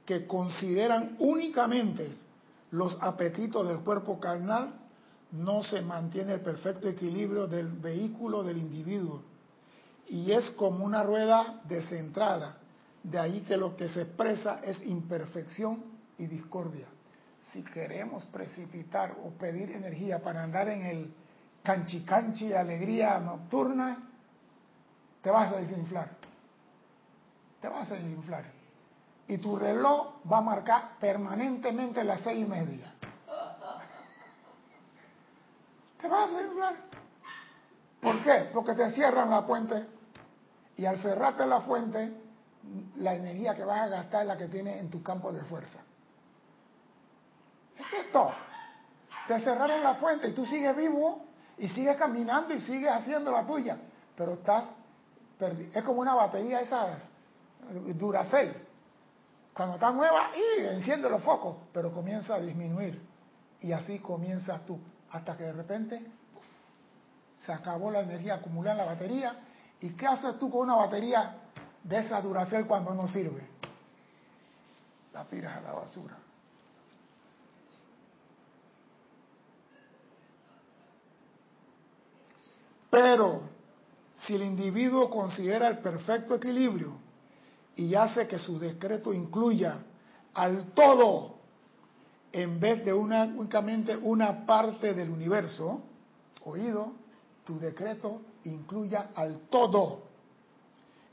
que 0.06 0.26
consideran 0.28 1.16
únicamente 1.20 2.10
los 2.72 2.98
apetitos 3.02 3.68
del 3.68 3.80
cuerpo 3.80 4.20
carnal, 4.20 4.74
no 5.32 5.64
se 5.64 5.82
mantiene 5.82 6.34
el 6.34 6.42
perfecto 6.42 6.88
equilibrio 6.88 7.48
del 7.48 7.68
vehículo 7.68 8.44
del 8.44 8.58
individuo 8.58 9.24
y 10.08 10.32
es 10.32 10.50
como 10.52 10.86
una 10.86 11.04
rueda 11.04 11.62
descentrada. 11.66 12.58
De 13.06 13.20
ahí 13.20 13.42
que 13.42 13.56
lo 13.56 13.76
que 13.76 13.88
se 13.88 14.02
expresa 14.02 14.62
es 14.64 14.82
imperfección 14.84 15.84
y 16.18 16.26
discordia. 16.26 16.88
Si 17.52 17.64
queremos 17.64 18.26
precipitar 18.26 19.16
o 19.24 19.30
pedir 19.30 19.72
energía 19.72 20.22
para 20.22 20.44
andar 20.44 20.70
en 20.70 20.86
el 20.86 21.14
canchi 21.64 22.04
canchi 22.04 22.52
alegría 22.52 23.20
nocturna, 23.20 24.10
te 25.22 25.30
vas 25.30 25.54
a 25.54 25.58
desinflar. 25.58 26.10
Te 27.62 27.68
vas 27.68 27.92
a 27.92 27.94
desinflar 27.94 28.46
y 29.28 29.38
tu 29.38 29.56
reloj 29.56 30.16
va 30.32 30.40
a 30.40 30.42
marcar 30.42 30.98
permanentemente 31.00 32.04
las 32.04 32.22
seis 32.22 32.44
y 32.44 32.50
media. 32.50 32.92
Te 36.02 36.08
vas 36.08 36.32
a 36.32 36.42
inflar. 36.42 36.76
¿Por 38.02 38.24
qué? 38.24 38.50
Porque 38.54 38.74
te 38.74 38.92
cierran 38.92 39.30
la 39.30 39.44
fuente 39.44 39.88
y 40.78 40.86
al 40.86 41.00
cerrarte 41.00 41.46
la 41.46 41.62
fuente, 41.62 42.25
la 42.98 43.16
energía 43.16 43.54
que 43.54 43.64
vas 43.64 43.82
a 43.82 43.88
gastar 43.88 44.22
es 44.22 44.28
la 44.28 44.38
que 44.38 44.48
tienes 44.48 44.80
en 44.80 44.90
tu 44.90 45.04
campo 45.04 45.32
de 45.32 45.42
fuerza. 45.42 45.80
Es 47.78 48.06
esto. 48.06 48.32
Te 49.28 49.40
cerraron 49.42 49.84
la 49.84 49.96
fuente 49.96 50.30
y 50.30 50.34
tú 50.34 50.46
sigues 50.46 50.76
vivo 50.76 51.26
y 51.58 51.68
sigues 51.70 51.98
caminando 51.98 52.54
y 52.54 52.62
sigues 52.62 52.92
haciendo 52.92 53.32
la 53.32 53.46
tuya, 53.46 53.78
pero 54.16 54.34
estás 54.34 54.66
Es 55.74 55.84
como 55.84 56.02
una 56.02 56.16
batería 56.16 56.62
esas 56.62 57.10
Duracell 57.96 58.66
cuando 59.56 59.76
está 59.76 59.90
nueva, 59.90 60.32
y 60.36 60.66
enciende 60.66 61.10
los 61.10 61.24
focos, 61.24 61.56
pero 61.72 61.94
comienza 61.94 62.36
a 62.36 62.40
disminuir. 62.42 63.02
Y 63.62 63.72
así 63.72 64.00
comienzas 64.00 64.66
tú, 64.66 64.78
hasta 65.12 65.38
que 65.38 65.46
de 65.46 65.54
repente 65.54 66.06
se 67.38 67.54
acabó 67.54 67.90
la 67.90 68.02
energía 68.02 68.36
acumulada 68.36 68.82
en 68.82 68.86
la 68.86 68.94
batería. 68.94 69.36
¿Y 69.80 69.92
qué 69.92 70.08
haces 70.08 70.38
tú 70.40 70.50
con 70.50 70.64
una 70.64 70.76
batería 70.76 71.38
de 71.86 72.00
esa 72.00 72.20
Duracell 72.20 72.66
cuando 72.66 72.94
no 72.94 73.08
sirve? 73.08 73.48
La 75.14 75.24
tiras 75.26 75.56
a 75.58 75.62
la 75.62 75.72
basura. 75.72 76.18
Pero 82.90 83.42
si 84.16 84.36
el 84.36 84.42
individuo 84.42 85.10
considera 85.10 85.68
el 85.68 85.80
perfecto 85.80 86.36
equilibrio 86.36 86.98
y 87.76 87.94
hace 87.94 88.28
que 88.28 88.40
su 88.40 88.58
decreto 88.58 89.14
incluya 89.14 89.78
al 90.34 90.72
todo 90.72 91.36
en 92.32 92.60
vez 92.60 92.84
de 92.84 92.94
una, 92.94 93.24
únicamente 93.24 93.96
una 93.96 94.46
parte 94.46 94.94
del 94.94 95.10
universo, 95.10 95.82
oído, 96.46 96.94
tu 97.46 97.60
decreto 97.60 98.22
incluya 98.44 99.12
al 99.14 99.42
todo 99.50 100.15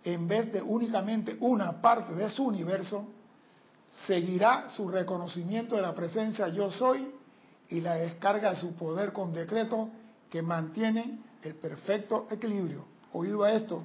en 0.05 0.27
vez 0.27 0.53
de 0.53 0.63
únicamente 0.63 1.37
una 1.41 1.81
parte 1.81 2.15
de 2.15 2.29
su 2.31 2.45
universo, 2.45 3.07
seguirá 4.07 4.69
su 4.69 4.89
reconocimiento 4.89 5.77
de 5.77 5.83
la 5.83 5.95
presencia 5.95 6.49
yo 6.49 6.71
soy 6.71 7.15
y 7.69 7.81
la 7.81 7.95
descarga 7.95 8.51
de 8.51 8.57
su 8.57 8.75
poder 8.75 9.13
con 9.13 9.33
decreto 9.33 9.89
que 10.31 10.43
mantiene 10.43 11.21
el 11.43 11.55
perfecto 11.55 12.27
equilibrio. 12.31 12.85
Oído 13.13 13.43
a 13.45 13.53
esto, 13.53 13.83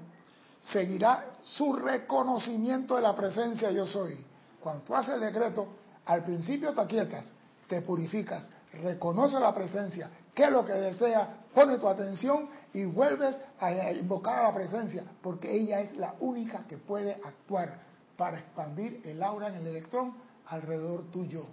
seguirá 0.71 1.33
su 1.43 1.73
reconocimiento 1.73 2.95
de 2.95 3.01
la 3.01 3.15
presencia 3.15 3.71
yo 3.71 3.85
soy. 3.85 4.17
Cuando 4.61 4.83
tú 4.83 4.95
haces 4.95 5.15
el 5.15 5.21
decreto, 5.21 5.67
al 6.05 6.23
principio 6.23 6.73
te 6.73 6.81
aquietas, 6.81 7.25
te 7.67 7.81
purificas, 7.81 8.49
reconoce 8.73 9.39
la 9.39 9.53
presencia, 9.53 10.09
qué 10.37 10.43
es 10.43 10.51
lo 10.51 10.63
que 10.63 10.73
desea, 10.73 11.35
pone 11.51 11.79
tu 11.79 11.87
atención 11.87 12.47
y 12.71 12.85
vuelves 12.85 13.35
a 13.59 13.91
invocar 13.91 14.37
a 14.37 14.43
la 14.43 14.53
presencia, 14.53 15.03
porque 15.23 15.51
ella 15.51 15.81
es 15.81 15.97
la 15.97 16.13
única 16.19 16.63
que 16.67 16.77
puede 16.77 17.13
actuar 17.25 17.79
para 18.15 18.37
expandir 18.37 19.01
el 19.03 19.23
aura 19.23 19.47
en 19.47 19.55
el 19.55 19.65
electrón 19.65 20.13
alrededor 20.45 21.09
tuyo. 21.11 21.43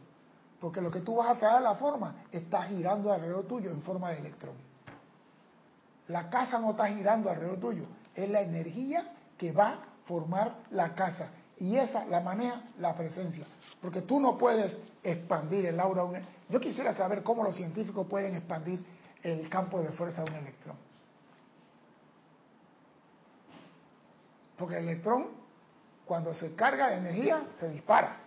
Porque 0.60 0.82
lo 0.82 0.90
que 0.90 1.00
tú 1.00 1.16
vas 1.16 1.30
a 1.30 1.38
traer 1.38 1.56
a 1.56 1.60
la 1.60 1.76
forma 1.76 2.14
está 2.30 2.64
girando 2.64 3.10
alrededor 3.10 3.46
tuyo 3.46 3.70
en 3.70 3.80
forma 3.80 4.10
de 4.10 4.18
electrón. 4.18 4.54
La 6.08 6.28
casa 6.28 6.58
no 6.58 6.72
está 6.72 6.88
girando 6.88 7.30
alrededor 7.30 7.58
tuyo, 7.58 7.86
es 8.14 8.28
la 8.28 8.42
energía 8.42 9.14
que 9.38 9.52
va 9.52 9.68
a 9.68 9.78
formar 10.04 10.56
la 10.72 10.94
casa. 10.94 11.30
Y 11.56 11.76
esa 11.76 12.04
la 12.04 12.20
maneja 12.20 12.60
la 12.78 12.94
presencia. 12.94 13.46
Porque 13.80 14.02
tú 14.02 14.20
no 14.20 14.36
puedes 14.36 14.78
expandir 15.02 15.64
el 15.64 15.80
aura. 15.80 16.02
Yo 16.54 16.60
quisiera 16.60 16.94
saber 16.94 17.24
cómo 17.24 17.42
los 17.42 17.56
científicos 17.56 18.06
pueden 18.06 18.36
expandir 18.36 18.78
el 19.24 19.48
campo 19.48 19.82
de 19.82 19.88
fuerza 19.88 20.22
de 20.22 20.30
un 20.30 20.36
electrón. 20.36 20.76
Porque 24.56 24.78
el 24.78 24.84
electrón, 24.84 25.30
cuando 26.04 26.32
se 26.32 26.54
carga 26.54 26.90
de 26.90 26.98
energía, 26.98 27.48
se 27.58 27.70
dispara. 27.70 28.18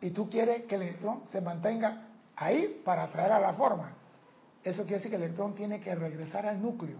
Y 0.00 0.08
tú 0.08 0.30
quieres 0.30 0.64
que 0.64 0.76
el 0.76 0.80
electrón 0.80 1.20
se 1.26 1.42
mantenga 1.42 2.06
ahí 2.34 2.80
para 2.82 3.02
atraer 3.02 3.32
a 3.32 3.40
la 3.40 3.52
forma. 3.52 3.92
eso 4.64 4.84
quiere 4.84 4.96
decir 4.96 5.10
que 5.10 5.16
el 5.16 5.24
electrón 5.24 5.54
tiene 5.54 5.80
que 5.80 5.94
regresar 5.94 6.46
al 6.46 6.62
núcleo. 6.62 6.98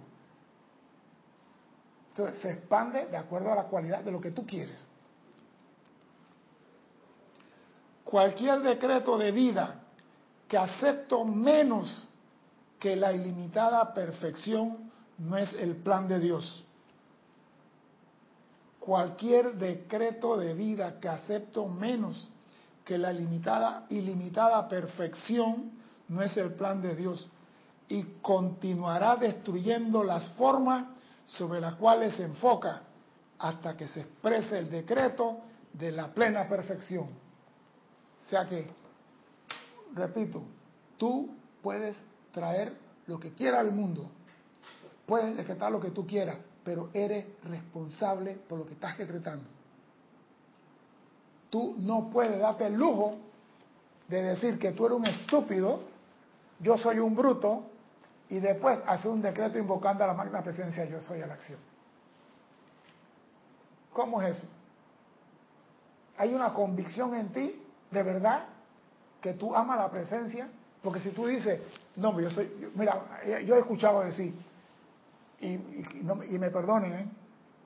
Entonces 2.11 2.39
se 2.43 2.51
expande 2.51 3.07
de 3.07 3.16
acuerdo 3.16 3.51
a 3.51 3.55
la 3.55 3.64
cualidad 3.64 4.03
de 4.03 4.12
lo 4.12 4.20
que 4.20 4.32
tú 4.32 4.45
quieres. 4.45 4.86
Cualquier 8.09 8.63
decreto 8.63 9.19
de 9.19 9.31
vida 9.33 9.83
que 10.49 10.57
acepto 10.57 11.27
menos 11.27 12.09
que 12.79 12.97
la 12.97 13.13
ilimitada 13.13 13.93
perfección 13.93 14.91
no 15.19 15.37
es 15.37 15.53
el 15.53 15.77
plan 15.77 16.09
de 16.09 16.19
Dios. 16.19 16.65
Cualquier 18.81 19.57
decreto 19.57 20.39
de 20.39 20.55
vida 20.55 20.99
que 20.99 21.07
acepto 21.07 21.69
menos 21.69 22.31
que 22.83 22.97
la 22.97 23.13
limitada, 23.13 23.85
ilimitada 23.91 24.67
perfección 24.67 25.73
no 26.09 26.23
es 26.23 26.35
el 26.39 26.55
plan 26.55 26.81
de 26.81 26.97
Dios 26.97 27.29
y 27.91 28.05
continuará 28.23 29.17
destruyendo 29.17 30.03
las 30.03 30.31
formas 30.31 30.87
sobre 31.27 31.61
las 31.61 31.75
cuales 31.75 32.15
se 32.15 32.23
enfoca 32.23 32.85
hasta 33.39 33.77
que 33.77 33.87
se 33.87 34.01
exprese 34.01 34.61
el 34.61 34.71
decreto 34.71 35.41
de 35.75 35.93
la 35.93 36.09
plena 36.09 36.49
perfección. 36.49 37.28
O 38.29 38.31
sea 38.31 38.45
que, 38.47 38.66
repito, 39.95 40.43
tú 40.99 41.31
puedes 41.62 41.97
traer 42.31 42.76
lo 43.07 43.18
que 43.18 43.33
quiera 43.33 43.59
al 43.59 43.72
mundo, 43.72 44.11
puedes 45.07 45.35
decretar 45.35 45.72
lo 45.72 45.81
que 45.81 45.93
tú 45.93 46.07
quieras, 46.07 46.37
pero 46.62 46.91
eres 46.93 47.24
responsable 47.45 48.35
por 48.35 48.59
lo 48.59 48.66
que 48.66 48.74
estás 48.74 48.99
decretando. 48.99 49.49
Tú 51.49 51.76
no 51.79 52.11
puedes 52.11 52.39
darte 52.39 52.66
el 52.66 52.74
lujo 52.74 53.16
de 54.09 54.22
decir 54.22 54.59
que 54.59 54.72
tú 54.72 54.85
eres 54.85 54.99
un 54.99 55.07
estúpido, 55.07 55.79
yo 56.61 56.76
soy 56.76 56.99
un 56.99 57.16
bruto, 57.16 57.64
y 58.29 58.41
después 58.41 58.79
hacer 58.87 59.11
un 59.11 59.22
decreto 59.22 59.59
invocando 59.59 60.05
a 60.05 60.07
la 60.09 60.12
magna 60.12 60.43
presencia 60.43 60.85
yo 60.85 61.01
soy 61.01 61.22
a 61.22 61.26
la 61.26 61.33
acción. 61.33 61.61
¿Cómo 63.95 64.20
es 64.20 64.37
eso? 64.37 64.47
Hay 66.18 66.35
una 66.35 66.53
convicción 66.53 67.14
en 67.14 67.33
ti, 67.33 67.62
de 67.91 68.03
verdad, 68.03 68.45
que 69.20 69.34
tú 69.34 69.55
amas 69.55 69.78
la 69.78 69.91
presencia, 69.91 70.49
porque 70.82 71.01
si 71.01 71.11
tú 71.11 71.26
dices, 71.26 71.61
no, 71.97 72.18
yo 72.20 72.30
soy, 72.30 72.70
mira, 72.74 73.03
yo 73.45 73.57
he 73.57 73.59
escuchado 73.59 74.03
decir, 74.03 74.34
y, 75.41 75.59
me 76.39 76.51
perdonen, 76.51 76.93
¿eh? 76.95 77.07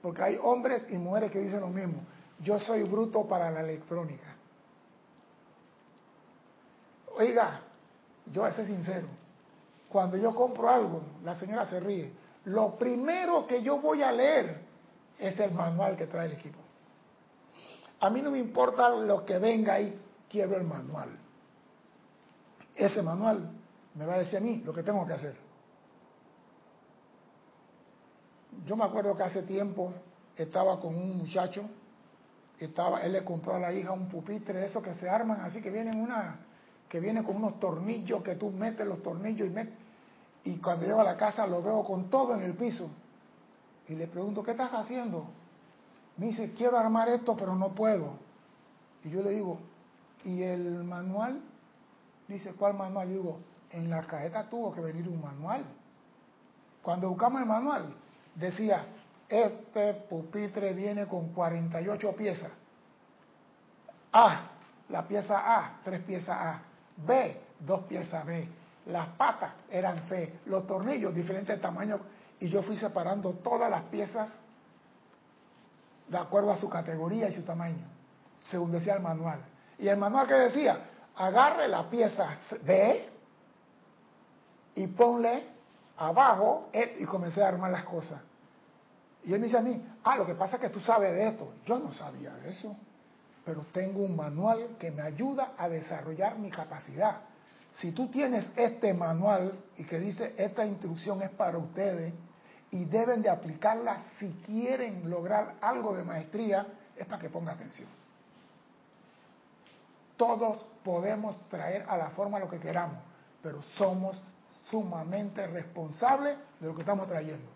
porque 0.01 0.23
hay 0.23 0.39
hombres 0.43 0.87
y 0.91 0.97
mujeres 0.97 1.31
que 1.31 1.41
dicen 1.41 1.61
lo 1.61 1.69
mismo, 1.69 2.05
yo 2.41 2.59
soy 2.59 2.83
bruto 2.83 3.27
para 3.27 3.51
la 3.51 3.61
electrónica. 3.61 4.35
Oiga, 7.17 7.61
yo 8.33 8.43
voy 8.43 8.51
a 8.51 8.55
ser 8.55 8.67
sincero, 8.67 9.07
cuando 9.89 10.17
yo 10.17 10.35
compro 10.35 10.69
algo, 10.69 11.03
la 11.23 11.35
señora 11.35 11.67
se 11.67 11.81
ríe, 11.81 12.13
lo 12.45 12.77
primero 12.77 13.47
que 13.47 13.63
yo 13.63 13.79
voy 13.79 14.03
a 14.03 14.11
leer 14.11 14.61
es 15.19 15.39
el 15.39 15.53
manual 15.53 15.97
que 15.97 16.07
trae 16.07 16.27
el 16.27 16.33
equipo. 16.33 16.59
A 18.01 18.11
mí 18.11 18.21
no 18.21 18.31
me 18.31 18.39
importa 18.39 18.89
lo 18.89 19.25
que 19.25 19.39
venga 19.39 19.75
ahí, 19.75 19.97
quiero 20.33 20.57
el 20.57 20.65
manual. 20.65 21.11
Ese 22.75 23.03
manual 23.03 23.51
me 23.95 24.07
va 24.07 24.15
a 24.15 24.19
decir 24.19 24.39
a 24.39 24.41
mí 24.41 24.63
lo 24.65 24.73
que 24.73 24.83
tengo 24.83 25.07
que 25.07 25.13
hacer. 25.13 25.37
Yo 28.67 28.75
me 28.75 28.85
acuerdo 28.85 29.15
que 29.15 29.23
hace 29.23 29.43
tiempo 29.43 29.93
estaba 30.35 30.81
con 30.81 30.95
un 30.95 31.19
muchacho, 31.19 31.65
estaba, 32.59 33.03
él 33.03 33.13
le 33.13 33.25
compró 33.25 33.55
a 33.55 33.59
la 33.59 33.73
hija 33.73 33.93
un 33.93 34.09
pupitre, 34.09 34.65
esos 34.65 34.83
que 34.83 34.95
se 34.95 35.09
arman 35.09 35.41
así, 35.43 35.61
que 35.61 35.71
vienen 35.71 36.01
una, 36.01 36.41
que 36.89 36.99
viene 36.99 37.23
con 37.23 37.37
unos 37.37 37.61
tornillos, 37.61 38.23
que 38.23 38.37
tú 38.37 38.51
metes 38.51 38.87
los 38.87 39.03
tornillos 39.03 39.47
y 39.47 39.51
metes, 39.51 39.75
y 40.45 40.57
cuando 40.57 40.87
llego 40.87 41.01
a 41.01 41.05
la 41.05 41.17
casa 41.17 41.47
lo 41.47 41.63
veo 41.63 41.85
con 41.85 42.09
todo 42.09 42.35
en 42.35 42.43
el 42.43 42.55
piso. 42.55 42.89
Y 43.89 43.95
le 43.95 44.07
pregunto, 44.07 44.43
¿qué 44.43 44.53
estás 44.53 44.71
haciendo? 44.73 45.27
Me 46.17 46.27
dice, 46.27 46.53
quiero 46.53 46.79
armar 46.79 47.09
esto, 47.09 47.37
pero 47.37 47.55
no 47.55 47.75
puedo. 47.75 48.15
Y 49.05 49.11
yo 49.11 49.23
le 49.23 49.31
digo, 49.31 49.59
¿y 50.25 50.43
el 50.43 50.85
manual? 50.85 51.41
Dice, 52.29 52.55
¿cuál 52.55 52.75
manual? 52.75 53.09
Yo 53.09 53.15
digo, 53.15 53.41
en 53.71 53.91
la 53.91 54.03
cajeta 54.03 54.49
tuvo 54.49 54.73
que 54.73 54.81
venir 54.81 55.09
un 55.09 55.21
manual. 55.21 55.65
Cuando 56.83 57.09
buscamos 57.09 57.41
el 57.41 57.47
manual, 57.47 57.95
decía, 58.35 58.87
este 59.29 59.95
pupitre 59.95 60.73
viene 60.73 61.07
con 61.07 61.33
48 61.33 62.17
piezas. 62.17 62.53
A, 64.13 64.51
la 64.89 65.07
pieza 65.07 65.39
A, 65.39 65.81
tres 65.83 66.03
piezas 66.03 66.37
A. 66.37 66.63
B, 66.97 67.41
dos 67.61 67.83
piezas 67.85 68.27
B. 68.27 68.49
Las 68.87 69.09
patas 69.11 69.53
eran 69.71 70.03
C, 70.09 70.41
los 70.47 70.67
tornillos 70.67 71.15
diferentes 71.15 71.61
tamaños 71.61 72.01
y 72.41 72.49
yo 72.49 72.63
fui 72.63 72.77
separando 72.77 73.35
todas 73.35 73.71
las 73.71 73.83
piezas 73.85 74.39
de 76.09 76.19
acuerdo 76.19 76.51
a 76.51 76.57
su 76.57 76.69
categoría 76.69 77.29
y 77.29 77.33
su 77.33 77.43
tamaño, 77.43 77.87
según 78.37 78.73
decía 78.73 78.95
el 78.95 79.03
manual. 79.03 79.41
Y 79.83 79.89
el 79.89 79.97
manual 79.97 80.29
que 80.29 80.35
decía, 80.35 80.79
agarre 81.17 81.67
la 81.67 81.91
pieza 81.91 82.37
B 82.63 83.09
y 84.77 84.87
ponle 84.87 85.43
abajo 85.97 86.71
y 86.73 87.05
comencé 87.05 87.43
a 87.43 87.49
armar 87.49 87.73
las 87.73 87.83
cosas. 87.83 88.21
Y 89.25 89.33
él 89.33 89.41
me 89.41 89.47
dice 89.47 89.59
a 89.59 89.61
mí, 89.61 89.85
ah, 90.05 90.17
lo 90.17 90.25
que 90.25 90.37
pasa 90.37 90.55
es 90.55 90.63
que 90.63 90.69
tú 90.69 90.79
sabes 90.79 91.13
de 91.13 91.27
esto. 91.27 91.55
Yo 91.67 91.81
no 91.81 91.93
sabía 91.93 92.33
de 92.35 92.51
eso, 92.51 92.77
pero 93.45 93.67
tengo 93.73 94.05
un 94.05 94.15
manual 94.15 94.77
que 94.79 94.93
me 94.93 95.03
ayuda 95.03 95.55
a 95.59 95.69
desarrollar 95.69 96.39
mi 96.39 96.49
capacidad. 96.49 97.23
Si 97.73 97.91
tú 97.91 98.07
tienes 98.07 98.53
este 98.55 98.95
manual 98.95 99.53
y 99.77 99.83
que 99.83 99.99
dice, 99.99 100.37
esta 100.39 100.65
instrucción 100.65 101.23
es 101.23 101.31
para 101.31 101.59
ustedes 101.59 102.15
y 102.71 102.85
deben 102.85 103.21
de 103.21 103.31
aplicarla 103.31 103.99
si 104.21 104.31
quieren 104.47 105.11
lograr 105.11 105.57
algo 105.61 105.93
de 105.97 106.05
maestría, 106.05 106.69
es 106.97 107.05
para 107.05 107.21
que 107.21 107.31
ponga 107.31 107.51
atención. 107.51 108.02
Todos 110.23 110.65
podemos 110.85 111.49
traer 111.49 111.85
a 111.89 111.97
la 111.97 112.11
forma 112.11 112.39
lo 112.39 112.49
que 112.49 112.61
queramos, 112.61 112.99
pero 113.43 113.61
somos 113.77 114.21
sumamente 114.71 115.47
responsables 115.47 116.37
de 116.61 116.67
lo 116.67 116.75
que 116.75 116.83
estamos 116.83 117.09
trayendo. 117.09 117.51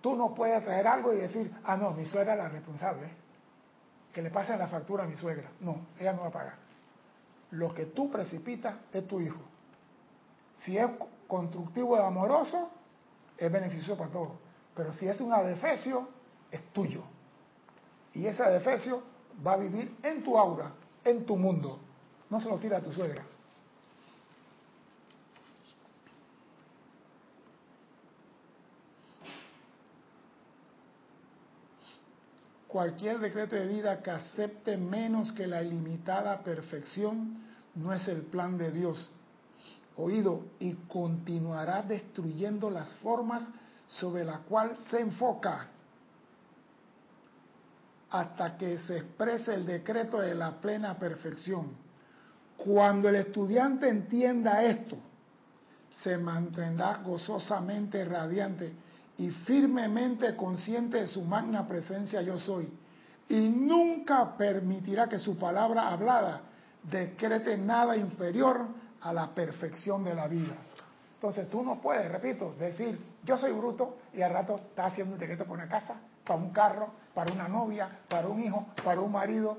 Tú 0.00 0.14
no 0.14 0.34
puedes 0.34 0.62
traer 0.64 0.86
algo 0.86 1.12
y 1.12 1.16
decir, 1.16 1.52
ah, 1.64 1.76
no, 1.76 1.90
mi 1.90 2.06
suegra 2.06 2.34
es 2.34 2.38
la 2.38 2.48
responsable, 2.48 3.08
que 4.12 4.22
le 4.22 4.30
pasen 4.30 4.58
la 4.58 4.68
factura 4.68 5.04
a 5.04 5.06
mi 5.06 5.16
suegra. 5.16 5.50
No, 5.60 5.86
ella 5.98 6.12
no 6.12 6.22
va 6.22 6.28
a 6.28 6.32
pagar 6.32 6.66
lo 7.50 7.72
que 7.72 7.86
tú 7.86 8.10
precipitas 8.10 8.74
es 8.92 9.06
tu 9.06 9.20
hijo. 9.20 9.40
Si 10.54 10.76
es 10.76 10.88
constructivo 11.26 11.96
y 11.96 12.00
amoroso, 12.00 12.70
es 13.36 13.50
beneficioso 13.50 13.96
para 13.96 14.10
todos. 14.10 14.32
Pero 14.74 14.92
si 14.92 15.06
es 15.06 15.20
un 15.20 15.32
adefesio, 15.32 16.08
es 16.50 16.72
tuyo. 16.72 17.02
Y 18.14 18.26
ese 18.26 18.42
adefesio 18.42 19.02
va 19.46 19.52
a 19.52 19.56
vivir 19.56 19.96
en 20.02 20.22
tu 20.22 20.38
aura, 20.38 20.72
en 21.06 21.24
tu 21.24 21.36
mundo. 21.36 21.78
No 22.28 22.40
se 22.40 22.48
lo 22.48 22.58
tira 22.58 22.78
a 22.78 22.82
tu 22.82 22.92
suegra. 22.92 23.24
Cualquier 32.66 33.20
decreto 33.20 33.56
de 33.56 33.66
vida 33.68 34.02
que 34.02 34.10
acepte 34.10 34.76
menos 34.76 35.32
que 35.32 35.46
la 35.46 35.62
ilimitada 35.62 36.42
perfección 36.42 37.38
no 37.74 37.92
es 37.94 38.06
el 38.08 38.22
plan 38.22 38.58
de 38.58 38.70
Dios. 38.70 39.10
Oído, 39.96 40.44
y 40.58 40.74
continuará 40.88 41.82
destruyendo 41.82 42.68
las 42.68 42.92
formas 42.96 43.48
sobre 43.88 44.24
las 44.24 44.40
cuales 44.40 44.78
se 44.90 45.00
enfoca 45.00 45.70
hasta 48.10 48.56
que 48.56 48.78
se 48.80 48.98
exprese 48.98 49.54
el 49.54 49.66
decreto 49.66 50.20
de 50.20 50.34
la 50.34 50.52
plena 50.60 50.98
perfección. 50.98 51.70
Cuando 52.56 53.08
el 53.08 53.16
estudiante 53.16 53.88
entienda 53.88 54.62
esto, 54.62 54.96
se 56.02 56.16
mantendrá 56.18 56.98
gozosamente 56.98 58.04
radiante 58.04 58.72
y 59.18 59.30
firmemente 59.30 60.36
consciente 60.36 61.00
de 61.00 61.06
su 61.06 61.22
magna 61.22 61.66
presencia 61.66 62.22
yo 62.22 62.38
soy, 62.38 62.68
y 63.28 63.48
nunca 63.48 64.36
permitirá 64.36 65.08
que 65.08 65.18
su 65.18 65.36
palabra 65.36 65.88
hablada 65.88 66.42
decrete 66.82 67.56
nada 67.56 67.96
inferior 67.96 68.66
a 69.00 69.12
la 69.12 69.34
perfección 69.34 70.04
de 70.04 70.14
la 70.14 70.28
vida. 70.28 70.54
Entonces 71.14 71.48
tú 71.50 71.62
no 71.62 71.80
puedes, 71.80 72.10
repito, 72.10 72.54
decir 72.58 72.98
yo 73.24 73.36
soy 73.36 73.52
bruto 73.52 73.98
y 74.14 74.22
al 74.22 74.32
rato 74.32 74.60
estás 74.68 74.92
haciendo 74.92 75.14
un 75.14 75.18
decreto 75.20 75.44
para 75.44 75.54
una 75.54 75.68
casa, 75.68 75.96
para 76.26 76.40
un 76.40 76.50
carro, 76.50 76.90
para 77.14 77.32
una 77.32 77.48
novia, 77.48 78.00
para 78.08 78.28
un 78.28 78.40
hijo, 78.40 78.66
para 78.84 79.00
un 79.00 79.12
marido. 79.12 79.58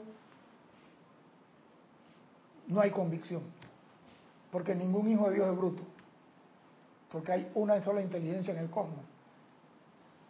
No 2.68 2.82
hay 2.82 2.92
convicción, 2.92 3.44
porque 4.52 4.76
ningún 4.76 5.10
hijo 5.10 5.30
de 5.30 5.36
Dios 5.36 5.50
es 5.50 5.58
bruto, 5.58 5.84
porque 7.12 7.32
hay 7.32 7.52
una 7.56 7.82
sola 7.82 8.02
inteligencia 8.02 8.54
en 8.54 8.60
el 8.60 8.70
cosmos 8.70 9.06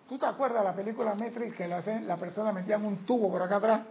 ¿Tú 0.08 0.18
te 0.18 0.26
acuerdas 0.26 0.60
de 0.60 0.70
la 0.70 0.76
película 0.76 1.16
Matrix 1.16 1.54
que 1.54 1.68
la, 1.68 1.82
la 1.82 2.16
persona 2.16 2.54
metía 2.54 2.78
un 2.78 3.06
tubo 3.06 3.30
por 3.30 3.42
acá 3.42 3.58
atrás 3.58 3.82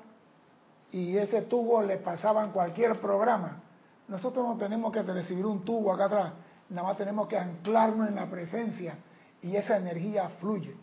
y 0.90 1.16
ese 1.16 1.42
tubo 1.42 1.82
le 1.82 1.98
pasaban 1.98 2.52
cualquier 2.52 2.98
programa? 3.00 3.60
Nosotros 4.08 4.46
no 4.46 4.56
tenemos 4.56 4.92
que 4.92 5.02
recibir 5.02 5.44
un 5.44 5.62
tubo 5.62 5.92
acá 5.92 6.06
atrás. 6.06 6.32
Nada 6.70 6.88
más 6.88 6.96
tenemos 6.96 7.28
que 7.28 7.36
anclarnos 7.36 8.08
en 8.08 8.14
la 8.14 8.30
presencia 8.30 8.96
y 9.42 9.56
esa 9.56 9.76
energía 9.76 10.30
fluye. 10.40 10.74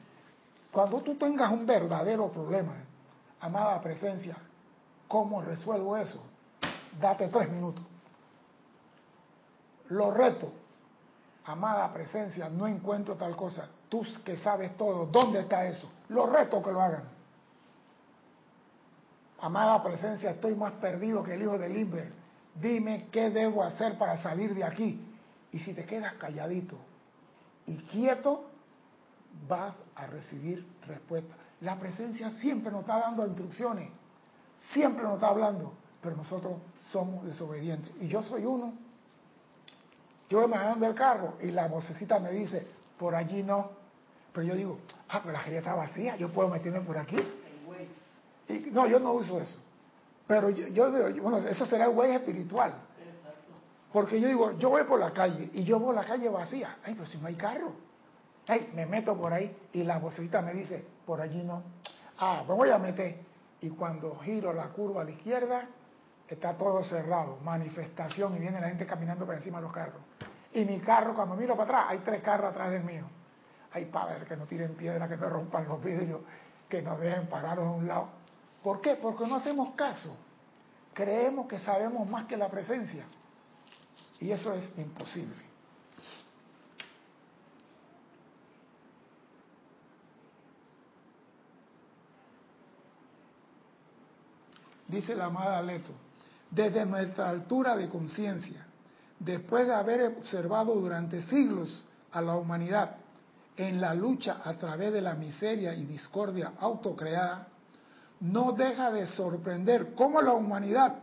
Cuando 0.74 1.02
tú 1.02 1.14
tengas 1.16 1.52
un 1.52 1.68
verdadero 1.68 2.32
problema, 2.32 2.74
amada 3.40 3.80
presencia, 3.80 4.36
¿cómo 5.08 5.40
resuelvo 5.40 5.96
eso? 5.96 6.20
Date 7.00 7.28
tres 7.28 7.52
minutos. 7.52 7.84
Lo 9.90 10.10
reto, 10.10 10.52
amada 11.46 11.94
presencia, 11.94 12.50
no 12.50 12.66
encuentro 12.66 13.16
tal 13.16 13.36
cosa. 13.36 13.70
Tú 13.88 14.04
que 14.26 14.36
sabes 14.36 14.76
todo, 14.76 15.06
¿dónde 15.06 15.42
está 15.42 15.64
eso? 15.66 15.88
Lo 16.10 16.26
reto 16.26 16.64
que 16.64 16.72
lo 16.72 16.82
hagan. 16.82 17.04
Amada 19.42 19.84
presencia, 19.84 20.32
estoy 20.32 20.56
más 20.56 20.72
perdido 20.74 21.24
que 21.24 21.36
el 21.36 21.44
hijo 21.44 21.60
de 21.60 21.70
Limber. 21.70 22.12
Dime 22.56 23.10
qué 23.12 23.30
debo 23.30 23.62
hacer 23.64 24.00
para 24.00 24.18
salir 24.18 24.56
de 24.56 24.64
aquí. 24.64 25.00
Y 25.52 25.60
si 25.60 25.76
te 25.76 25.86
quedas 25.86 26.14
calladito 26.14 26.78
y 27.68 27.76
quieto, 27.76 28.46
vas 29.48 29.76
a 29.96 30.08
recibir 30.08 30.66
respuesta. 30.88 31.36
La 31.62 31.80
presencia 31.80 32.32
siempre 32.32 32.72
nos 32.72 32.82
está 32.82 33.00
dando 33.00 33.26
instrucciones, 33.26 33.90
siempre 34.72 35.04
nos 35.04 35.16
está 35.16 35.30
hablando, 35.30 35.74
pero 36.02 36.16
nosotros 36.16 36.58
somos 36.92 37.26
desobedientes. 37.26 37.92
Y 38.02 38.08
yo 38.08 38.22
soy 38.24 38.46
uno. 38.46 38.74
Yo 40.30 40.40
voy 40.40 40.50
manejando 40.50 40.86
el 40.86 40.96
carro 40.96 41.36
y 41.42 41.52
la 41.52 41.68
vocecita 41.68 42.20
me 42.20 42.32
dice, 42.32 42.68
por 42.98 43.16
allí 43.16 43.44
no. 43.44 43.72
Pero 44.34 44.48
yo 44.48 44.56
digo, 44.56 44.80
ah, 45.10 45.20
pero 45.22 45.34
la 45.34 45.42
feria 45.42 45.60
está 45.60 45.76
vacía, 45.76 46.16
yo 46.18 46.30
puedo 46.30 46.50
meterme 46.50 46.82
por 46.82 46.98
aquí. 46.98 47.18
Y, 48.50 48.54
no, 48.72 48.88
yo 48.88 49.00
no 49.00 49.14
uso 49.14 49.40
eso. 49.40 49.58
Pero 50.28 50.50
yo, 50.50 50.68
yo 50.68 51.22
bueno, 51.22 51.38
eso 51.38 51.66
será 51.66 51.86
el 51.86 51.92
güey 51.92 52.12
espiritual. 52.12 52.74
Porque 53.92 54.20
yo 54.20 54.28
digo, 54.28 54.58
yo 54.58 54.70
voy 54.70 54.84
por 54.86 55.00
la 55.00 55.12
calle 55.12 55.52
y 55.54 55.64
yo 55.64 55.80
voy 55.80 55.96
la 55.96 56.04
calle 56.04 56.28
vacía. 56.28 56.78
Ay, 56.84 56.96
pero 56.96 57.06
si 57.06 57.18
no 57.20 57.28
hay 57.28 57.36
carro. 57.36 57.74
Ay, 58.48 58.72
me 58.76 58.86
meto 58.86 59.16
por 59.16 59.34
ahí 59.34 59.56
y 59.72 59.84
la 59.84 60.00
vocecita 60.00 60.42
me 60.42 60.54
dice, 60.54 60.86
por 61.06 61.22
allí 61.22 61.44
no. 61.44 61.64
Ah, 62.20 62.44
me 62.48 62.54
voy 62.54 62.70
a 62.70 62.78
meter. 62.78 63.20
Y 63.62 63.70
cuando 63.70 64.20
giro 64.20 64.52
la 64.52 64.68
curva 64.68 65.02
a 65.02 65.06
la 65.06 65.12
izquierda, 65.12 65.68
está 66.28 66.54
todo 66.58 66.84
cerrado, 66.84 67.38
manifestación, 67.44 68.36
y 68.36 68.40
viene 68.40 68.60
la 68.60 68.68
gente 68.68 68.86
caminando 68.86 69.26
por 69.26 69.36
encima 69.36 69.60
de 69.60 69.64
los 69.64 69.74
carros. 69.74 70.02
Y 70.54 70.66
mi 70.66 70.80
carro, 70.80 71.16
cuando 71.16 71.36
miro 71.36 71.56
para 71.56 71.64
atrás, 71.64 71.86
hay 71.90 72.00
tres 72.00 72.22
carros 72.22 72.52
atrás 72.52 72.72
del 72.72 72.84
mío. 72.84 73.06
Hay 73.72 73.86
padres 73.86 74.28
que 74.28 74.36
no 74.36 74.46
tiren 74.46 74.76
piedra, 74.76 75.08
que 75.08 75.18
no 75.18 75.30
rompan 75.30 75.68
los 75.68 75.84
vidrios, 75.84 76.22
que 76.70 76.82
nos 76.82 77.00
dejen 77.00 77.28
parados 77.28 77.66
a 77.66 77.72
un 77.72 77.88
lado. 77.88 78.10
¿Por 78.62 78.82
qué? 78.82 78.96
Porque 78.96 79.26
no 79.26 79.36
hacemos 79.36 79.74
caso. 79.76 80.16
Creemos 80.94 81.48
que 81.48 81.60
sabemos 81.60 82.08
más 82.08 82.26
que 82.26 82.38
la 82.38 82.50
presencia. 82.50 83.06
Y 84.20 84.32
eso 84.32 84.54
es 84.54 84.78
imposible. 84.78 85.53
Dice 94.94 95.16
la 95.16 95.26
amada 95.26 95.60
Leto, 95.64 95.90
desde 96.52 96.86
nuestra 96.86 97.28
altura 97.28 97.76
de 97.76 97.90
conciencia, 97.90 98.64
después 99.18 99.66
de 99.66 99.74
haber 99.74 100.02
observado 100.20 100.76
durante 100.76 101.24
siglos 101.24 101.88
a 102.12 102.22
la 102.22 102.36
humanidad 102.36 102.98
en 103.58 103.82
la 103.82 103.96
lucha 103.96 104.42
a 104.44 104.54
través 104.54 104.94
de 104.94 105.02
la 105.02 105.16
miseria 105.16 105.74
y 105.74 105.86
discordia 105.86 106.54
autocreada, 106.60 107.48
no 108.20 108.52
deja 108.52 108.92
de 108.92 109.08
sorprender 109.08 109.96
cómo 109.96 110.22
la 110.22 110.34
humanidad 110.34 110.94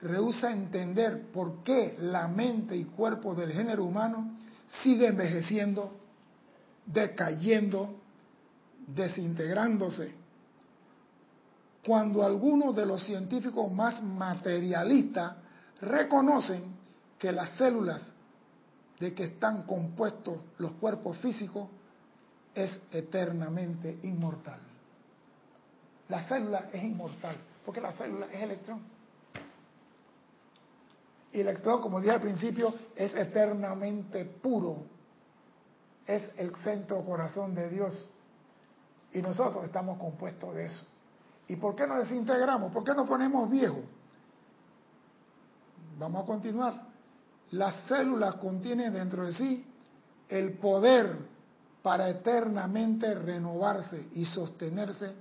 rehúsa 0.00 0.50
entender 0.50 1.30
por 1.30 1.62
qué 1.64 1.96
la 1.98 2.26
mente 2.28 2.74
y 2.74 2.84
cuerpo 2.84 3.34
del 3.34 3.52
género 3.52 3.84
humano 3.84 4.38
sigue 4.82 5.08
envejeciendo, 5.08 5.92
decayendo, 6.86 7.94
desintegrándose. 8.86 10.23
Cuando 11.86 12.24
algunos 12.24 12.74
de 12.74 12.86
los 12.86 13.04
científicos 13.04 13.70
más 13.70 14.02
materialistas 14.02 15.34
reconocen 15.80 16.74
que 17.18 17.30
las 17.30 17.50
células 17.50 18.12
de 18.98 19.14
que 19.14 19.24
están 19.24 19.64
compuestos 19.64 20.38
los 20.58 20.72
cuerpos 20.72 21.18
físicos 21.18 21.68
es 22.54 22.80
eternamente 22.92 23.98
inmortal. 24.02 24.60
La 26.08 26.22
célula 26.24 26.68
es 26.72 26.82
inmortal, 26.82 27.36
porque 27.64 27.80
la 27.80 27.92
célula 27.92 28.26
es 28.26 28.42
electrón. 28.42 28.82
Y 31.32 31.40
el 31.40 31.48
electrón, 31.48 31.82
como 31.82 32.00
dije 32.00 32.12
al 32.12 32.20
principio, 32.20 32.74
es 32.94 33.14
eternamente 33.14 34.24
puro. 34.24 34.84
Es 36.06 36.30
el 36.36 36.54
centro 36.56 37.02
corazón 37.04 37.54
de 37.54 37.68
Dios. 37.68 38.12
Y 39.12 39.20
nosotros 39.20 39.64
estamos 39.64 39.98
compuestos 39.98 40.54
de 40.54 40.66
eso. 40.66 40.86
¿Y 41.54 41.56
por 41.56 41.76
qué 41.76 41.86
nos 41.86 41.98
desintegramos? 41.98 42.72
¿Por 42.72 42.82
qué 42.82 42.92
nos 42.94 43.06
ponemos 43.06 43.48
viejos? 43.48 43.84
Vamos 45.96 46.24
a 46.24 46.26
continuar. 46.26 46.82
Las 47.52 47.86
células 47.86 48.34
contienen 48.36 48.92
dentro 48.92 49.24
de 49.24 49.32
sí 49.34 49.64
el 50.28 50.54
poder 50.54 51.16
para 51.80 52.08
eternamente 52.08 53.14
renovarse 53.14 54.08
y 54.14 54.24
sostenerse 54.24 55.12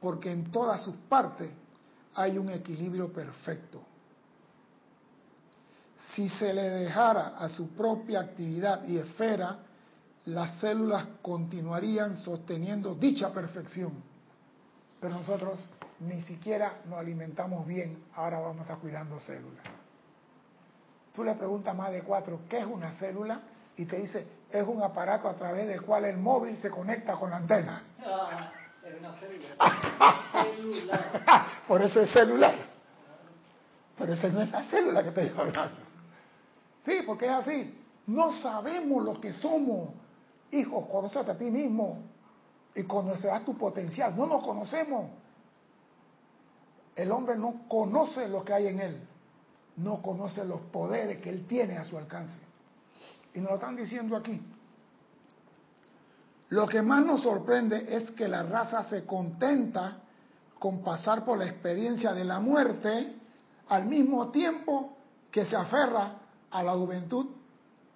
porque 0.00 0.32
en 0.32 0.50
todas 0.50 0.82
sus 0.82 0.94
partes 1.10 1.50
hay 2.14 2.38
un 2.38 2.48
equilibrio 2.48 3.12
perfecto. 3.12 3.82
Si 6.14 6.26
se 6.30 6.54
le 6.54 6.70
dejara 6.70 7.36
a 7.36 7.50
su 7.50 7.68
propia 7.72 8.20
actividad 8.20 8.82
y 8.88 8.96
esfera, 8.96 9.58
las 10.24 10.58
células 10.58 11.06
continuarían 11.20 12.16
sosteniendo 12.16 12.94
dicha 12.94 13.30
perfección. 13.30 13.92
Pero 14.98 15.16
nosotros 15.16 15.58
ni 16.02 16.20
siquiera 16.22 16.80
nos 16.86 16.98
alimentamos 16.98 17.66
bien, 17.66 18.04
ahora 18.14 18.40
vamos 18.40 18.58
a 18.58 18.62
estar 18.62 18.78
cuidando 18.78 19.18
células. 19.20 19.64
Tú 21.14 21.22
le 21.22 21.34
preguntas 21.34 21.76
más 21.76 21.92
de 21.92 22.02
cuatro, 22.02 22.40
¿qué 22.48 22.58
es 22.58 22.66
una 22.66 22.90
célula? 22.92 23.40
Y 23.76 23.84
te 23.84 23.98
dice, 23.98 24.26
es 24.50 24.66
un 24.66 24.82
aparato 24.82 25.28
a 25.28 25.34
través 25.34 25.68
del 25.68 25.82
cual 25.82 26.06
el 26.06 26.18
móvil 26.18 26.56
se 26.56 26.70
conecta 26.70 27.14
con 27.14 27.30
la 27.30 27.36
antena. 27.36 27.84
Ah. 28.04 28.50
Es 28.84 28.98
una 28.98 29.14
célula. 29.14 31.46
Por 31.68 31.82
eso 31.82 32.00
es 32.00 32.10
celular. 32.10 32.54
Pero 33.96 34.14
esa 34.14 34.28
no 34.28 34.42
es 34.42 34.50
la 34.50 34.64
célula 34.64 35.02
que 35.02 35.10
estoy 35.10 35.32
hablando. 35.38 35.76
Sí, 36.84 36.98
porque 37.06 37.26
es 37.26 37.32
así. 37.32 37.78
No 38.06 38.32
sabemos 38.32 39.04
lo 39.04 39.20
que 39.20 39.32
somos. 39.32 39.90
Hijos, 40.50 40.86
conocete 40.90 41.30
a 41.30 41.38
ti 41.38 41.50
mismo 41.50 42.02
y 42.74 42.82
conocerás 42.82 43.44
tu 43.44 43.56
potencial. 43.56 44.16
No 44.16 44.26
nos 44.26 44.42
conocemos. 44.42 45.10
El 46.94 47.10
hombre 47.10 47.36
no 47.36 47.66
conoce 47.68 48.28
lo 48.28 48.44
que 48.44 48.52
hay 48.52 48.66
en 48.68 48.80
él. 48.80 49.00
No 49.76 50.02
conoce 50.02 50.44
los 50.44 50.60
poderes 50.60 51.18
que 51.18 51.30
él 51.30 51.46
tiene 51.46 51.78
a 51.78 51.84
su 51.84 51.96
alcance. 51.96 52.38
Y 53.34 53.40
nos 53.40 53.50
lo 53.50 53.54
están 53.56 53.76
diciendo 53.76 54.16
aquí. 54.16 54.40
Lo 56.50 56.68
que 56.68 56.82
más 56.82 57.04
nos 57.04 57.22
sorprende 57.22 57.86
es 57.88 58.10
que 58.10 58.28
la 58.28 58.42
raza 58.42 58.82
se 58.82 59.06
contenta 59.06 60.02
con 60.58 60.82
pasar 60.82 61.24
por 61.24 61.38
la 61.38 61.46
experiencia 61.46 62.12
de 62.12 62.24
la 62.24 62.40
muerte 62.40 63.16
al 63.68 63.86
mismo 63.86 64.30
tiempo 64.30 64.96
que 65.30 65.46
se 65.46 65.56
aferra 65.56 66.18
a 66.50 66.62
la 66.62 66.72
juventud, 66.74 67.26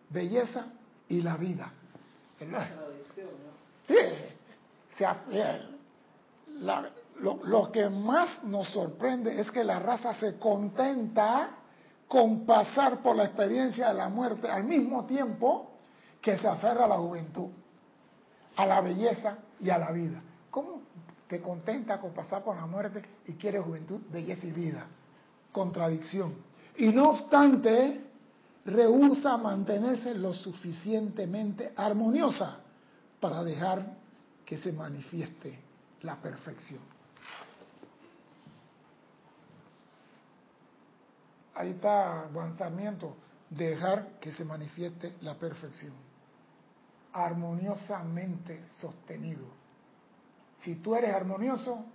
belleza 0.09 0.68
y 1.09 1.20
la 1.20 1.36
vida. 1.36 1.70
Lo, 7.21 7.71
que 7.73 7.89
más 7.89 8.45
nos 8.45 8.69
sorprende 8.69 9.41
es 9.41 9.51
que 9.51 9.64
la 9.64 9.79
raza 9.79 10.12
se 10.14 10.39
contenta 10.39 11.51
con 12.09 12.45
pasar 12.47 13.03
por 13.03 13.17
la 13.17 13.25
experiencia 13.25 13.89
de 13.89 13.95
la 13.95 14.09
muerte 14.09 14.49
al 14.49 14.64
mismo 14.64 15.07
tiempo 15.07 15.73
que 16.21 16.39
se 16.39 16.47
aferra 16.47 16.85
a 16.85 16.89
la 16.89 16.97
juventud 16.97 17.51
a 18.57 18.67
la 18.67 18.81
belleza 18.81 19.39
y 19.61 19.71
a 19.71 19.79
la 19.79 19.93
vida. 19.93 20.21
¿Cómo 20.51 20.83
te 21.29 21.41
contenta 21.41 22.01
con 22.01 22.12
pasar 22.12 22.43
por 22.43 22.57
la 22.57 22.67
muerte 22.67 23.03
y 23.27 23.35
quieres 23.35 23.62
juventud, 23.62 24.01
belleza 24.11 24.47
y 24.47 24.53
vida? 24.53 24.87
Contradicción. 25.53 26.35
Y 26.77 26.89
no 26.89 27.11
obstante, 27.11 28.01
rehúsa 28.64 29.37
mantenerse 29.37 30.14
lo 30.14 30.35
suficientemente 30.35 31.73
armoniosa 31.77 32.59
para 33.21 33.43
dejar 33.45 33.85
que 34.45 34.59
se 34.59 34.73
manifieste 34.73 35.59
la 36.03 36.17
perfección. 36.17 36.95
Ahí 41.57 41.70
está 41.70 42.22
avanzamiento, 42.24 43.16
dejar 43.50 44.18
que 44.20 44.32
se 44.32 44.44
manifieste 44.44 45.14
la 45.22 45.34
perfección 45.34 46.07
armoniosamente 47.16 48.64
sostenido. 48.78 49.46
Si 50.61 50.76
tú 50.76 50.94
eres 50.94 51.14
armonioso, 51.14 51.86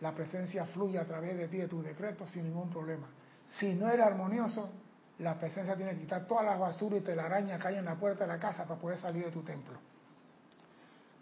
la 0.00 0.14
presencia 0.14 0.66
fluye 0.66 0.98
a 0.98 1.06
través 1.06 1.36
de 1.36 1.48
ti, 1.48 1.56
de 1.56 1.68
tus 1.68 1.82
decretos, 1.82 2.30
sin 2.30 2.44
ningún 2.44 2.68
problema. 2.68 3.06
Si 3.46 3.72
no 3.74 3.88
eres 3.88 4.04
armonioso, 4.04 4.70
la 5.18 5.38
presencia 5.38 5.76
tiene 5.76 5.92
que 5.92 6.00
quitar 6.00 6.26
todas 6.26 6.44
las 6.44 6.58
basuras 6.58 7.00
y 7.00 7.04
telarañas 7.04 7.60
que 7.60 7.68
hay 7.68 7.76
en 7.76 7.86
la 7.86 7.98
puerta 7.98 8.24
de 8.24 8.28
la 8.28 8.38
casa 8.38 8.64
para 8.64 8.78
poder 8.78 8.98
salir 8.98 9.24
de 9.24 9.30
tu 9.30 9.42
templo. 9.42 9.78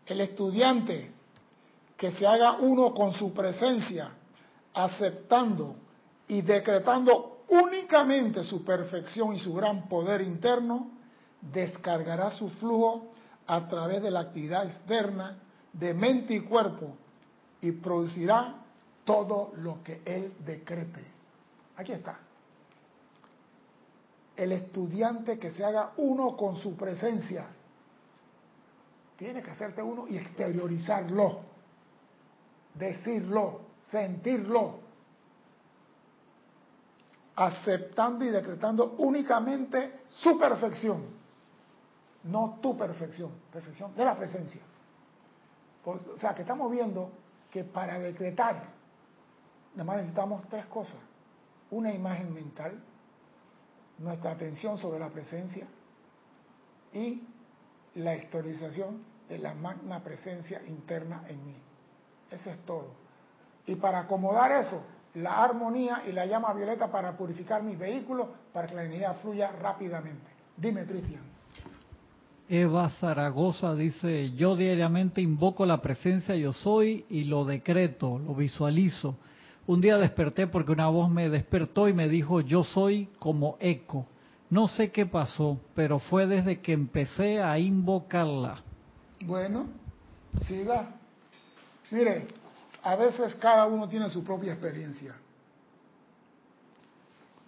El 0.06 0.20
estudiante 0.20 1.12
que 1.96 2.10
se 2.12 2.26
haga 2.26 2.56
uno 2.58 2.92
con 2.92 3.12
su 3.12 3.32
presencia, 3.32 4.10
aceptando 4.74 5.76
y 6.26 6.42
decretando 6.42 7.37
únicamente 7.48 8.44
su 8.44 8.64
perfección 8.64 9.34
y 9.34 9.38
su 9.38 9.54
gran 9.54 9.88
poder 9.88 10.20
interno, 10.20 10.90
descargará 11.40 12.30
su 12.30 12.48
flujo 12.50 13.12
a 13.46 13.66
través 13.68 14.02
de 14.02 14.10
la 14.10 14.20
actividad 14.20 14.66
externa 14.66 15.38
de 15.72 15.94
mente 15.94 16.34
y 16.34 16.40
cuerpo 16.40 16.96
y 17.60 17.72
producirá 17.72 18.54
todo 19.04 19.52
lo 19.56 19.82
que 19.82 20.02
él 20.04 20.34
decrete. 20.44 21.04
Aquí 21.76 21.92
está. 21.92 22.18
El 24.36 24.52
estudiante 24.52 25.38
que 25.38 25.50
se 25.50 25.64
haga 25.64 25.92
uno 25.96 26.36
con 26.36 26.56
su 26.56 26.76
presencia, 26.76 27.48
tiene 29.16 29.42
que 29.42 29.50
hacerte 29.50 29.82
uno 29.82 30.06
y 30.06 30.16
exteriorizarlo, 30.16 31.40
decirlo, 32.74 33.62
sentirlo, 33.90 34.87
aceptando 37.38 38.24
y 38.24 38.30
decretando 38.30 38.96
únicamente 38.98 40.00
su 40.08 40.36
perfección, 40.36 41.04
no 42.24 42.58
tu 42.60 42.76
perfección, 42.76 43.30
perfección 43.52 43.94
de 43.94 44.04
la 44.04 44.16
presencia. 44.16 44.60
Pues, 45.84 46.04
o 46.08 46.18
sea, 46.18 46.34
que 46.34 46.42
estamos 46.42 46.68
viendo 46.68 47.12
que 47.48 47.62
para 47.62 47.96
decretar, 48.00 48.70
nada 49.74 49.84
más 49.84 49.96
necesitamos 49.98 50.48
tres 50.48 50.66
cosas. 50.66 50.98
Una 51.70 51.92
imagen 51.92 52.34
mental, 52.34 52.82
nuestra 53.98 54.32
atención 54.32 54.76
sobre 54.76 54.98
la 54.98 55.08
presencia 55.08 55.68
y 56.92 57.22
la 57.94 58.16
historización 58.16 59.04
de 59.28 59.38
la 59.38 59.54
magna 59.54 60.02
presencia 60.02 60.60
interna 60.66 61.22
en 61.28 61.46
mí. 61.46 61.56
Eso 62.32 62.50
es 62.50 62.58
todo. 62.64 62.88
Y 63.66 63.76
para 63.76 64.00
acomodar 64.00 64.50
eso, 64.50 64.82
la 65.22 65.44
armonía 65.44 66.02
y 66.08 66.12
la 66.12 66.26
llama 66.26 66.52
violeta 66.52 66.90
para 66.90 67.16
purificar 67.16 67.62
mis 67.62 67.78
vehículos, 67.78 68.28
para 68.52 68.66
que 68.66 68.74
la 68.74 68.84
energía 68.84 69.14
fluya 69.14 69.50
rápidamente. 69.52 70.30
Dime, 70.56 70.84
Cristian. 70.84 71.22
Eva 72.48 72.88
Zaragoza 72.98 73.74
dice, 73.74 74.32
yo 74.32 74.56
diariamente 74.56 75.20
invoco 75.20 75.66
la 75.66 75.82
presencia 75.82 76.34
yo 76.34 76.52
soy 76.52 77.04
y 77.10 77.24
lo 77.24 77.44
decreto, 77.44 78.18
lo 78.18 78.34
visualizo. 78.34 79.16
Un 79.66 79.82
día 79.82 79.98
desperté 79.98 80.46
porque 80.46 80.72
una 80.72 80.88
voz 80.88 81.10
me 81.10 81.28
despertó 81.28 81.88
y 81.88 81.92
me 81.92 82.08
dijo, 82.08 82.40
yo 82.40 82.64
soy 82.64 83.08
como 83.18 83.58
eco. 83.60 84.06
No 84.48 84.66
sé 84.66 84.90
qué 84.90 85.04
pasó, 85.04 85.60
pero 85.74 85.98
fue 85.98 86.26
desde 86.26 86.60
que 86.60 86.72
empecé 86.72 87.42
a 87.42 87.58
invocarla. 87.58 88.62
Bueno, 89.26 89.66
siga. 90.46 90.88
Mire, 91.90 92.28
a 92.82 92.96
veces 92.96 93.34
cada 93.36 93.66
uno 93.66 93.88
tiene 93.88 94.08
su 94.08 94.22
propia 94.24 94.52
experiencia. 94.52 95.14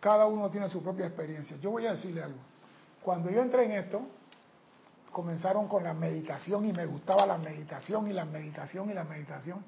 Cada 0.00 0.26
uno 0.26 0.50
tiene 0.50 0.68
su 0.68 0.82
propia 0.82 1.06
experiencia. 1.06 1.56
Yo 1.58 1.70
voy 1.70 1.86
a 1.86 1.92
decirle 1.92 2.22
algo. 2.22 2.38
Cuando 3.02 3.30
yo 3.30 3.42
entré 3.42 3.64
en 3.66 3.72
esto, 3.72 4.02
comenzaron 5.12 5.68
con 5.68 5.84
la 5.84 5.94
meditación 5.94 6.66
y 6.66 6.72
me 6.72 6.86
gustaba 6.86 7.26
la 7.26 7.38
meditación 7.38 8.08
y 8.08 8.12
la 8.12 8.24
meditación 8.24 8.90
y 8.90 8.94
la 8.94 9.04
meditación. 9.04 9.62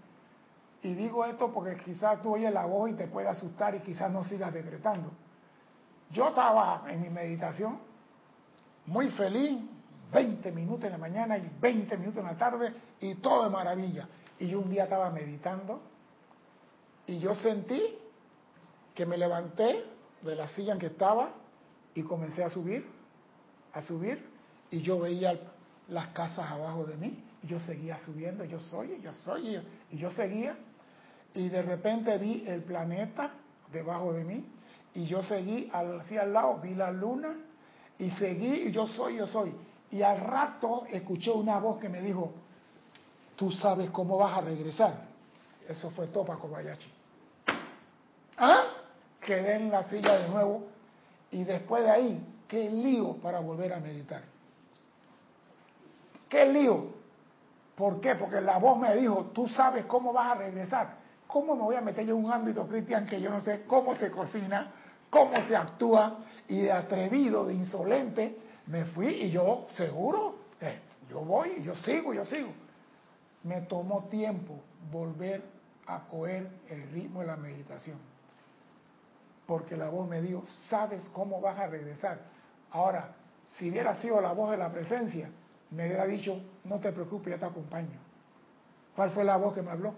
Y 0.82 0.94
digo 0.94 1.24
esto 1.24 1.52
porque 1.52 1.76
quizás 1.76 2.20
tú 2.22 2.34
oyes 2.34 2.52
la 2.52 2.64
voz 2.64 2.90
y 2.90 2.94
te 2.94 3.06
puede 3.06 3.28
asustar 3.28 3.74
y 3.74 3.80
quizás 3.80 4.10
no 4.10 4.24
sigas 4.24 4.52
decretando. 4.52 5.10
Yo 6.10 6.28
estaba 6.28 6.84
en 6.88 7.00
mi 7.02 7.08
meditación 7.08 7.78
muy 8.86 9.10
feliz, 9.10 9.60
20 10.12 10.52
minutos 10.52 10.84
en 10.84 10.92
la 10.92 10.98
mañana 10.98 11.38
y 11.38 11.50
20 11.60 11.96
minutos 11.96 12.18
en 12.18 12.26
la 12.26 12.36
tarde 12.36 12.74
y 13.00 13.14
todo 13.16 13.44
de 13.44 13.50
maravilla. 13.50 14.08
Y 14.42 14.48
yo 14.48 14.58
un 14.58 14.70
día 14.70 14.84
estaba 14.84 15.08
meditando 15.08 15.80
y 17.06 17.20
yo 17.20 17.32
sentí 17.36 17.80
que 18.92 19.06
me 19.06 19.16
levanté 19.16 19.84
de 20.20 20.34
la 20.34 20.48
silla 20.48 20.72
en 20.72 20.80
que 20.80 20.86
estaba 20.86 21.30
y 21.94 22.02
comencé 22.02 22.42
a 22.42 22.50
subir, 22.50 22.84
a 23.72 23.80
subir 23.82 24.20
y 24.68 24.80
yo 24.80 24.98
veía 24.98 25.38
las 25.86 26.08
casas 26.08 26.50
abajo 26.50 26.84
de 26.86 26.96
mí 26.96 27.22
y 27.40 27.46
yo 27.46 27.60
seguía 27.60 27.98
subiendo, 28.04 28.44
yo 28.44 28.58
soy, 28.58 29.00
yo 29.00 29.12
soy, 29.12 29.62
y 29.92 29.96
yo 29.96 30.10
seguía 30.10 30.56
y 31.34 31.48
de 31.48 31.62
repente 31.62 32.18
vi 32.18 32.42
el 32.44 32.64
planeta 32.64 33.34
debajo 33.72 34.12
de 34.12 34.24
mí 34.24 34.44
y 34.92 35.06
yo 35.06 35.22
seguí 35.22 35.70
hacia 35.72 36.22
al 36.22 36.32
lado, 36.32 36.58
vi 36.58 36.74
la 36.74 36.90
luna 36.90 37.32
y 37.96 38.10
seguí 38.10 38.66
y 38.66 38.72
yo 38.72 38.88
soy, 38.88 39.18
yo 39.18 39.26
soy. 39.28 39.54
Y 39.92 40.02
al 40.02 40.18
rato 40.18 40.84
escuché 40.90 41.30
una 41.30 41.60
voz 41.60 41.78
que 41.78 41.88
me 41.88 42.00
dijo, 42.00 42.32
tú 43.42 43.50
sabes 43.50 43.90
cómo 43.90 44.18
vas 44.18 44.38
a 44.38 44.40
regresar. 44.40 44.94
Eso 45.68 45.90
fue 45.90 46.06
Topa 46.06 46.36
Kobayashi. 46.36 46.88
¿Ah? 48.38 48.66
Quedé 49.20 49.56
en 49.56 49.68
la 49.68 49.82
silla 49.82 50.16
de 50.18 50.28
nuevo 50.28 50.62
y 51.32 51.42
después 51.42 51.82
de 51.82 51.90
ahí, 51.90 52.26
qué 52.46 52.70
lío 52.70 53.14
para 53.16 53.40
volver 53.40 53.72
a 53.72 53.80
meditar. 53.80 54.22
¿Qué 56.28 56.46
lío? 56.52 56.86
¿Por 57.74 58.00
qué? 58.00 58.14
Porque 58.14 58.40
la 58.40 58.58
voz 58.58 58.78
me 58.78 58.94
dijo, 58.94 59.32
tú 59.34 59.48
sabes 59.48 59.86
cómo 59.86 60.12
vas 60.12 60.30
a 60.30 60.34
regresar. 60.36 60.98
¿Cómo 61.26 61.56
me 61.56 61.62
voy 61.62 61.74
a 61.74 61.80
meter 61.80 62.06
yo 62.06 62.16
en 62.16 62.24
un 62.24 62.30
ámbito 62.30 62.64
cristiano 62.68 63.08
que 63.10 63.20
yo 63.20 63.28
no 63.28 63.40
sé 63.40 63.64
cómo 63.66 63.96
se 63.96 64.08
cocina, 64.12 64.70
cómo 65.10 65.32
se 65.48 65.56
actúa? 65.56 66.18
Y 66.46 66.60
de 66.60 66.70
atrevido, 66.70 67.44
de 67.46 67.54
insolente, 67.54 68.38
me 68.68 68.84
fui 68.84 69.08
y 69.08 69.30
yo, 69.32 69.66
seguro, 69.74 70.36
eh, 70.60 70.78
yo 71.10 71.22
voy, 71.22 71.60
yo 71.64 71.74
sigo, 71.74 72.14
yo 72.14 72.24
sigo. 72.24 72.61
Me 73.44 73.62
tomó 73.62 74.04
tiempo 74.04 74.60
volver 74.90 75.42
a 75.86 76.00
coger 76.08 76.48
el 76.68 76.90
ritmo 76.90 77.20
de 77.20 77.26
la 77.26 77.36
meditación. 77.36 77.98
Porque 79.46 79.76
la 79.76 79.88
voz 79.88 80.08
me 80.08 80.20
dijo, 80.22 80.44
sabes 80.68 81.08
cómo 81.12 81.40
vas 81.40 81.58
a 81.58 81.66
regresar. 81.66 82.20
Ahora, 82.70 83.14
si 83.56 83.70
hubiera 83.70 83.94
sido 83.96 84.20
la 84.20 84.32
voz 84.32 84.52
de 84.52 84.56
la 84.56 84.70
presencia, 84.70 85.30
me 85.70 85.86
hubiera 85.86 86.06
dicho, 86.06 86.40
no 86.64 86.78
te 86.78 86.92
preocupes, 86.92 87.32
ya 87.34 87.38
te 87.38 87.46
acompaño. 87.46 87.98
¿Cuál 88.94 89.10
fue 89.10 89.24
la 89.24 89.36
voz 89.36 89.54
que 89.54 89.62
me 89.62 89.70
habló? 89.70 89.94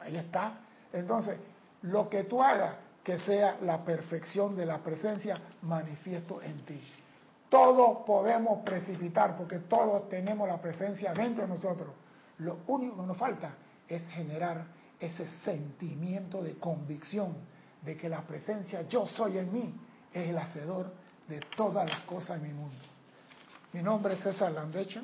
Ahí 0.00 0.16
está. 0.16 0.60
Entonces, 0.92 1.38
lo 1.82 2.08
que 2.08 2.24
tú 2.24 2.42
hagas, 2.42 2.76
que 3.02 3.18
sea 3.18 3.58
la 3.62 3.84
perfección 3.84 4.56
de 4.56 4.66
la 4.66 4.78
presencia 4.78 5.38
manifiesto 5.62 6.42
en 6.42 6.56
ti. 6.64 6.80
Todos 7.48 8.04
podemos 8.04 8.62
precipitar 8.64 9.36
porque 9.36 9.60
todos 9.60 10.08
tenemos 10.08 10.48
la 10.48 10.60
presencia 10.60 11.12
dentro 11.14 11.42
de 11.44 11.48
nosotros. 11.48 11.88
Lo 12.38 12.58
único 12.66 12.96
que 12.96 13.06
nos 13.06 13.16
falta 13.16 13.54
es 13.88 14.06
generar 14.08 14.66
ese 14.98 15.28
sentimiento 15.44 16.42
de 16.42 16.58
convicción 16.58 17.36
de 17.82 17.96
que 17.96 18.08
la 18.08 18.22
presencia 18.22 18.82
yo 18.82 19.06
soy 19.06 19.38
en 19.38 19.52
mí 19.52 19.74
es 20.12 20.28
el 20.28 20.38
hacedor 20.38 20.92
de 21.28 21.40
todas 21.56 21.88
las 21.88 22.00
cosas 22.02 22.38
en 22.38 22.42
mi 22.42 22.52
mundo. 22.52 22.76
Mi 23.72 23.82
nombre 23.82 24.14
es 24.14 24.20
César 24.20 24.52
Landecho. 24.52 25.02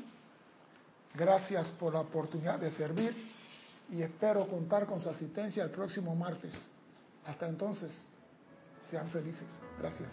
Gracias 1.15 1.71
por 1.73 1.93
la 1.93 2.01
oportunidad 2.01 2.59
de 2.59 2.71
servir 2.71 3.15
y 3.91 4.03
espero 4.03 4.49
contar 4.49 4.87
con 4.87 5.01
su 5.01 5.11
asistencia 5.11 5.63
el 5.63 5.71
próximo 5.71 6.15
martes. 6.17 6.55
Hasta 7.27 7.47
entonces, 7.49 7.93
sean 8.91 9.09
felices. 9.11 9.47
Gracias. 9.79 10.11